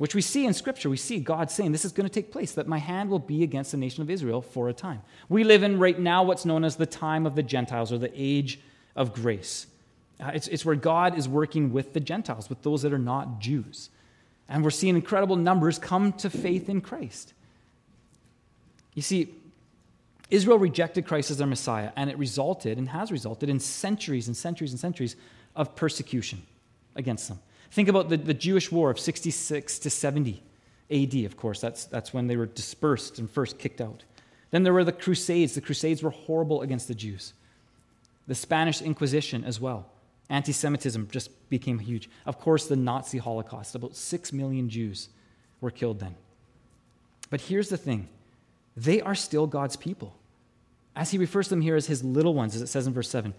Which 0.02 0.16
we 0.16 0.22
see 0.24 0.48
in 0.48 0.56
Scripture. 0.56 0.90
We 0.90 0.98
see 0.98 1.20
God 1.20 1.52
saying, 1.52 1.74
This 1.74 1.86
is 1.86 1.92
going 1.92 2.10
to 2.10 2.12
take 2.12 2.32
place, 2.32 2.54
that 2.54 2.68
my 2.68 2.80
hand 2.80 3.12
will 3.12 3.20
be 3.20 3.44
against 3.44 3.70
the 3.70 3.78
nation 3.78 4.02
of 4.02 4.10
Israel 4.10 4.42
for 4.42 4.68
a 4.68 4.74
time. 4.74 5.04
We 5.30 5.44
live 5.44 5.62
in 5.62 5.78
right 5.78 6.00
now 6.00 6.24
what's 6.24 6.44
known 6.44 6.64
as 6.64 6.76
the 6.76 6.88
time 6.88 7.28
of 7.28 7.36
the 7.36 7.44
Gentiles 7.44 7.92
or 7.92 8.00
the 8.00 8.12
age 8.16 8.60
of 8.96 9.14
grace. 9.14 9.68
Uh, 10.20 10.32
it's, 10.34 10.48
it's 10.48 10.66
where 10.66 10.74
God 10.74 11.20
is 11.20 11.30
working 11.30 11.72
with 11.72 11.94
the 11.94 12.00
Gentiles, 12.00 12.50
with 12.50 12.64
those 12.64 12.82
that 12.82 12.92
are 12.94 12.98
not 12.98 13.38
Jews. 13.38 13.92
And 14.50 14.64
we're 14.64 14.72
seeing 14.72 14.96
incredible 14.96 15.36
numbers 15.36 15.78
come 15.78 16.14
to 16.14 16.32
faith 16.32 16.68
in 16.68 16.82
Christ. 16.82 17.34
You 18.96 19.04
see, 19.04 19.36
Israel 20.32 20.58
rejected 20.58 21.06
Christ 21.06 21.30
as 21.30 21.38
their 21.38 21.46
Messiah, 21.46 21.92
and 21.96 22.10
it 22.10 22.18
resulted 22.18 22.80
and 22.80 22.90
has 22.90 23.12
resulted 23.12 23.50
in 23.50 23.60
centuries 23.60 24.26
and 24.26 24.36
centuries 24.36 24.72
and 24.72 24.80
centuries 24.80 25.16
of 25.56 25.76
persecution 25.76 26.42
against 26.96 27.28
them. 27.28 27.38
Think 27.72 27.88
about 27.88 28.10
the, 28.10 28.18
the 28.18 28.34
Jewish 28.34 28.72
war 28.72 28.92
of 28.92 29.00
66 29.00 29.80
to 29.80 29.90
70 29.90 30.44
AD, 30.92 31.16
of 31.26 31.38
course. 31.38 31.62
That's, 31.62 31.86
that's 31.86 32.14
when 32.14 32.28
they 32.28 32.36
were 32.36 32.46
dispersed 32.46 33.18
and 33.18 33.30
first 33.30 33.58
kicked 33.58 33.80
out. 33.80 34.04
Then 34.52 34.64
there 34.64 34.74
were 34.74 34.84
the 34.84 34.92
Crusades. 34.92 35.56
The 35.56 35.62
Crusades 35.62 36.04
were 36.04 36.10
horrible 36.10 36.62
against 36.62 36.90
the 36.90 36.96
Jews. 36.96 37.34
The 38.28 38.36
Spanish 38.36 38.82
Inquisition 38.82 39.46
as 39.46 39.60
well. 39.60 39.88
Anti 40.30 40.52
Semitism 40.52 41.10
just 41.12 41.50
became 41.50 41.80
huge. 41.80 42.10
Of 42.26 42.40
course, 42.40 42.68
the 42.68 42.76
Nazi 42.76 43.18
Holocaust. 43.18 43.76
About 43.76 43.96
six 43.96 44.32
million 44.32 44.70
Jews 44.70 45.10
were 45.62 45.72
killed 45.72 46.00
then. 46.00 46.16
But 47.30 47.42
here's 47.42 47.70
the 47.70 47.78
thing 47.78 48.10
they 48.76 49.02
are 49.02 49.16
still 49.16 49.48
God's 49.48 49.76
people. 49.76 50.14
As 50.96 51.12
he 51.12 51.18
refers 51.18 51.48
to 51.48 51.52
them 51.52 51.62
here 51.62 51.78
as 51.78 51.88
his 51.88 52.04
little 52.04 52.34
ones, 52.34 52.56
as 52.56 52.62
it 52.62 52.68
says 52.68 52.86
in 52.86 52.94
verse 52.94 53.10
7. 53.10 53.34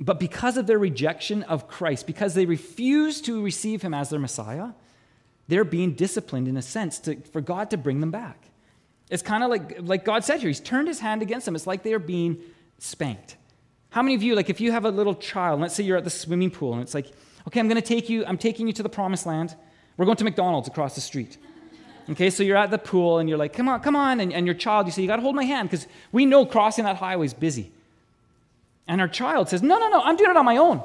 But 0.00 0.18
because 0.18 0.56
of 0.56 0.66
their 0.66 0.78
rejection 0.78 1.42
of 1.42 1.68
Christ, 1.68 2.06
because 2.06 2.34
they 2.34 2.46
refuse 2.46 3.20
to 3.22 3.42
receive 3.42 3.82
him 3.82 3.92
as 3.92 4.08
their 4.08 4.18
Messiah, 4.18 4.70
they're 5.48 5.64
being 5.64 5.92
disciplined 5.92 6.48
in 6.48 6.56
a 6.56 6.62
sense 6.62 6.98
to, 7.00 7.16
for 7.32 7.40
God 7.40 7.70
to 7.70 7.76
bring 7.76 8.00
them 8.00 8.10
back. 8.10 8.50
It's 9.10 9.22
kind 9.22 9.42
of 9.42 9.50
like, 9.50 9.76
like 9.80 10.04
God 10.04 10.24
said 10.24 10.40
here, 10.40 10.48
He's 10.48 10.60
turned 10.60 10.88
His 10.88 11.00
hand 11.00 11.20
against 11.20 11.44
them. 11.44 11.54
It's 11.54 11.66
like 11.66 11.82
they 11.82 11.92
are 11.92 11.98
being 11.98 12.38
spanked. 12.78 13.36
How 13.90 14.02
many 14.02 14.14
of 14.14 14.22
you, 14.22 14.36
like 14.36 14.48
if 14.48 14.60
you 14.60 14.72
have 14.72 14.84
a 14.84 14.90
little 14.90 15.16
child, 15.16 15.60
let's 15.60 15.74
say 15.74 15.82
you're 15.82 15.98
at 15.98 16.04
the 16.04 16.10
swimming 16.10 16.50
pool 16.50 16.72
and 16.74 16.82
it's 16.82 16.94
like, 16.94 17.10
okay, 17.48 17.58
I'm 17.60 17.68
going 17.68 17.80
to 17.80 17.86
take 17.86 18.08
you, 18.08 18.24
I'm 18.24 18.38
taking 18.38 18.68
you 18.68 18.72
to 18.74 18.82
the 18.82 18.88
promised 18.88 19.26
land. 19.26 19.54
We're 19.96 20.04
going 20.04 20.16
to 20.16 20.24
McDonald's 20.24 20.68
across 20.68 20.94
the 20.94 21.00
street. 21.00 21.36
Okay, 22.08 22.30
so 22.30 22.42
you're 22.42 22.56
at 22.56 22.70
the 22.70 22.78
pool 22.78 23.18
and 23.18 23.28
you're 23.28 23.38
like, 23.38 23.52
come 23.52 23.68
on, 23.68 23.80
come 23.80 23.96
on. 23.96 24.20
And, 24.20 24.32
and 24.32 24.46
your 24.46 24.54
child, 24.54 24.86
you 24.86 24.92
say, 24.92 25.02
you 25.02 25.08
got 25.08 25.16
to 25.16 25.22
hold 25.22 25.36
my 25.36 25.44
hand 25.44 25.68
because 25.68 25.86
we 26.12 26.24
know 26.24 26.46
crossing 26.46 26.84
that 26.84 26.96
highway 26.96 27.26
is 27.26 27.34
busy. 27.34 27.72
And 28.86 29.00
our 29.00 29.08
child 29.08 29.48
says, 29.48 29.62
no, 29.62 29.78
no, 29.78 29.88
no, 29.88 30.00
I'm 30.00 30.16
doing 30.16 30.30
it 30.30 30.36
on 30.36 30.44
my 30.44 30.56
own. 30.56 30.82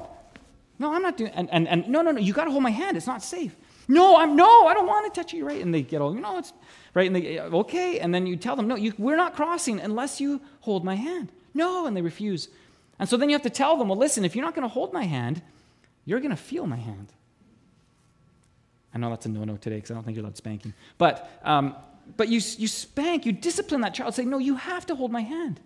No, 0.77 0.93
I'm 0.93 1.01
not 1.01 1.17
doing 1.17 1.31
and, 1.31 1.49
and, 1.51 1.67
and 1.67 1.87
no, 1.87 2.01
no, 2.01 2.11
no, 2.11 2.19
you 2.19 2.33
got 2.33 2.45
to 2.45 2.51
hold 2.51 2.63
my 2.63 2.69
hand. 2.69 2.97
It's 2.97 3.07
not 3.07 3.23
safe. 3.23 3.55
No, 3.87 4.17
I'm 4.17 4.35
no, 4.35 4.67
I 4.67 4.73
don't 4.73 4.87
want 4.87 5.13
to 5.13 5.21
touch 5.21 5.33
you, 5.33 5.45
right? 5.45 5.61
And 5.61 5.73
they 5.73 5.81
get 5.81 6.01
all, 6.01 6.13
you 6.13 6.21
know, 6.21 6.37
it's 6.37 6.53
right. 6.93 7.07
And 7.07 7.15
they, 7.15 7.39
okay. 7.39 7.99
And 7.99 8.13
then 8.13 8.25
you 8.25 8.35
tell 8.35 8.55
them, 8.55 8.67
no, 8.67 8.75
you, 8.75 8.93
we're 8.97 9.15
not 9.15 9.35
crossing 9.35 9.79
unless 9.79 10.19
you 10.19 10.41
hold 10.61 10.83
my 10.83 10.95
hand. 10.95 11.31
No, 11.53 11.85
and 11.85 11.95
they 11.95 12.01
refuse. 12.01 12.49
And 12.99 13.07
so 13.07 13.15
then 13.17 13.29
you 13.29 13.35
have 13.35 13.43
to 13.43 13.49
tell 13.49 13.77
them, 13.77 13.89
well, 13.89 13.97
listen, 13.97 14.25
if 14.25 14.35
you're 14.35 14.45
not 14.45 14.55
going 14.55 14.67
to 14.67 14.73
hold 14.73 14.91
my 14.91 15.03
hand, 15.03 15.41
you're 16.03 16.19
going 16.19 16.31
to 16.31 16.37
feel 16.37 16.65
my 16.65 16.77
hand. 16.77 17.13
I 18.93 18.97
know 18.97 19.09
that's 19.09 19.25
a 19.25 19.29
no 19.29 19.43
no 19.43 19.57
today 19.57 19.75
because 19.75 19.91
I 19.91 19.93
don't 19.93 20.03
think 20.03 20.15
you're 20.15 20.23
allowed 20.23 20.37
spanking. 20.37 20.73
But, 20.97 21.29
um, 21.43 21.75
but 22.17 22.29
you, 22.29 22.41
you 22.57 22.67
spank, 22.67 23.25
you 23.25 23.33
discipline 23.33 23.81
that 23.81 23.93
child, 23.93 24.15
say, 24.15 24.25
no, 24.25 24.37
you 24.37 24.55
have 24.55 24.85
to 24.87 24.95
hold 24.95 25.11
my 25.11 25.21
hand. 25.21 25.59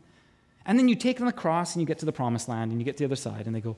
And 0.70 0.78
then 0.78 0.88
you 0.88 0.94
take 0.94 1.18
them 1.18 1.28
across 1.28 1.74
and 1.74 1.82
you 1.82 1.88
get 1.88 1.98
to 1.98 2.06
the 2.06 2.12
promised 2.12 2.48
land 2.48 2.70
and 2.70 2.80
you 2.80 2.86
get 2.86 2.96
to 2.98 3.02
the 3.02 3.06
other 3.06 3.16
side 3.16 3.48
and 3.48 3.56
they 3.56 3.60
go, 3.60 3.76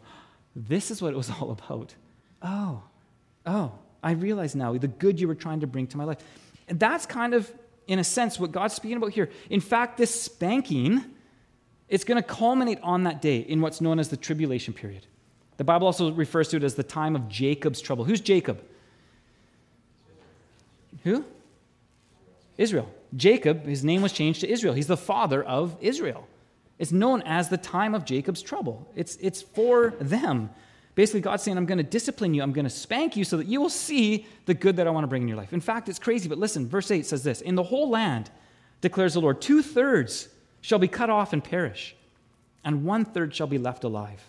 this 0.57 0.91
is 0.91 1.01
what 1.01 1.13
it 1.13 1.15
was 1.15 1.29
all 1.41 1.51
about. 1.51 1.95
Oh, 2.41 2.83
oh, 3.45 3.71
I 4.03 4.11
realize 4.11 4.55
now 4.55 4.77
the 4.77 4.89
good 4.89 5.17
you 5.17 5.29
were 5.29 5.35
trying 5.35 5.61
to 5.61 5.67
bring 5.67 5.87
to 5.87 5.97
my 5.97 6.03
life. 6.03 6.17
And 6.67 6.77
that's 6.77 7.05
kind 7.05 7.33
of, 7.33 7.49
in 7.87 7.97
a 7.97 8.03
sense, 8.03 8.37
what 8.37 8.51
God's 8.51 8.73
speaking 8.73 8.97
about 8.97 9.13
here. 9.13 9.29
In 9.49 9.61
fact, 9.61 9.97
this 9.97 10.21
spanking 10.21 11.05
it's 11.87 12.03
going 12.03 12.21
to 12.21 12.27
culminate 12.27 12.79
on 12.83 13.03
that 13.03 13.21
day 13.21 13.37
in 13.39 13.61
what's 13.61 13.79
known 13.79 13.97
as 13.97 14.09
the 14.09 14.17
tribulation 14.17 14.73
period. 14.73 15.05
The 15.57 15.63
Bible 15.63 15.87
also 15.87 16.11
refers 16.11 16.49
to 16.49 16.57
it 16.57 16.63
as 16.63 16.75
the 16.75 16.83
time 16.83 17.15
of 17.15 17.29
Jacob's 17.29 17.79
trouble. 17.79 18.03
Who's 18.03 18.21
Jacob? 18.21 18.61
Who? 21.03 21.23
Israel. 22.57 22.89
Jacob, 23.15 23.65
his 23.65 23.83
name 23.83 24.01
was 24.01 24.11
changed 24.11 24.41
to 24.41 24.49
Israel. 24.49 24.73
He's 24.73 24.87
the 24.87 24.97
father 24.97 25.41
of 25.43 25.77
Israel. 25.79 26.27
It's 26.81 26.91
known 26.91 27.21
as 27.27 27.47
the 27.47 27.59
time 27.59 27.93
of 27.93 28.05
Jacob's 28.05 28.41
trouble. 28.41 28.91
It's, 28.95 29.15
it's 29.17 29.39
for 29.39 29.93
them. 30.01 30.49
Basically, 30.95 31.21
God's 31.21 31.43
saying, 31.43 31.55
I'm 31.55 31.67
going 31.67 31.77
to 31.77 31.83
discipline 31.83 32.33
you. 32.33 32.41
I'm 32.41 32.53
going 32.53 32.65
to 32.65 32.71
spank 32.71 33.15
you 33.15 33.23
so 33.23 33.37
that 33.37 33.45
you 33.45 33.61
will 33.61 33.69
see 33.69 34.25
the 34.47 34.55
good 34.55 34.77
that 34.77 34.87
I 34.87 34.89
want 34.89 35.03
to 35.03 35.07
bring 35.07 35.21
in 35.21 35.27
your 35.27 35.37
life. 35.37 35.53
In 35.53 35.61
fact, 35.61 35.89
it's 35.89 35.99
crazy, 35.99 36.27
but 36.27 36.39
listen, 36.39 36.67
verse 36.67 36.89
8 36.89 37.05
says 37.05 37.23
this 37.23 37.41
In 37.41 37.53
the 37.53 37.61
whole 37.61 37.87
land, 37.87 38.31
declares 38.81 39.13
the 39.13 39.21
Lord, 39.21 39.41
two 39.41 39.61
thirds 39.61 40.29
shall 40.61 40.79
be 40.79 40.87
cut 40.87 41.11
off 41.11 41.33
and 41.33 41.43
perish, 41.43 41.95
and 42.65 42.83
one 42.83 43.05
third 43.05 43.35
shall 43.35 43.45
be 43.45 43.59
left 43.59 43.83
alive. 43.83 44.27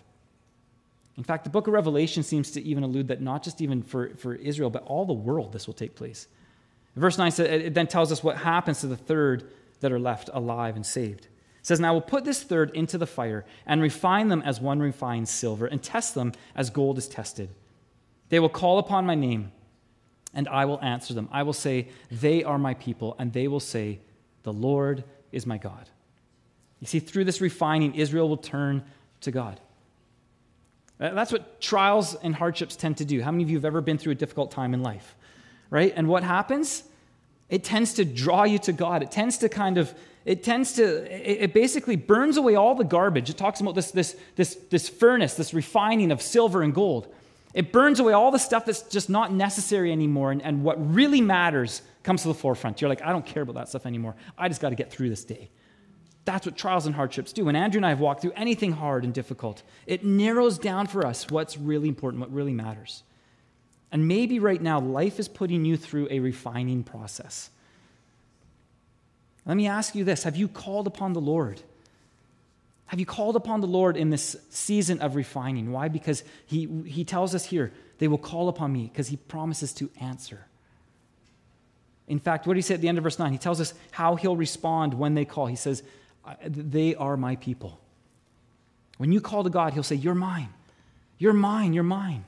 In 1.17 1.25
fact, 1.25 1.45
the 1.45 1.51
book 1.51 1.69
of 1.69 1.73
Revelation 1.73 2.23
seems 2.23 2.51
to 2.51 2.63
even 2.63 2.85
allude 2.85 3.09
that 3.09 3.23
not 3.23 3.43
just 3.43 3.63
even 3.63 3.83
for, 3.83 4.11
for 4.17 4.35
Israel, 4.35 4.69
but 4.69 4.83
all 4.83 5.07
the 5.07 5.15
world 5.15 5.55
this 5.55 5.67
will 5.67 5.73
take 5.73 5.95
place. 5.95 6.29
Verse 6.97 7.17
9 7.17 7.31
says, 7.31 7.63
it 7.63 7.73
then 7.73 7.87
tells 7.87 8.13
us 8.13 8.23
what 8.23 8.37
happens 8.37 8.81
to 8.81 8.89
the 8.89 8.97
third 8.99 9.51
that 9.81 9.91
are 9.91 9.99
left 9.99 10.29
alive 10.35 10.77
and 10.77 10.85
saved. 10.85 11.29
Says, 11.63 11.81
Now 11.81 11.91
I 11.91 11.93
will 11.93 12.01
put 12.01 12.25
this 12.25 12.43
third 12.43 12.71
into 12.75 12.99
the 12.99 13.07
fire 13.07 13.45
and 13.67 13.81
refine 13.81 14.29
them 14.29 14.43
as 14.43 14.61
one 14.61 14.81
refines 14.81 15.31
silver 15.31 15.67
and 15.67 15.83
test 15.83 16.15
them 16.15 16.33
as 16.55 16.71
gold 16.71 16.99
is 16.99 17.09
tested. 17.09 17.51
They 18.29 18.41
will 18.41 18.49
call 18.49 18.79
upon 18.79 19.07
my 19.07 19.15
name, 19.15 19.53
and 20.35 20.49
I 20.49 20.65
will 20.65 20.81
answer 20.81 21.15
them. 21.15 21.29
I 21.31 21.43
will 21.43 21.53
say, 21.53 21.89
They 22.11 22.43
are 22.43 22.59
my 22.59 22.75
people, 22.75 23.15
and 23.19 23.33
they 23.33 23.47
will 23.47 23.61
say, 23.61 24.01
The 24.43 24.53
Lord 24.53 25.05
is 25.31 25.47
my 25.47 25.59
God. 25.59 25.89
You 26.81 26.87
see, 26.87 26.99
through 26.99 27.25
this 27.25 27.41
refining, 27.41 27.95
Israel 27.95 28.29
will 28.29 28.37
turn 28.37 28.83
to 29.21 29.31
God. 29.31 29.61
Uh, 30.99 31.11
that's 31.15 31.31
what 31.33 31.61
trials 31.61 32.15
and 32.17 32.35
hardships 32.35 32.77
tend 32.77 32.97
to 32.99 33.05
do. 33.05 33.23
How 33.23 33.31
many 33.31 33.45
of 33.45 33.51
you 33.51 33.57
have 33.57 33.65
ever 33.65 33.81
been 33.81 33.99
through 33.99 34.13
a 34.13 34.17
difficult 34.17 34.51
time 34.51 34.75
in 34.75 34.83
life? 34.83 35.17
Right? 35.71 35.93
And 35.95 36.09
what 36.09 36.23
happens? 36.23 36.85
It 37.49 37.65
tends 37.65 37.95
to 37.95 38.05
draw 38.05 38.45
you 38.45 38.59
to 38.61 38.73
God. 38.73 39.03
It 39.03 39.11
tends 39.11 39.39
to 39.39 39.49
kind 39.49 39.79
of, 39.79 39.93
it 40.25 40.43
tends 40.45 40.75
to, 40.75 41.43
it 41.43 41.53
basically 41.53 41.97
burns 41.97 42.37
away 42.37 42.55
all 42.55 42.75
the 42.75 42.85
garbage. 42.85 43.29
It 43.29 43.37
talks 43.37 43.61
about 43.61 43.75
this, 43.75 43.91
this, 43.91 44.17
this, 44.37 44.55
this 44.71 44.89
furnace, 44.89 45.35
this 45.35 45.53
refining 45.53 46.13
of 46.13 46.23
silver 46.23 46.63
and 46.63 46.75
gold. 46.75 47.13
It 47.55 47.73
burns 47.73 48.01
away 48.01 48.13
all 48.13 48.31
the 48.31 48.39
stuff 48.39 48.65
that's 48.65 48.83
just 48.83 49.11
not 49.11 49.33
necessary 49.33 49.93
anymore. 49.93 50.31
And, 50.31 50.41
and 50.43 50.63
what 50.63 50.95
really 50.95 51.21
matters 51.21 51.83
comes 52.03 52.23
to 52.23 52.29
the 52.29 52.35
forefront. 52.35 52.81
You're 52.81 52.89
like, 52.89 53.03
I 53.03 53.11
don't 53.11 53.27
care 53.27 53.43
about 53.43 53.57
that 53.57 53.69
stuff 53.69 53.85
anymore. 53.85 54.15
I 54.39 54.49
just 54.49 54.61
got 54.61 54.71
to 54.71 54.75
get 54.75 54.91
through 54.91 55.11
this 55.11 55.25
day. 55.25 55.51
That's 56.25 56.47
what 56.47 56.57
trials 56.57 56.87
and 56.87 56.95
hardships 56.95 57.33
do. 57.33 57.47
When 57.47 57.57
Andrew 57.57 57.79
and 57.79 57.87
I 57.87 57.91
have 57.91 58.01
walked 58.01 58.23
through 58.23 58.33
anything 58.37 58.73
hard 58.73 59.05
and 59.05 59.13
difficult, 59.13 59.63
it 59.87 60.05
narrows 60.05 60.57
down 60.57 60.87
for 60.87 61.05
us 61.05 61.29
what's 61.31 61.59
really 61.59 61.89
important, 61.89 62.21
what 62.21 62.33
really 62.33 62.53
matters. 62.53 63.03
And 63.91 64.07
maybe 64.07 64.39
right 64.39 64.63
now, 64.63 64.81
life 64.81 65.19
is 65.19 65.29
putting 65.29 65.65
you 65.65 65.77
through 65.77 66.09
a 66.11 66.21
refining 66.21 66.85
process. 66.85 67.51
Let 69.45 69.57
me 69.57 69.67
ask 69.67 69.95
you 69.95 70.05
this 70.05 70.25
Have 70.25 70.37
you 70.37 70.49
called 70.49 70.87
upon 70.87 71.13
the 71.13 71.21
Lord? 71.21 71.61
Have 72.87 73.01
you 73.01 73.07
called 73.07 73.37
upon 73.37 73.63
the 73.63 73.67
Lord 73.67 73.97
in 73.97 74.11
this 74.11 74.37
season 74.51 75.01
of 75.01 75.15
refining? 75.15 75.73
Why? 75.73 75.89
Because 75.89 76.25
he, 76.45 76.69
he 76.85 77.05
tells 77.05 77.35
us 77.35 77.47
here, 77.47 77.73
they 77.99 78.07
will 78.07 78.19
call 78.19 78.51
upon 78.51 78.71
me 78.71 78.91
because 78.93 79.09
he 79.09 79.17
promises 79.17 79.73
to 79.75 79.89
answer. 79.99 80.45
In 82.07 82.19
fact, 82.19 82.47
what 82.47 82.53
did 82.53 82.59
he 82.59 82.63
say 82.63 82.75
at 82.75 82.83
the 82.83 82.89
end 82.89 82.99
of 82.99 83.05
verse 83.05 83.19
9? 83.19 83.33
He 83.33 83.39
tells 83.39 83.63
us 83.63 83.73
how 83.93 84.17
he'll 84.17 84.37
respond 84.37 84.93
when 84.93 85.15
they 85.15 85.25
call. 85.25 85.47
He 85.47 85.57
says, 85.57 85.83
they 86.45 86.95
are 86.95 87.17
my 87.17 87.37
people. 87.37 87.81
When 88.99 89.13
you 89.13 89.21
call 89.21 89.45
to 89.45 89.51
God, 89.51 89.73
He'll 89.73 89.83
say, 89.83 89.97
You're 89.97 90.15
mine. 90.15 90.49
You're 91.19 91.33
mine. 91.33 91.73
You're 91.73 91.83
mine. 91.85 92.25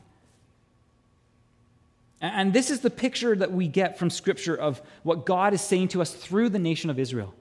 And 2.25 2.55
this 2.55 2.71
is 2.71 2.81
the 2.81 2.89
picture 2.89 3.37
that 3.37 3.53
we 3.53 3.69
get 3.69 3.99
from 3.99 4.09
Scripture 4.09 4.55
of 4.57 4.81
what 5.03 5.27
God 5.27 5.53
is 5.53 5.61
saying 5.61 5.89
to 5.89 6.01
us 6.01 6.15
through 6.15 6.49
the 6.49 6.59
nation 6.59 6.89
of 6.89 6.99
Israel. 6.99 7.35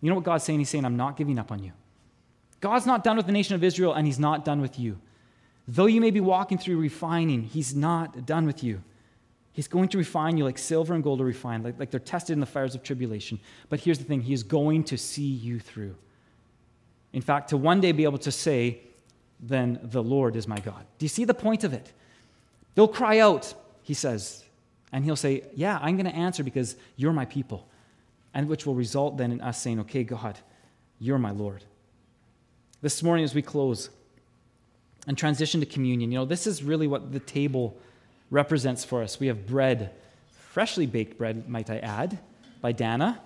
You 0.00 0.08
know 0.08 0.14
what 0.14 0.24
God's 0.24 0.44
saying? 0.44 0.60
He's 0.60 0.68
saying, 0.68 0.84
I'm 0.84 0.96
not 0.96 1.16
giving 1.16 1.36
up 1.36 1.50
on 1.50 1.64
you. 1.64 1.72
God's 2.60 2.86
not 2.86 3.02
done 3.02 3.16
with 3.16 3.26
the 3.26 3.32
nation 3.32 3.56
of 3.56 3.64
Israel, 3.64 3.92
and 3.92 4.06
He's 4.06 4.20
not 4.20 4.44
done 4.44 4.60
with 4.60 4.78
you. 4.78 5.00
Though 5.66 5.86
you 5.86 6.00
may 6.00 6.12
be 6.12 6.20
walking 6.20 6.58
through 6.58 6.78
refining, 6.78 7.42
He's 7.42 7.74
not 7.74 8.24
done 8.24 8.46
with 8.46 8.62
you. 8.62 8.84
He's 9.52 9.66
going 9.66 9.88
to 9.88 9.98
refine 9.98 10.36
you 10.36 10.44
like 10.44 10.58
silver 10.58 10.94
and 10.94 11.02
gold 11.02 11.20
are 11.20 11.24
refined, 11.24 11.64
like, 11.64 11.80
like 11.80 11.90
they're 11.90 11.98
tested 11.98 12.34
in 12.34 12.40
the 12.40 12.46
fires 12.46 12.76
of 12.76 12.84
tribulation. 12.84 13.40
But 13.68 13.80
here's 13.80 13.98
the 13.98 14.04
thing 14.04 14.20
He 14.20 14.32
is 14.32 14.44
going 14.44 14.84
to 14.84 14.96
see 14.96 15.22
you 15.22 15.58
through. 15.58 15.96
In 17.12 17.20
fact, 17.20 17.48
to 17.48 17.56
one 17.56 17.80
day 17.80 17.90
be 17.90 18.04
able 18.04 18.18
to 18.18 18.30
say, 18.30 18.78
Then 19.40 19.80
the 19.82 20.04
Lord 20.04 20.36
is 20.36 20.46
my 20.46 20.60
God. 20.60 20.86
Do 20.98 21.04
you 21.04 21.08
see 21.08 21.24
the 21.24 21.34
point 21.34 21.64
of 21.64 21.72
it? 21.72 21.92
They'll 22.76 22.86
cry 22.86 23.18
out, 23.18 23.54
he 23.90 23.94
says, 23.94 24.44
and 24.92 25.04
he'll 25.04 25.16
say, 25.16 25.42
Yeah, 25.56 25.76
I'm 25.82 25.96
going 25.96 26.06
to 26.06 26.14
answer 26.14 26.44
because 26.44 26.76
you're 26.94 27.12
my 27.12 27.24
people. 27.24 27.66
And 28.32 28.46
which 28.46 28.64
will 28.64 28.76
result 28.76 29.16
then 29.16 29.32
in 29.32 29.40
us 29.40 29.60
saying, 29.60 29.80
Okay, 29.80 30.04
God, 30.04 30.38
you're 31.00 31.18
my 31.18 31.32
Lord. 31.32 31.64
This 32.82 33.02
morning, 33.02 33.24
as 33.24 33.34
we 33.34 33.42
close 33.42 33.90
and 35.08 35.18
transition 35.18 35.58
to 35.58 35.66
communion, 35.66 36.12
you 36.12 36.18
know, 36.20 36.24
this 36.24 36.46
is 36.46 36.62
really 36.62 36.86
what 36.86 37.10
the 37.10 37.18
table 37.18 37.76
represents 38.30 38.84
for 38.84 39.02
us. 39.02 39.18
We 39.18 39.26
have 39.26 39.44
bread, 39.44 39.90
freshly 40.30 40.86
baked 40.86 41.18
bread, 41.18 41.48
might 41.48 41.68
I 41.68 41.78
add, 41.78 42.16
by 42.60 42.70
Dana. 42.70 43.20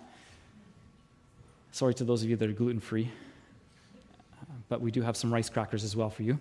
Sorry 1.73 1.93
to 1.93 2.05
those 2.05 2.23
of 2.23 2.31
you 2.31 2.37
that 2.37 2.49
are 2.49 2.55
gluten 2.55 2.81
free, 2.81 3.11
but 4.71 4.81
we 4.81 4.91
do 4.91 5.03
have 5.03 5.15
some 5.15 5.31
rice 5.31 5.51
crackers 5.51 5.85
as 5.85 5.95
well 5.95 6.09
for 6.09 6.23
you. 6.23 6.41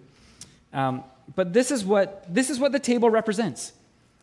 Um, 0.71 1.03
but 1.35 1.51
this 1.51 1.71
is, 1.71 1.83
what, 1.83 2.33
this 2.33 2.49
is 2.49 2.57
what 2.57 2.71
the 2.71 2.79
table 2.79 3.09
represents 3.09 3.73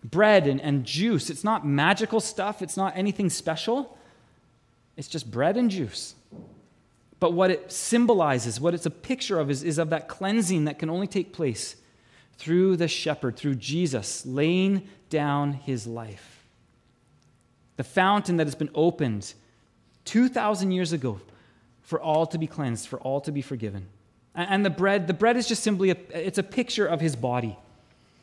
bread 0.05 0.47
and, 0.47 0.61
and 0.61 0.85
juice. 0.85 1.31
It's 1.31 1.45
not 1.45 1.67
magical 1.67 2.21
stuff, 2.21 2.63
it's 2.63 2.77
not 2.77 2.97
anything 2.97 3.31
special. 3.31 3.97
It's 4.97 5.09
just 5.09 5.31
bread 5.31 5.57
and 5.57 5.71
juice. 5.71 6.15
But 7.21 7.33
what 7.33 7.51
it 7.51 7.71
symbolizes, 7.71 8.61
what 8.61 8.75
it's 8.75 8.87
a 8.87 8.91
picture 8.91 9.39
of, 9.39 9.51
is, 9.51 9.63
is 9.63 9.79
of 9.79 9.91
that 9.91 10.09
cleansing 10.09 10.65
that 10.65 10.79
can 10.79 10.91
only 10.91 11.07
take 11.07 11.33
place 11.33 11.77
through 12.39 12.77
the 12.77 12.89
shepherd, 12.89 13.37
through 13.37 13.57
Jesus, 13.57 14.25
laying 14.25 14.89
down 15.11 15.53
his 15.53 15.87
life. 15.87 16.45
The 17.77 17.85
fountain 17.85 18.39
that 18.39 18.47
has 18.47 18.55
been 18.55 18.71
opened 18.75 19.35
2,000 20.07 20.73
years 20.73 20.93
ago 20.93 21.21
for 21.83 22.01
all 22.01 22.27
to 22.27 22.39
be 22.39 22.47
cleansed, 22.47 22.89
for 22.89 22.99
all 23.01 23.21
to 23.23 23.33
be 23.33 23.43
forgiven. 23.43 23.87
And 24.35 24.65
the 24.65 24.71
bread, 24.71 25.07
the 25.07 25.15
bread 25.15 25.37
is 25.37 25.49
just 25.49 25.63
simply 25.63 25.91
a, 25.91 25.97
it's 26.15 26.39
a 26.39 26.43
picture 26.43 26.87
of 26.87 27.01
his 27.01 27.17
body. 27.17 27.59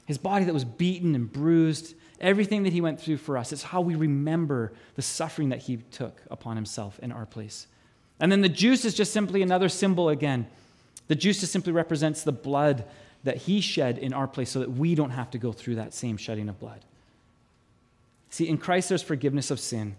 His 0.07 0.17
body 0.17 0.45
that 0.45 0.53
was 0.53 0.65
beaten 0.65 1.13
and 1.13 1.31
bruised, 1.31 1.93
everything 2.19 2.63
that 2.63 2.73
he 2.73 2.81
went 2.81 2.99
through 2.99 3.17
for 3.17 3.37
us. 3.37 3.51
It's 3.51 3.61
how 3.61 3.81
we 3.81 3.93
remember 3.93 4.71
the 4.95 5.01
suffering 5.01 5.49
that 5.49 5.59
he 5.59 5.77
took 5.77 6.23
upon 6.31 6.55
himself 6.55 6.97
in 7.03 7.11
our 7.11 7.25
place. 7.25 7.67
And 8.19 8.31
then 8.31 8.41
the 8.41 8.49
juice 8.49 8.85
is 8.85 8.95
just 8.95 9.11
simply 9.11 9.41
another 9.41 9.69
symbol 9.69 10.09
again. 10.09 10.47
The 11.09 11.15
juice 11.15 11.41
just 11.41 11.51
simply 11.51 11.73
represents 11.73 12.23
the 12.23 12.31
blood 12.31 12.85
that 13.25 13.35
he 13.35 13.59
shed 13.59 13.97
in 13.97 14.13
our 14.13 14.27
place 14.27 14.49
so 14.49 14.59
that 14.59 14.71
we 14.71 14.95
don't 14.95 15.09
have 15.11 15.29
to 15.31 15.37
go 15.37 15.51
through 15.51 15.75
that 15.75 15.93
same 15.93 16.15
shedding 16.15 16.47
of 16.47 16.57
blood. 16.57 16.85
See, 18.29 18.47
in 18.47 18.57
Christ, 18.57 18.89
there's 18.89 19.01
forgiveness 19.01 19.51
of 19.51 19.59
sin, 19.59 19.97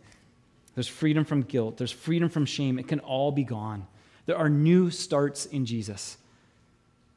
there's 0.74 0.88
freedom 0.88 1.24
from 1.24 1.42
guilt, 1.42 1.76
there's 1.76 1.92
freedom 1.92 2.30
from 2.30 2.46
shame. 2.46 2.78
It 2.78 2.88
can 2.88 3.00
all 3.00 3.30
be 3.30 3.44
gone. 3.44 3.86
There 4.26 4.36
are 4.36 4.48
new 4.48 4.90
starts 4.90 5.46
in 5.46 5.66
Jesus. 5.66 6.16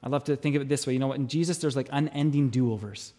I 0.04 0.10
love 0.10 0.24
to 0.26 0.36
think 0.36 0.56
of 0.56 0.62
it 0.62 0.70
this 0.70 0.88
way. 0.88 0.94
You 0.94 1.00
know 1.00 1.08
what? 1.08 1.18
In 1.18 1.28
Jesus, 1.28 1.58
there's 1.60 1.76
like 1.76 1.90
unending 1.92 2.50
do 2.50 2.72
overs. 2.72 3.14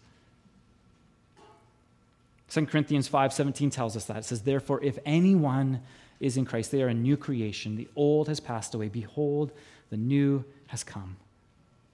2 2.49 2.65
Corinthians 2.67 3.07
5 3.07 3.33
17 3.33 3.69
tells 3.69 3.97
us 3.97 4.05
that. 4.05 4.17
It 4.17 4.25
says, 4.25 4.41
Therefore, 4.41 4.83
if 4.83 4.99
anyone 5.05 5.81
is 6.19 6.37
in 6.37 6.45
Christ, 6.45 6.71
they 6.71 6.83
are 6.83 6.87
a 6.87 6.93
new 6.93 7.17
creation. 7.17 7.75
The 7.75 7.87
old 7.95 8.27
has 8.27 8.39
passed 8.39 8.73
away. 8.75 8.89
Behold, 8.89 9.51
the 9.89 9.97
new 9.97 10.45
has 10.67 10.83
come. 10.83 11.17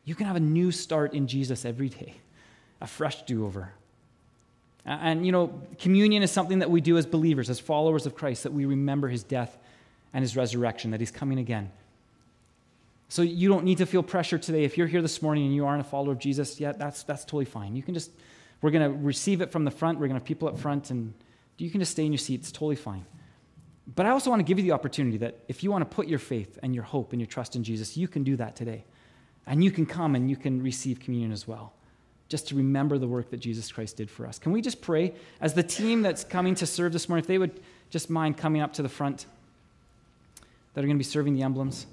You 0.05 0.15
can 0.15 0.25
have 0.25 0.35
a 0.35 0.41
new 0.41 0.71
start 0.71 1.13
in 1.13 1.27
Jesus 1.27 1.65
every 1.65 1.89
day, 1.89 2.15
a 2.81 2.87
fresh 2.87 3.21
do 3.23 3.45
over. 3.45 3.71
And, 4.85 5.25
you 5.25 5.31
know, 5.31 5.61
communion 5.77 6.23
is 6.23 6.31
something 6.31 6.59
that 6.59 6.71
we 6.71 6.81
do 6.81 6.97
as 6.97 7.05
believers, 7.05 7.49
as 7.49 7.59
followers 7.59 8.05
of 8.05 8.15
Christ, 8.15 8.43
that 8.43 8.53
we 8.53 8.65
remember 8.65 9.07
his 9.07 9.23
death 9.23 9.57
and 10.13 10.23
his 10.23 10.35
resurrection, 10.35 10.91
that 10.91 10.99
he's 10.99 11.11
coming 11.11 11.37
again. 11.37 11.71
So 13.11 13.23
you 13.23 13.49
don't 13.49 13.65
need 13.65 13.79
to 13.79 13.87
feel 13.87 14.03
pressure 14.03 14.37
today. 14.37 14.63
If 14.63 14.77
you're 14.77 14.87
here 14.87 15.01
this 15.01 15.21
morning 15.21 15.45
and 15.45 15.55
you 15.55 15.65
aren't 15.65 15.81
a 15.81 15.89
follower 15.89 16.11
of 16.11 16.19
Jesus 16.19 16.59
yet, 16.59 16.77
that's, 16.77 17.01
that's 17.03 17.25
totally 17.25 17.45
fine. 17.45 17.75
You 17.75 17.81
can 17.81 17.95
just, 17.95 18.11
we're 18.61 18.69
going 18.69 18.89
to 18.89 18.97
receive 18.97 19.41
it 19.41 19.51
from 19.51 19.65
the 19.65 19.71
front. 19.71 19.97
We're 19.97 20.07
going 20.07 20.19
to 20.19 20.21
have 20.21 20.27
people 20.27 20.47
up 20.47 20.59
front, 20.59 20.91
and 20.91 21.15
you 21.57 21.71
can 21.71 21.79
just 21.79 21.91
stay 21.91 22.05
in 22.05 22.11
your 22.11 22.19
seat. 22.19 22.41
It's 22.41 22.51
totally 22.51 22.75
fine. 22.75 23.05
But 23.95 24.05
I 24.05 24.11
also 24.11 24.29
want 24.29 24.41
to 24.41 24.43
give 24.43 24.59
you 24.59 24.63
the 24.63 24.73
opportunity 24.73 25.17
that 25.17 25.39
if 25.47 25.63
you 25.63 25.71
want 25.71 25.89
to 25.89 25.95
put 25.95 26.07
your 26.07 26.19
faith 26.19 26.59
and 26.61 26.75
your 26.75 26.83
hope 26.83 27.11
and 27.11 27.19
your 27.19 27.25
trust 27.25 27.55
in 27.55 27.63
Jesus, 27.63 27.97
you 27.97 28.07
can 28.07 28.23
do 28.23 28.35
that 28.35 28.55
today. 28.55 28.85
And 29.47 29.63
you 29.63 29.71
can 29.71 29.87
come 29.87 30.13
and 30.13 30.29
you 30.29 30.35
can 30.35 30.61
receive 30.61 30.99
communion 30.99 31.31
as 31.31 31.47
well, 31.47 31.73
just 32.27 32.49
to 32.49 32.55
remember 32.55 32.99
the 32.99 33.07
work 33.07 33.31
that 33.31 33.37
Jesus 33.37 33.71
Christ 33.71 33.97
did 33.97 34.11
for 34.11 34.27
us. 34.27 34.37
Can 34.37 34.51
we 34.51 34.61
just 34.61 34.81
pray 34.81 35.15
as 35.41 35.55
the 35.55 35.63
team 35.63 36.03
that's 36.03 36.23
coming 36.23 36.53
to 36.55 36.67
serve 36.67 36.93
this 36.93 37.09
morning, 37.09 37.23
if 37.23 37.27
they 37.27 37.39
would 37.39 37.59
just 37.89 38.11
mind 38.11 38.37
coming 38.37 38.61
up 38.61 38.73
to 38.73 38.83
the 38.83 38.89
front 38.89 39.25
that 40.75 40.81
are 40.81 40.87
going 40.87 40.95
to 40.95 40.99
be 40.99 41.03
serving 41.03 41.33
the 41.33 41.41
emblems? 41.41 41.87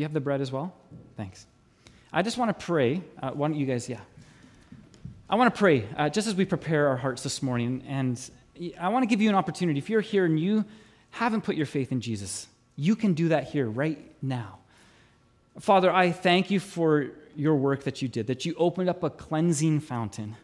You 0.00 0.04
have 0.04 0.14
the 0.14 0.20
bread 0.20 0.40
as 0.40 0.50
well? 0.50 0.72
Thanks. 1.18 1.44
I 2.10 2.22
just 2.22 2.38
want 2.38 2.58
to 2.58 2.64
pray. 2.64 3.02
Uh, 3.22 3.32
why 3.32 3.48
don't 3.48 3.58
you 3.58 3.66
guys, 3.66 3.86
yeah. 3.86 4.00
I 5.28 5.34
want 5.34 5.54
to 5.54 5.58
pray 5.58 5.86
uh, 5.94 6.08
just 6.08 6.26
as 6.26 6.34
we 6.34 6.46
prepare 6.46 6.88
our 6.88 6.96
hearts 6.96 7.22
this 7.22 7.42
morning. 7.42 7.84
And 7.86 8.18
I 8.80 8.88
want 8.88 9.02
to 9.02 9.06
give 9.06 9.20
you 9.20 9.28
an 9.28 9.34
opportunity. 9.34 9.78
If 9.78 9.90
you're 9.90 10.00
here 10.00 10.24
and 10.24 10.40
you 10.40 10.64
haven't 11.10 11.42
put 11.42 11.54
your 11.54 11.66
faith 11.66 11.92
in 11.92 12.00
Jesus, 12.00 12.46
you 12.76 12.96
can 12.96 13.12
do 13.12 13.28
that 13.28 13.48
here 13.48 13.68
right 13.68 13.98
now. 14.22 14.60
Father, 15.58 15.92
I 15.92 16.12
thank 16.12 16.50
you 16.50 16.60
for 16.60 17.10
your 17.36 17.56
work 17.56 17.84
that 17.84 18.00
you 18.00 18.08
did, 18.08 18.28
that 18.28 18.46
you 18.46 18.54
opened 18.56 18.88
up 18.88 19.02
a 19.02 19.10
cleansing 19.10 19.80
fountain. 19.80 20.34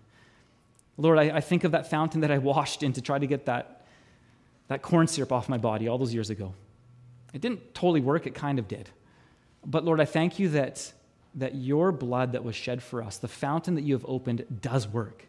Lord, 0.98 1.18
I, 1.18 1.36
I, 1.36 1.40
think 1.40 1.64
of 1.64 1.72
that 1.72 1.88
fountain 1.88 2.20
that 2.20 2.30
I 2.30 2.36
washed 2.36 2.82
in 2.82 2.92
to 2.92 3.00
try 3.00 3.18
to 3.18 3.26
get 3.26 3.46
that, 3.46 3.86
that 4.68 4.82
corn 4.82 5.06
syrup 5.06 5.32
off 5.32 5.48
my 5.48 5.56
body 5.56 5.88
all 5.88 5.96
those 5.96 6.12
years 6.12 6.28
ago. 6.28 6.52
It 7.32 7.40
didn't 7.40 7.72
totally 7.72 8.02
work, 8.02 8.26
it 8.26 8.34
kind 8.34 8.58
of 8.58 8.68
did. 8.68 8.90
But 9.66 9.84
Lord, 9.84 10.00
I 10.00 10.06
thank 10.06 10.38
you 10.38 10.48
that, 10.50 10.92
that 11.34 11.56
your 11.56 11.92
blood 11.92 12.32
that 12.32 12.44
was 12.44 12.54
shed 12.54 12.82
for 12.82 13.02
us, 13.02 13.18
the 13.18 13.28
fountain 13.28 13.74
that 13.74 13.82
you 13.82 13.94
have 13.94 14.06
opened, 14.08 14.46
does 14.62 14.88
work. 14.88 15.26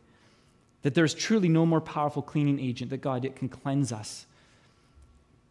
That 0.83 0.93
there's 0.93 1.13
truly 1.13 1.49
no 1.49 1.65
more 1.65 1.81
powerful 1.81 2.21
cleaning 2.21 2.59
agent 2.59 2.91
that 2.91 3.01
God 3.01 3.25
it 3.25 3.35
can 3.35 3.49
cleanse 3.49 3.91
us 3.91 4.27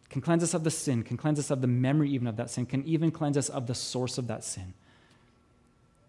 can 0.09 0.21
cleanse 0.21 0.43
us 0.43 0.53
of 0.53 0.63
the 0.63 0.71
sin, 0.71 1.03
can 1.03 1.17
cleanse 1.17 1.39
us 1.39 1.51
of 1.51 1.61
the 1.61 1.67
memory 1.67 2.09
even 2.11 2.27
of 2.27 2.37
that 2.37 2.49
sin, 2.49 2.65
can 2.65 2.83
even 2.85 3.11
cleanse 3.11 3.37
us 3.37 3.49
of 3.49 3.67
the 3.67 3.75
source 3.75 4.17
of 4.17 4.27
that 4.27 4.43
sin. 4.43 4.73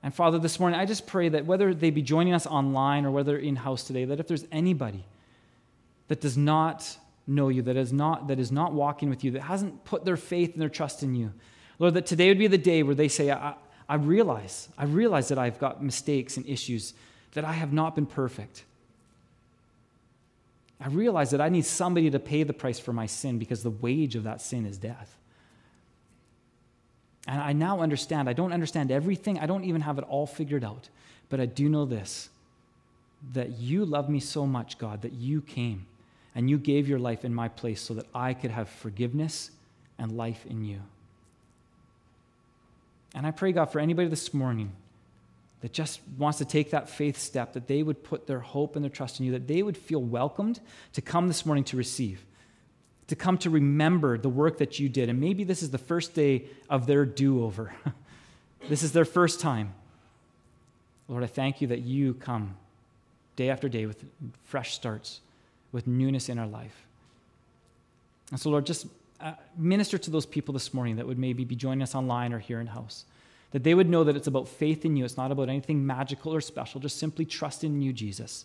And 0.03 0.14
Father, 0.14 0.39
this 0.39 0.61
morning, 0.61 0.79
I 0.79 0.87
just 0.87 1.07
pray 1.07 1.29
that 1.29 1.47
whether 1.47 1.74
they 1.74 1.91
be 1.91 2.03
joining 2.03 2.33
us 2.33 2.47
online 2.47 3.05
or 3.05 3.11
whether 3.11 3.37
in 3.37 3.57
house 3.57 3.83
today, 3.83 4.05
that 4.05 4.20
if 4.20 4.29
there's 4.29 4.45
anybody 4.53 5.05
that 6.07 6.20
does 6.20 6.37
not 6.37 6.97
know 7.26 7.49
you, 7.49 7.62
that 7.62 7.76
is 7.76 7.93
not, 7.93 8.29
that 8.29 8.39
is 8.39 8.53
not 8.53 8.72
walking 8.72 9.11
with 9.11 9.24
you, 9.24 9.33
that 9.33 9.43
hasn't 9.43 9.85
put 9.85 10.05
their 10.05 10.16
faith 10.16 10.53
and 10.53 10.62
their 10.62 10.68
trust 10.68 11.03
in 11.03 11.16
you, 11.16 11.33
Lord, 11.79 11.95
that 11.95 12.07
today 12.07 12.29
would 12.29 12.39
be 12.39 12.47
the 12.47 12.59
day 12.59 12.83
where 12.83 12.95
they 12.95 13.09
say, 13.09 13.31
I, 13.31 13.55
I 13.89 13.95
realize, 13.95 14.68
I 14.76 14.85
realize 14.85 15.29
that 15.29 15.39
I've 15.39 15.59
got 15.59 15.83
mistakes 15.83 16.37
and 16.37 16.47
issues, 16.47 16.95
that 17.33 17.45
I 17.45 17.53
have 17.53 17.72
not 17.72 17.95
been 17.95 18.07
perfect. 18.07 18.64
I 20.81 20.89
realize 20.89 21.31
that 21.31 21.41
I 21.41 21.49
need 21.49 21.64
somebody 21.64 22.11
to 22.11 22.18
pay 22.18 22.43
the 22.43 22.53
price 22.53 22.79
for 22.79 22.93
my 22.93 23.07
sin 23.07 23.39
because 23.39 23.62
the 23.62 23.70
wage 23.70 24.14
of 24.14 24.24
that 24.24 24.41
sin 24.41 24.66
is 24.66 24.79
death. 24.79 25.16
And 27.26 27.41
I 27.41 27.53
now 27.53 27.81
understand. 27.81 28.29
I 28.29 28.33
don't 28.33 28.53
understand 28.53 28.91
everything, 28.91 29.39
I 29.39 29.47
don't 29.47 29.64
even 29.64 29.83
have 29.83 29.99
it 29.99 30.05
all 30.09 30.26
figured 30.26 30.64
out. 30.64 30.89
But 31.29 31.41
I 31.41 31.47
do 31.47 31.68
know 31.68 31.85
this 31.85 32.31
that 33.33 33.59
you 33.59 33.85
love 33.85 34.09
me 34.09 34.20
so 34.20 34.47
much, 34.47 34.79
God, 34.79 35.03
that 35.03 35.12
you 35.12 35.43
came 35.43 35.87
and 36.37 36.49
you 36.49 36.57
gave 36.57 36.89
your 36.89 37.01
life 37.01 37.24
in 37.24 37.35
my 37.35 37.49
place 37.49 37.81
so 37.81 37.95
that 37.95 38.07
I 38.14 38.33
could 38.33 38.53
have 38.53 38.68
forgiveness 38.68 39.51
and 39.99 40.12
life 40.12 40.47
in 40.47 40.64
you. 40.64 40.81
And 43.14 43.26
I 43.26 43.30
pray, 43.30 43.52
God, 43.52 43.66
for 43.66 43.80
anybody 43.80 44.09
this 44.09 44.34
morning 44.34 44.72
that 45.61 45.72
just 45.72 46.00
wants 46.16 46.38
to 46.38 46.44
take 46.44 46.70
that 46.70 46.88
faith 46.88 47.18
step, 47.18 47.54
that 47.54 47.66
they 47.66 47.82
would 47.82 48.04
put 48.04 48.26
their 48.26 48.40
hope 48.40 48.76
and 48.76 48.84
their 48.84 48.90
trust 48.90 49.18
in 49.18 49.26
you, 49.26 49.32
that 49.32 49.48
they 49.48 49.62
would 49.62 49.76
feel 49.76 50.00
welcomed 50.00 50.61
to 50.92 51.00
come 51.00 51.26
this 51.26 51.44
morning 51.44 51.64
to 51.64 51.76
receive, 51.76 52.24
to 53.09 53.16
come 53.16 53.38
to 53.38 53.50
remember 53.50 54.18
the 54.18 54.28
work 54.28 54.59
that 54.59 54.78
you 54.78 54.88
did. 54.88 55.09
And 55.09 55.20
maybe 55.20 55.44
this 55.44 55.62
is 55.62 55.70
the 55.70 55.78
first 55.78 56.14
day 56.14 56.44
of 56.70 56.86
their 56.86 57.04
do 57.04 57.44
over. 57.44 57.74
this 58.68 58.82
is 58.82 58.92
their 58.92 59.04
first 59.04 59.40
time. 59.40 59.74
Lord, 61.09 61.24
I 61.24 61.26
thank 61.26 61.61
you 61.61 61.68
that 61.68 61.80
you 61.80 62.14
come 62.14 62.56
day 63.34 63.50
after 63.50 63.68
day 63.68 63.86
with 63.86 64.04
fresh 64.44 64.74
starts, 64.74 65.20
with 65.72 65.86
newness 65.86 66.28
in 66.28 66.38
our 66.38 66.46
life. 66.46 66.86
And 68.30 68.38
so, 68.38 68.50
Lord, 68.50 68.66
just 68.66 68.86
uh, 69.20 69.32
minister 69.56 69.98
to 69.98 70.10
those 70.10 70.26
people 70.26 70.52
this 70.52 70.72
morning 70.72 70.96
that 70.96 71.06
would 71.06 71.18
maybe 71.18 71.44
be 71.44 71.56
joining 71.56 71.82
us 71.82 71.94
online 71.94 72.32
or 72.32 72.38
here 72.38 72.60
in 72.60 72.68
house. 72.68 73.04
That 73.50 73.64
they 73.64 73.74
would 73.74 73.88
know 73.88 74.04
that 74.04 74.16
it's 74.16 74.26
about 74.26 74.46
faith 74.46 74.84
in 74.84 74.96
you. 74.96 75.04
It's 75.04 75.16
not 75.16 75.32
about 75.32 75.48
anything 75.48 75.84
magical 75.84 76.34
or 76.34 76.40
special, 76.40 76.80
just 76.80 76.98
simply 76.98 77.24
trust 77.24 77.64
in 77.64 77.82
you, 77.82 77.92
Jesus. 77.92 78.44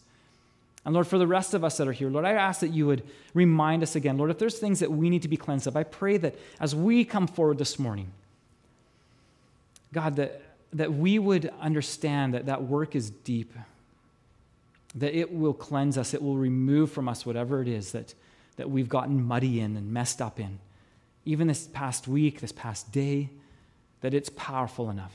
And 0.86 0.94
Lord, 0.94 1.08
for 1.08 1.18
the 1.18 1.28
rest 1.28 1.54
of 1.54 1.64
us 1.64 1.78
that 1.78 1.88
are 1.88 1.94
here, 1.94 2.10
Lord, 2.10 2.26
I 2.26 2.32
ask 2.32 2.60
that 2.62 2.70
you 2.70 2.88
would 2.88 3.04
remind 3.34 3.84
us 3.84 3.96
again, 3.96 4.18
Lord, 4.18 4.32
if 4.32 4.40
there's 4.40 4.58
things 4.58 4.80
that 4.80 4.92
we 4.92 5.10
need 5.10 5.22
to 5.22 5.28
be 5.28 5.38
cleansed 5.38 5.68
of, 5.68 5.78
I 5.78 5.84
pray 5.84 6.18
that 6.18 6.36
as 6.60 6.76
we 6.76 7.06
come 7.06 7.28
forward 7.28 7.58
this 7.58 7.80
morning, 7.80 8.12
God, 9.94 10.16
that, 10.16 10.42
that 10.74 10.94
we 10.94 11.20
would 11.20 11.54
understand 11.62 12.34
that 12.34 12.48
that 12.48 12.64
work 12.64 12.96
is 12.96 13.12
deep, 13.12 13.54
that 14.96 15.14
it 15.14 15.32
will 15.32 15.54
cleanse 15.54 15.98
us, 15.98 16.14
it 16.14 16.22
will 16.22 16.36
remove 16.36 16.92
from 16.92 17.08
us 17.08 17.26
whatever 17.26 17.62
it 17.62 17.68
is 17.68 17.92
that, 17.92 18.14
that 18.58 18.70
we've 18.70 18.90
gotten 18.90 19.24
muddy 19.24 19.60
in 19.60 19.76
and 19.78 19.92
messed 19.92 20.22
up 20.22 20.40
in. 20.40 20.60
Even 21.26 21.48
this 21.48 21.68
past 21.68 22.08
week, 22.08 22.42
this 22.42 22.52
past 22.52 22.92
day, 22.92 23.30
that 24.02 24.14
it's 24.14 24.30
powerful 24.30 24.90
enough. 24.90 25.14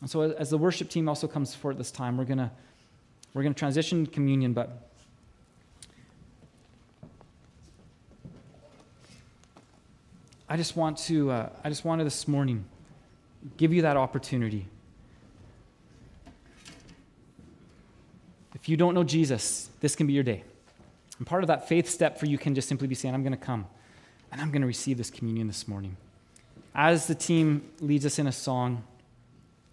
And 0.00 0.10
so, 0.10 0.22
as 0.22 0.50
the 0.50 0.58
worship 0.58 0.88
team 0.88 1.08
also 1.08 1.28
comes 1.28 1.54
forward 1.54 1.78
this 1.78 1.90
time, 1.90 2.16
we're 2.16 2.24
going 2.24 2.38
to 2.38 2.50
we're 3.32 3.42
going 3.42 3.54
to 3.54 3.58
transition 3.58 4.06
communion, 4.06 4.52
but 4.52 4.88
I 10.48 10.56
just 10.56 10.76
want 10.76 10.98
to 10.98 11.30
uh, 11.30 11.48
I 11.62 11.68
just 11.68 11.84
wanted 11.84 12.04
this 12.04 12.26
morning 12.26 12.64
give 13.56 13.72
you 13.72 13.82
that 13.82 13.96
opportunity 13.96 14.66
If 18.60 18.68
you 18.68 18.76
don't 18.76 18.94
know 18.94 19.04
Jesus, 19.04 19.70
this 19.80 19.96
can 19.96 20.06
be 20.06 20.12
your 20.12 20.22
day. 20.22 20.44
And 21.20 21.26
part 21.26 21.44
of 21.44 21.48
that 21.48 21.68
faith 21.68 21.86
step 21.86 22.18
for 22.18 22.24
you 22.24 22.38
can 22.38 22.54
just 22.54 22.66
simply 22.66 22.88
be 22.88 22.94
saying, 22.94 23.14
I'm 23.14 23.22
going 23.22 23.36
to 23.36 23.36
come 23.36 23.66
and 24.32 24.40
I'm 24.40 24.50
going 24.50 24.62
to 24.62 24.66
receive 24.66 24.96
this 24.96 25.10
communion 25.10 25.46
this 25.48 25.68
morning. 25.68 25.98
As 26.74 27.06
the 27.06 27.14
team 27.14 27.68
leads 27.80 28.06
us 28.06 28.18
in 28.18 28.26
a 28.26 28.32
song, 28.32 28.82